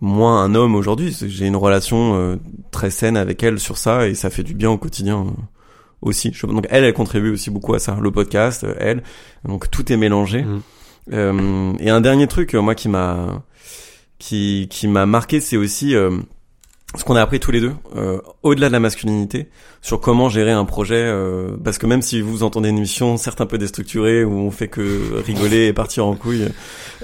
moins 0.00 0.42
un 0.42 0.54
homme 0.56 0.74
aujourd'hui. 0.74 1.16
J'ai 1.26 1.46
une 1.46 1.54
relation 1.56 2.16
euh, 2.16 2.36
très 2.72 2.90
saine 2.90 3.16
avec 3.16 3.42
elle 3.44 3.60
sur 3.60 3.78
ça 3.78 4.08
et 4.08 4.14
ça 4.14 4.30
fait 4.30 4.42
du 4.42 4.54
bien 4.54 4.70
au 4.70 4.78
quotidien 4.78 5.20
euh, 5.20 5.30
aussi. 6.02 6.32
Je- 6.34 6.46
donc 6.46 6.66
elle, 6.70 6.82
elle 6.84 6.92
contribue 6.94 7.30
aussi 7.30 7.50
beaucoup 7.50 7.74
à 7.74 7.78
ça. 7.78 7.98
Le 8.02 8.10
podcast, 8.10 8.64
euh, 8.64 8.74
elle. 8.80 9.02
Donc 9.46 9.70
tout 9.70 9.92
est 9.92 9.96
mélangé. 9.96 10.42
Mhm. 10.42 10.60
Euh, 11.12 11.72
et 11.78 11.90
un 11.90 12.00
dernier 12.00 12.26
truc, 12.26 12.54
moi 12.54 12.74
qui 12.74 12.88
m'a 12.88 13.44
qui 14.18 14.66
qui 14.70 14.88
m'a 14.88 15.06
marqué, 15.06 15.40
c'est 15.40 15.56
aussi 15.56 15.94
euh, 15.94 16.10
ce 16.96 17.04
qu'on 17.04 17.16
a 17.16 17.22
appris 17.22 17.40
tous 17.40 17.50
les 17.50 17.60
deux, 17.60 17.74
euh, 17.96 18.20
au-delà 18.42 18.68
de 18.68 18.72
la 18.72 18.80
masculinité, 18.80 19.48
sur 19.82 20.00
comment 20.00 20.28
gérer 20.28 20.52
un 20.52 20.64
projet. 20.64 20.94
euh, 20.96 21.56
parce 21.64 21.78
que 21.78 21.86
même 21.86 22.02
si 22.02 22.20
vous 22.20 22.42
entendez 22.42 22.68
une 22.68 22.78
émission, 22.78 23.16
certes 23.16 23.40
un 23.40 23.46
peu 23.46 23.58
déstructurée, 23.58 24.24
où 24.24 24.32
on 24.32 24.50
fait 24.50 24.68
que 24.68 25.22
rigoler 25.24 25.66
et 25.66 25.72
partir 25.72 26.06
en 26.06 26.14
couille, 26.14 26.48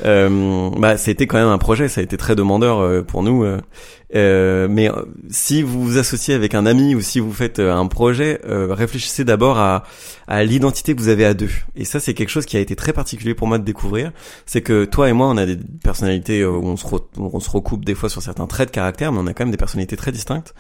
euh, 0.05 0.71
bah 0.79 0.97
c'était 0.97 1.27
quand 1.27 1.39
même 1.39 1.49
un 1.49 1.59
projet. 1.59 1.89
Ça 1.89 2.01
a 2.01 2.05
été 2.05 2.17
très 2.17 2.35
demandeur 2.37 2.79
euh, 2.81 3.03
pour 3.03 3.23
nous. 3.23 3.45
euh. 3.45 3.61
Euh, 4.15 4.69
mais 4.71 4.89
euh, 4.89 5.03
si 5.31 5.63
vous 5.63 5.83
vous 5.83 5.99
associez 5.99 6.33
avec 6.35 6.55
un 6.55 6.65
ami 6.65 6.95
ou 6.95 7.01
si 7.01 7.19
vous 7.19 7.33
faites 7.33 7.59
un 7.59 7.87
projet, 7.87 8.41
réfléchissez 8.45 9.25
d'abord 9.25 9.59
à, 9.59 9.83
à 10.29 10.45
l'identité 10.45 10.95
que 10.95 11.01
vous 11.01 11.09
avez 11.09 11.25
à 11.25 11.35
deux. 11.35 11.51
Et 11.75 11.85
ça, 11.85 11.99
c'est 11.99 12.15
quelque 12.15 12.29
chose 12.29 12.47
qui 12.47 12.57
a 12.57 12.61
été 12.61 12.77
très 12.77 12.93
particulier 12.93 13.35
pour 13.35 13.49
moi 13.49 13.59
de 13.59 13.65
découvrir. 13.65 14.13
C'est 14.47 14.61
que 14.63 14.85
toi 14.85 15.09
et 15.09 15.13
moi, 15.13 15.27
on 15.29 15.37
a 15.37 15.45
des 15.47 15.59
personnalités 15.83 16.45
où 16.45 16.65
on 16.65 16.77
se, 16.77 16.87
on 17.19 17.41
se 17.41 17.51
recoupe 17.51 17.85
des 17.85 17.95
fois 17.97 18.09
sur 18.09 18.23
certains 18.23 18.47
traits 18.47 18.69
de 18.69 18.75
caractère, 18.75 19.11
mais 19.13 19.19
on 19.21 19.27
a 19.27 19.33
quand 19.35 19.45
même 19.45 19.51
des 19.51 19.57
personnalités 19.57 19.97
très 19.97 20.13
distinctes. 20.13 20.55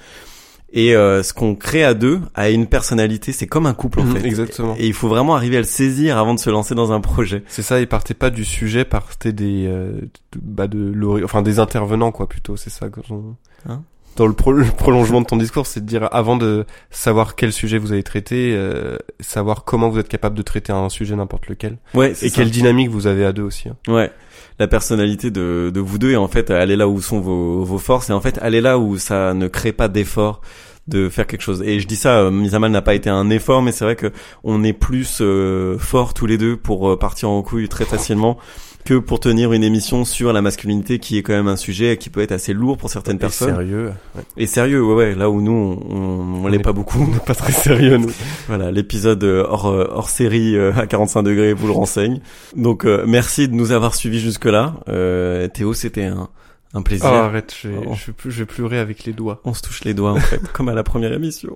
Et 0.76 0.94
euh, 0.94 1.22
ce 1.22 1.32
qu'on 1.32 1.54
crée 1.56 1.82
à 1.84 1.94
deux 1.94 2.20
a 2.34 2.50
une 2.50 2.66
personnalité, 2.66 3.32
c'est 3.32 3.46
comme 3.46 3.66
un 3.66 3.74
couple 3.74 4.00
en 4.00 4.04
Mhm, 4.04 4.16
fait. 4.18 4.26
exactement. 4.28 4.76
Et 4.78 4.86
il 4.86 4.92
faut 4.92 5.08
vraiment 5.08 5.34
arriver 5.34 5.56
à 5.56 5.60
le 5.60 5.64
saisir 5.66 6.18
avant 6.18 6.34
de 6.34 6.38
se 6.38 6.50
lancer 6.50 6.74
dans 6.76 6.92
un 6.92 7.00
projet. 7.00 7.42
C'est 7.48 7.62
ça, 7.62 7.80
il 7.80 7.88
partait 7.88 8.14
pas 8.14 8.28
du 8.30 8.44
sujet, 8.44 8.84
partait 8.84 9.32
des, 9.32 9.64
euh, 9.66 9.92
de, 10.32 10.38
bah 10.42 10.66
de 10.68 10.92
enfin 11.24 11.40
des 11.42 11.58
intervenants 11.58 12.12
quoi 12.12 12.28
plutôt. 12.28 12.56
C'est 12.56 12.70
ça. 12.70 12.88
Quand 12.90 13.10
on... 13.10 13.36
Hein? 13.68 13.82
Dans 14.16 14.26
le, 14.26 14.32
pro- 14.32 14.52
le 14.52 14.64
prolongement 14.64 15.20
de 15.20 15.26
ton 15.26 15.36
discours, 15.36 15.66
c'est 15.66 15.80
de 15.80 15.86
dire 15.86 16.08
avant 16.10 16.36
de 16.38 16.64
savoir 16.90 17.34
quel 17.36 17.52
sujet 17.52 17.76
vous 17.76 17.92
allez 17.92 18.02
traiter, 18.02 18.52
euh, 18.54 18.96
savoir 19.20 19.64
comment 19.64 19.90
vous 19.90 19.98
êtes 19.98 20.08
capable 20.08 20.34
de 20.36 20.40
traiter 20.42 20.72
un 20.72 20.88
sujet 20.88 21.14
n'importe 21.16 21.48
lequel, 21.48 21.76
Ouais, 21.92 22.12
et 22.12 22.14
ça. 22.14 22.28
quelle 22.30 22.50
dynamique 22.50 22.88
vous 22.88 23.06
avez 23.06 23.26
à 23.26 23.32
deux 23.32 23.42
aussi. 23.42 23.68
hein. 23.68 23.76
Ouais, 23.88 24.10
la 24.58 24.68
personnalité 24.68 25.30
de, 25.30 25.70
de 25.72 25.80
vous 25.80 25.98
deux 25.98 26.12
et 26.12 26.16
en 26.16 26.28
fait 26.28 26.50
aller 26.50 26.76
là 26.76 26.88
où 26.88 27.00
sont 27.00 27.20
vos, 27.20 27.62
vos 27.62 27.78
forces 27.78 28.10
et 28.10 28.12
en 28.12 28.20
fait 28.20 28.38
aller 28.38 28.60
là 28.60 28.78
où 28.78 28.98
ça 28.98 29.34
ne 29.34 29.48
crée 29.48 29.72
pas 29.72 29.88
d'effort 29.88 30.40
de 30.88 31.08
faire 31.08 31.26
quelque 31.26 31.42
chose. 31.42 31.62
Et 31.62 31.80
je 31.80 31.86
dis 31.86 31.96
ça, 31.96 32.18
euh, 32.18 32.30
mise 32.30 32.54
à 32.54 32.58
mal 32.58 32.70
n'a 32.70 32.82
pas 32.82 32.94
été 32.94 33.10
un 33.10 33.28
effort, 33.30 33.62
mais 33.62 33.72
c'est 33.72 33.84
vrai 33.84 33.96
que 33.96 34.12
on 34.44 34.62
est 34.62 34.72
plus 34.72 35.18
euh, 35.20 35.78
forts 35.78 36.14
tous 36.14 36.26
les 36.26 36.38
deux 36.38 36.56
pour 36.56 36.90
euh, 36.90 36.98
partir 36.98 37.30
en 37.30 37.42
couille 37.42 37.68
très 37.68 37.84
facilement 37.84 38.38
que 38.86 38.94
pour 38.98 39.20
tenir 39.20 39.52
une 39.52 39.62
émission 39.62 40.06
sur 40.06 40.32
la 40.32 40.40
masculinité 40.40 40.98
qui 40.98 41.18
est 41.18 41.22
quand 41.22 41.34
même 41.34 41.48
un 41.48 41.56
sujet 41.56 41.98
qui 41.98 42.08
peut 42.08 42.22
être 42.22 42.32
assez 42.32 42.54
lourd 42.54 42.78
pour 42.78 42.88
certaines 42.88 43.16
Et 43.16 43.18
personnes. 43.18 43.54
Sérieux. 43.54 43.92
ouais. 44.16 44.22
Et 44.38 44.46
sérieux, 44.46 44.82
ouais, 44.82 44.94
ouais, 44.94 45.14
là 45.14 45.28
où 45.28 45.42
nous 45.42 45.52
on, 45.52 45.94
on, 45.94 46.44
on 46.44 46.46
l'est 46.48 46.56
est- 46.56 46.62
pas 46.62 46.72
beaucoup. 46.72 47.00
On 47.02 47.06
n'est 47.12 47.18
pas 47.20 47.34
très 47.34 47.52
sérieux 47.52 47.98
nous. 47.98 48.10
Voilà, 48.48 48.70
l'épisode 48.72 49.22
euh, 49.24 49.44
hors, 49.46 49.66
euh, 49.66 49.86
hors 49.90 50.08
série 50.08 50.56
euh, 50.56 50.72
à 50.74 50.86
45 50.86 51.22
degrés 51.24 51.52
vous 51.52 51.66
le 51.66 51.72
renseigne. 51.74 52.20
Donc 52.56 52.86
euh, 52.86 53.04
merci 53.06 53.48
de 53.48 53.54
nous 53.54 53.72
avoir 53.72 53.94
suivis 53.94 54.20
jusque-là. 54.20 54.76
Euh, 54.88 55.48
Théo, 55.48 55.74
c'était 55.74 56.04
un, 56.04 56.28
un 56.72 56.82
plaisir. 56.82 57.06
Ah, 57.06 57.24
arrête, 57.26 57.54
je 57.60 57.68
vais, 57.68 57.76
Oh. 57.86 57.94
je, 58.24 58.38
vais 58.38 58.46
pleurer 58.46 58.78
avec 58.78 59.04
les 59.04 59.12
doigts. 59.12 59.40
On 59.44 59.52
se 59.52 59.62
touche 59.62 59.84
les 59.84 59.92
doigts 59.94 60.12
en 60.12 60.20
fait, 60.20 60.40
comme 60.52 60.68
à 60.68 60.74
la 60.74 60.82
première 60.84 61.12
émission. 61.12 61.52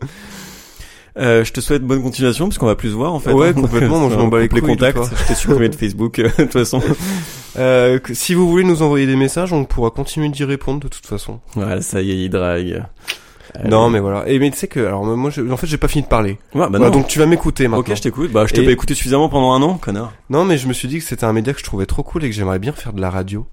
Euh, 1.19 1.45
je 1.45 1.53
te 1.53 1.61
souhaite 1.61 1.83
bonne 1.83 2.03
continuation 2.03 2.47
puisqu'on 2.49 2.67
va 2.67 2.77
plus 2.77 2.91
se 2.91 2.95
voir 2.95 3.13
en 3.15 3.19
fait. 3.21 3.33
Ouais, 3.33 3.49
hein. 3.49 3.53
complètement, 3.53 3.99
moi, 4.01 4.11
je 4.11 4.17
m'en 4.17 4.29
bats 4.29 4.41
les 4.41 4.49
couilles 4.49 4.61
contacts. 4.63 4.99
Je 5.23 5.27
t'ai 5.27 5.35
supprimé 5.35 5.69
de 5.69 5.75
Facebook 5.75 6.19
euh, 6.19 6.25
de 6.39 6.43
toute 6.45 6.53
façon. 6.53 6.81
Euh, 7.59 7.99
si 8.13 8.35
vous 8.35 8.49
voulez 8.49 8.65
nous 8.65 8.83
envoyer 8.83 9.07
des 9.07 9.17
messages, 9.17 9.53
on 9.53 9.65
pourra 9.65 9.91
continuer 9.91 10.29
d'y 10.29 10.45
répondre 10.45 10.81
de 10.81 10.89
toute 10.89 11.07
façon. 11.07 11.41
Voilà, 11.55 11.81
ça 11.83 12.01
y 12.01 12.11
est, 12.13 12.17
il 12.25 12.29
drague. 12.31 12.85
Euh, 13.57 13.69
Non, 13.69 13.91
mais 13.91 13.99
voilà. 13.99 14.29
Et 14.29 14.39
mais 14.39 14.51
tu 14.53 14.57
sais 14.57 14.69
que, 14.69 14.79
alors 14.79 15.05
moi, 15.05 15.31
je, 15.31 15.43
en 15.51 15.57
fait, 15.57 15.67
j'ai 15.67 15.77
pas 15.79 15.89
fini 15.89 16.03
de 16.05 16.09
parler. 16.09 16.39
Ouais, 16.55 16.61
bah 16.61 16.69
Voilà, 16.71 16.87
non. 16.87 16.91
donc 16.93 17.09
tu 17.09 17.19
vas 17.19 17.27
m'écouter 17.27 17.67
maintenant. 17.67 17.81
Ok, 17.81 17.97
je 17.97 18.03
t'écoute. 18.03 18.31
Bah, 18.31 18.47
je 18.47 18.55
t'ai 18.55 18.63
Et- 18.63 18.65
pas 18.67 18.71
écouté 18.71 18.95
suffisamment 18.95 19.29
pendant 19.29 19.53
un 19.53 19.63
an, 19.63 19.79
connard. 19.79 20.13
Non, 20.31 20.45
mais 20.45 20.57
je 20.59 20.69
me 20.69 20.73
suis 20.73 20.87
dit 20.87 20.99
que 20.99 21.05
c'était 21.05 21.25
un 21.25 21.33
média 21.33 21.53
que 21.53 21.59
je 21.59 21.65
trouvais 21.65 21.87
trop 21.87 22.05
cool 22.05 22.23
et 22.25 22.29
que 22.31 22.35
j'aimerais 22.37 22.61
bien 22.61 22.73
faire 22.73 22.93
de 22.93 23.01
la 23.01 23.11
radio. 23.11 23.47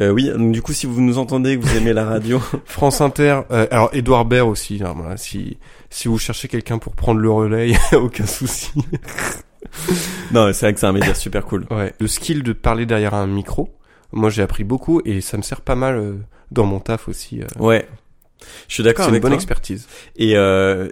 Euh, 0.00 0.10
oui, 0.10 0.30
donc, 0.30 0.52
du 0.52 0.62
coup, 0.62 0.72
si 0.72 0.86
vous 0.86 1.00
nous 1.00 1.18
entendez, 1.18 1.58
que 1.58 1.64
vous 1.64 1.76
aimez 1.76 1.92
la 1.92 2.04
radio, 2.04 2.40
France 2.64 3.00
Inter, 3.00 3.40
euh, 3.50 3.66
alors 3.70 3.90
Edouard 3.92 4.24
Baird 4.24 4.48
aussi. 4.48 4.80
alors 4.80 4.96
voilà, 4.96 5.16
si 5.16 5.58
si 5.90 6.06
vous 6.08 6.18
cherchez 6.18 6.46
quelqu'un 6.48 6.78
pour 6.78 6.94
prendre 6.94 7.20
le 7.20 7.30
relais, 7.30 7.70
y 7.70 7.76
a 7.94 7.98
aucun 7.98 8.26
souci. 8.26 8.70
non, 10.32 10.52
c'est 10.52 10.66
vrai 10.66 10.74
que 10.74 10.80
c'est 10.80 10.86
un 10.86 10.92
média 10.92 11.14
super 11.14 11.44
cool. 11.44 11.66
Ouais. 11.70 11.92
Le 11.98 12.06
skill 12.06 12.42
de 12.42 12.52
parler 12.52 12.86
derrière 12.86 13.14
un 13.14 13.26
micro, 13.26 13.70
moi 14.12 14.30
j'ai 14.30 14.42
appris 14.42 14.64
beaucoup 14.64 15.00
et 15.04 15.20
ça 15.20 15.36
me 15.36 15.42
sert 15.42 15.60
pas 15.62 15.74
mal 15.74 15.96
euh, 15.96 16.14
dans 16.50 16.64
mon 16.64 16.78
taf 16.80 17.08
aussi. 17.08 17.42
euh. 17.42 17.46
Ouais. 17.58 17.88
Je 18.68 18.74
suis 18.74 18.82
d'accord 18.82 19.04
C'est 19.04 19.08
une 19.10 19.14
avec 19.14 19.22
bonne 19.22 19.30
toi. 19.32 19.36
expertise. 19.36 19.86
Et 20.16 20.36
euh, 20.36 20.88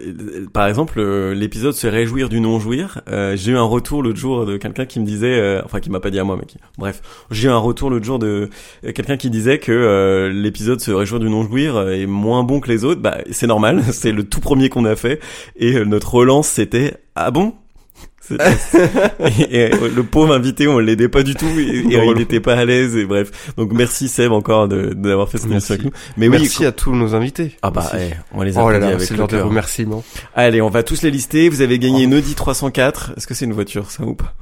par 0.53 0.67
exemple, 0.67 0.99
euh, 0.99 1.33
l'épisode 1.33 1.73
se 1.73 1.87
réjouir 1.87 2.29
du 2.29 2.39
non 2.39 2.59
jouir. 2.59 3.01
euh, 3.09 3.35
j'ai 3.37 3.51
eu 3.53 3.57
un 3.57 3.63
retour 3.63 4.03
l'autre 4.03 4.19
jour 4.19 4.45
de 4.45 4.57
quelqu'un 4.57 4.85
qui 4.85 4.99
me 4.99 5.05
disait, 5.05 5.39
euh, 5.39 5.61
enfin 5.63 5.79
qui 5.79 5.89
m'a 5.89 5.99
pas 5.99 6.09
dit 6.09 6.19
à 6.19 6.23
moi, 6.23 6.35
mais 6.39 6.45
qui, 6.45 6.57
bref, 6.77 7.01
j'ai 7.31 7.47
eu 7.47 7.51
un 7.51 7.57
retour 7.57 7.89
l'autre 7.89 8.05
jour 8.05 8.19
de 8.19 8.49
euh, 8.85 8.91
quelqu'un 8.91 9.17
qui 9.17 9.29
disait 9.29 9.59
que 9.59 9.71
euh, 9.71 10.29
l'épisode 10.31 10.79
se 10.81 10.91
réjouir 10.91 11.19
du 11.19 11.29
non 11.29 11.43
jouir 11.43 11.89
est 11.89 12.05
moins 12.05 12.43
bon 12.43 12.59
que 12.59 12.67
les 12.69 12.83
autres. 12.83 13.01
Bah 13.01 13.19
c'est 13.31 13.47
normal, 13.47 13.83
c'est 13.91 14.11
le 14.11 14.23
tout 14.23 14.39
premier 14.41 14.69
qu'on 14.69 14.85
a 14.85 14.95
fait 14.95 15.19
et 15.55 15.83
notre 15.85 16.13
relance 16.15 16.47
c'était 16.47 16.95
ah 17.15 17.31
bon? 17.31 17.53
Et, 19.19 19.57
et, 19.67 19.73
euh, 19.73 19.89
le 19.95 20.03
pauvre 20.03 20.33
invité, 20.33 20.67
on 20.67 20.79
l'aidait 20.79 21.09
pas 21.09 21.23
du 21.23 21.33
tout 21.35 21.47
et, 21.57 21.61
et 21.61 22.05
il 22.05 22.13
n'était 22.17 22.39
pas 22.39 22.55
à 22.55 22.65
l'aise 22.65 22.95
et 22.95 23.05
bref. 23.05 23.53
Donc 23.57 23.71
merci 23.73 24.07
Seb 24.07 24.31
encore 24.31 24.67
de 24.67 24.93
d'avoir 24.93 25.29
fait 25.29 25.37
cette 25.37 25.49
Merci. 25.49 25.73
émission 25.73 25.89
avec 25.91 25.95
nous. 25.97 26.11
Mais 26.17 26.27
oui, 26.27 26.37
Merci 26.41 26.65
à 26.65 26.71
tous 26.71 26.93
nos 26.95 27.15
invités. 27.15 27.55
ah 27.61 27.71
bah, 27.71 27.89
eh, 27.97 28.11
on 28.33 28.41
les 28.43 28.57
Oh 28.57 28.69
là 28.69 28.79
là, 28.79 28.87
avec 28.87 29.01
c'est 29.01 29.11
le 29.13 29.17
l'heure 29.19 29.27
des 29.27 29.37
cœur. 29.37 29.47
remerciements. 29.47 30.03
Allez, 30.35 30.61
on 30.61 30.69
va 30.69 30.83
tous 30.83 31.01
les 31.01 31.11
lister. 31.11 31.49
Vous 31.49 31.61
avez 31.61 31.79
gagné 31.79 32.03
une 32.03 32.13
Audi 32.15 32.33
304. 32.35 33.13
Est-ce 33.17 33.27
que 33.27 33.33
c'est 33.33 33.45
une 33.45 33.53
voiture, 33.53 33.89
ça 33.91 34.03
ou 34.03 34.13
pas? 34.15 34.33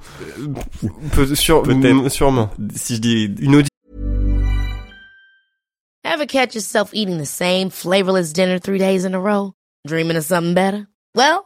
Sur, 1.36 1.64
Peut-être. 1.64 2.10
sûrement. 2.10 2.50
Si 2.76 2.96
je 2.96 3.02
dis 3.02 3.36
Une 3.40 3.56
Audi. 3.56 3.70
Ever 6.04 6.28
catch 6.28 6.54
yourself 6.56 6.90
eating 6.94 7.18
the 7.20 7.26
same 7.26 7.70
flavorless 7.70 8.32
dinner 8.32 8.60
three 8.60 8.78
days 8.80 9.06
in 9.06 9.14
a 9.14 9.20
row? 9.20 9.54
Dreaming 9.88 10.16
of 10.18 10.24
something 10.24 10.54
better? 10.54 10.88
Well, 11.16 11.46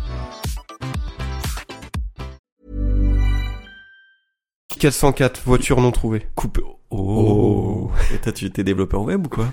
404, 4.81 5.41
voiture 5.45 5.79
non 5.79 5.91
trouvée. 5.91 6.25
coupe. 6.35 6.59
Oh. 6.89 7.91
Et 8.13 8.17
toi, 8.17 8.31
tu 8.31 8.49
t'es 8.49 8.63
développeur 8.63 9.03
web 9.03 9.27
ou 9.27 9.29
quoi? 9.29 9.45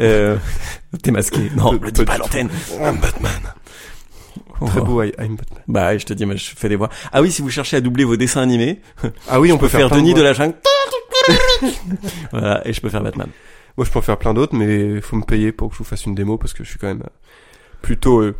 Euh, 0.00 0.38
T'es 1.02 1.10
masqué. 1.10 1.50
Non, 1.54 1.72
le 1.72 1.92
dis 1.92 2.04
pas 2.06 2.16
l'antenne. 2.16 2.48
I'm 2.80 2.96
Batman. 2.98 3.52
Très 4.66 4.80
Oh. 4.80 4.84
beau, 4.84 5.02
I- 5.02 5.12
I'm 5.18 5.36
Batman. 5.36 5.62
Bah, 5.68 5.96
je 5.98 6.06
te 6.06 6.14
dis, 6.14 6.24
moi, 6.24 6.36
je 6.36 6.50
fais 6.56 6.70
des 6.70 6.76
voix. 6.76 6.88
Ah 7.12 7.20
oui, 7.20 7.30
si 7.30 7.42
vous 7.42 7.50
cherchez 7.50 7.76
à 7.76 7.80
doubler 7.82 8.04
vos 8.04 8.16
dessins 8.16 8.40
animés, 8.40 8.80
Ah 9.28 9.40
oui, 9.40 9.52
on 9.52 9.58
peut 9.58 9.68
faire 9.68 9.88
plein 9.88 9.98
Denis 9.98 10.14
de 10.14 10.22
la 10.22 10.32
jungle. 10.32 10.54
voilà, 12.32 12.66
et 12.66 12.72
je 12.72 12.80
peux 12.80 12.88
faire 12.88 13.02
Batman. 13.02 13.28
Moi, 13.76 13.84
je 13.86 13.90
peux 13.90 13.98
en 13.98 14.02
faire 14.02 14.18
plein 14.18 14.32
d'autres, 14.34 14.54
mais 14.56 15.00
faut 15.02 15.16
me 15.16 15.24
payer 15.24 15.52
pour 15.52 15.68
que 15.68 15.74
je 15.74 15.78
vous 15.78 15.84
fasse 15.84 16.06
une 16.06 16.14
démo 16.14 16.38
parce 16.38 16.52
que 16.54 16.64
je 16.64 16.70
suis 16.70 16.78
quand 16.78 16.88
même 16.88 17.02
euh, 17.02 17.10
plutôt. 17.82 18.20
euh, 18.22 18.34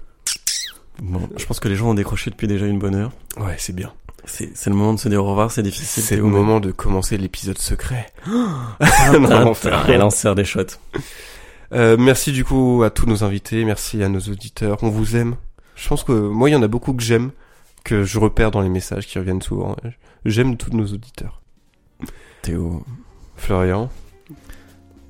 Bon, 1.02 1.28
je 1.36 1.44
pense 1.46 1.58
que 1.60 1.68
les 1.68 1.74
gens 1.76 1.90
ont 1.90 1.94
décroché 1.94 2.30
depuis 2.30 2.46
déjà 2.48 2.66
une 2.66 2.78
bonne 2.78 2.94
heure. 2.94 3.12
Ouais, 3.38 3.56
c'est 3.58 3.74
bien. 3.74 3.92
C'est, 4.24 4.66
le 4.66 4.74
moment 4.74 4.94
de 4.94 5.00
se 5.00 5.08
dire 5.08 5.24
au 5.24 5.28
revoir, 5.28 5.50
c'est 5.50 5.62
difficile. 5.62 6.02
C'est 6.02 6.16
le 6.16 6.22
moment 6.22 6.60
de 6.60 6.70
commencer 6.70 7.18
l'épisode 7.18 7.58
secret. 7.58 8.06
Tintin, 8.24 9.18
Non, 9.18 9.52
on 9.88 10.00
en 10.00 10.10
sert 10.10 10.34
des 10.34 10.44
shots. 10.44 10.78
Euh, 11.72 11.96
merci 11.98 12.32
du 12.32 12.44
coup 12.44 12.82
à 12.84 12.90
tous 12.90 13.06
nos 13.06 13.24
invités, 13.24 13.64
merci 13.64 14.02
à 14.02 14.08
nos 14.08 14.20
auditeurs. 14.20 14.78
On 14.82 14.90
vous 14.90 15.16
aime. 15.16 15.36
Je 15.74 15.88
pense 15.88 16.04
que 16.04 16.12
moi, 16.12 16.50
il 16.50 16.52
y 16.52 16.56
en 16.56 16.62
a 16.62 16.68
beaucoup 16.68 16.92
que 16.92 17.02
j'aime, 17.02 17.30
que 17.84 18.04
je 18.04 18.18
repère 18.18 18.50
dans 18.50 18.60
les 18.60 18.68
messages 18.68 19.06
qui 19.06 19.18
reviennent 19.18 19.42
souvent. 19.42 19.76
J'aime 20.24 20.56
tous 20.56 20.70
nos 20.70 20.86
auditeurs. 20.86 21.40
Théo, 22.42 22.84
Florian. 23.36 23.90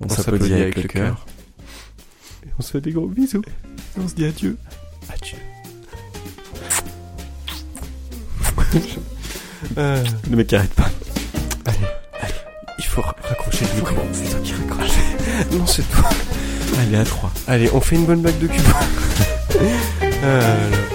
On 0.01 0.09
s'applaudit 0.09 0.55
avec 0.55 0.77
le 0.77 0.89
cœur. 0.89 1.27
Et 2.47 2.51
on 2.59 2.63
se 2.63 2.71
fait 2.73 2.81
des 2.81 2.93
gros 2.93 3.07
bisous. 3.07 3.43
Et 3.97 4.01
on 4.01 4.09
se 4.09 4.15
dit 4.15 4.25
adieu. 4.25 4.57
Adieu. 5.09 5.39
Euh, 9.79 10.03
Le 10.31 10.37
mec 10.37 10.53
arrête 10.53 10.75
pas. 10.75 10.91
allez, 11.66 11.77
allez. 12.20 12.33
Il 12.79 12.85
faut 12.85 13.01
ra- 13.03 13.14
raccrocher 13.23 13.64
le 13.75 13.81
micro. 13.81 13.95
C'est 14.12 14.31
toi 14.31 14.41
qui 14.43 14.53
raccroche. 14.55 14.91
Non, 15.53 15.66
c'est 15.66 15.89
toi. 15.91 16.09
Allez, 16.81 16.97
à 16.97 17.05
3. 17.05 17.31
Allez, 17.49 17.70
on 17.73 17.81
fait 17.81 17.97
une 17.97 18.05
bonne 18.07 18.20
blague 18.23 18.39
de 18.39 18.47
cul. 18.47 18.61
Là. 18.62 20.41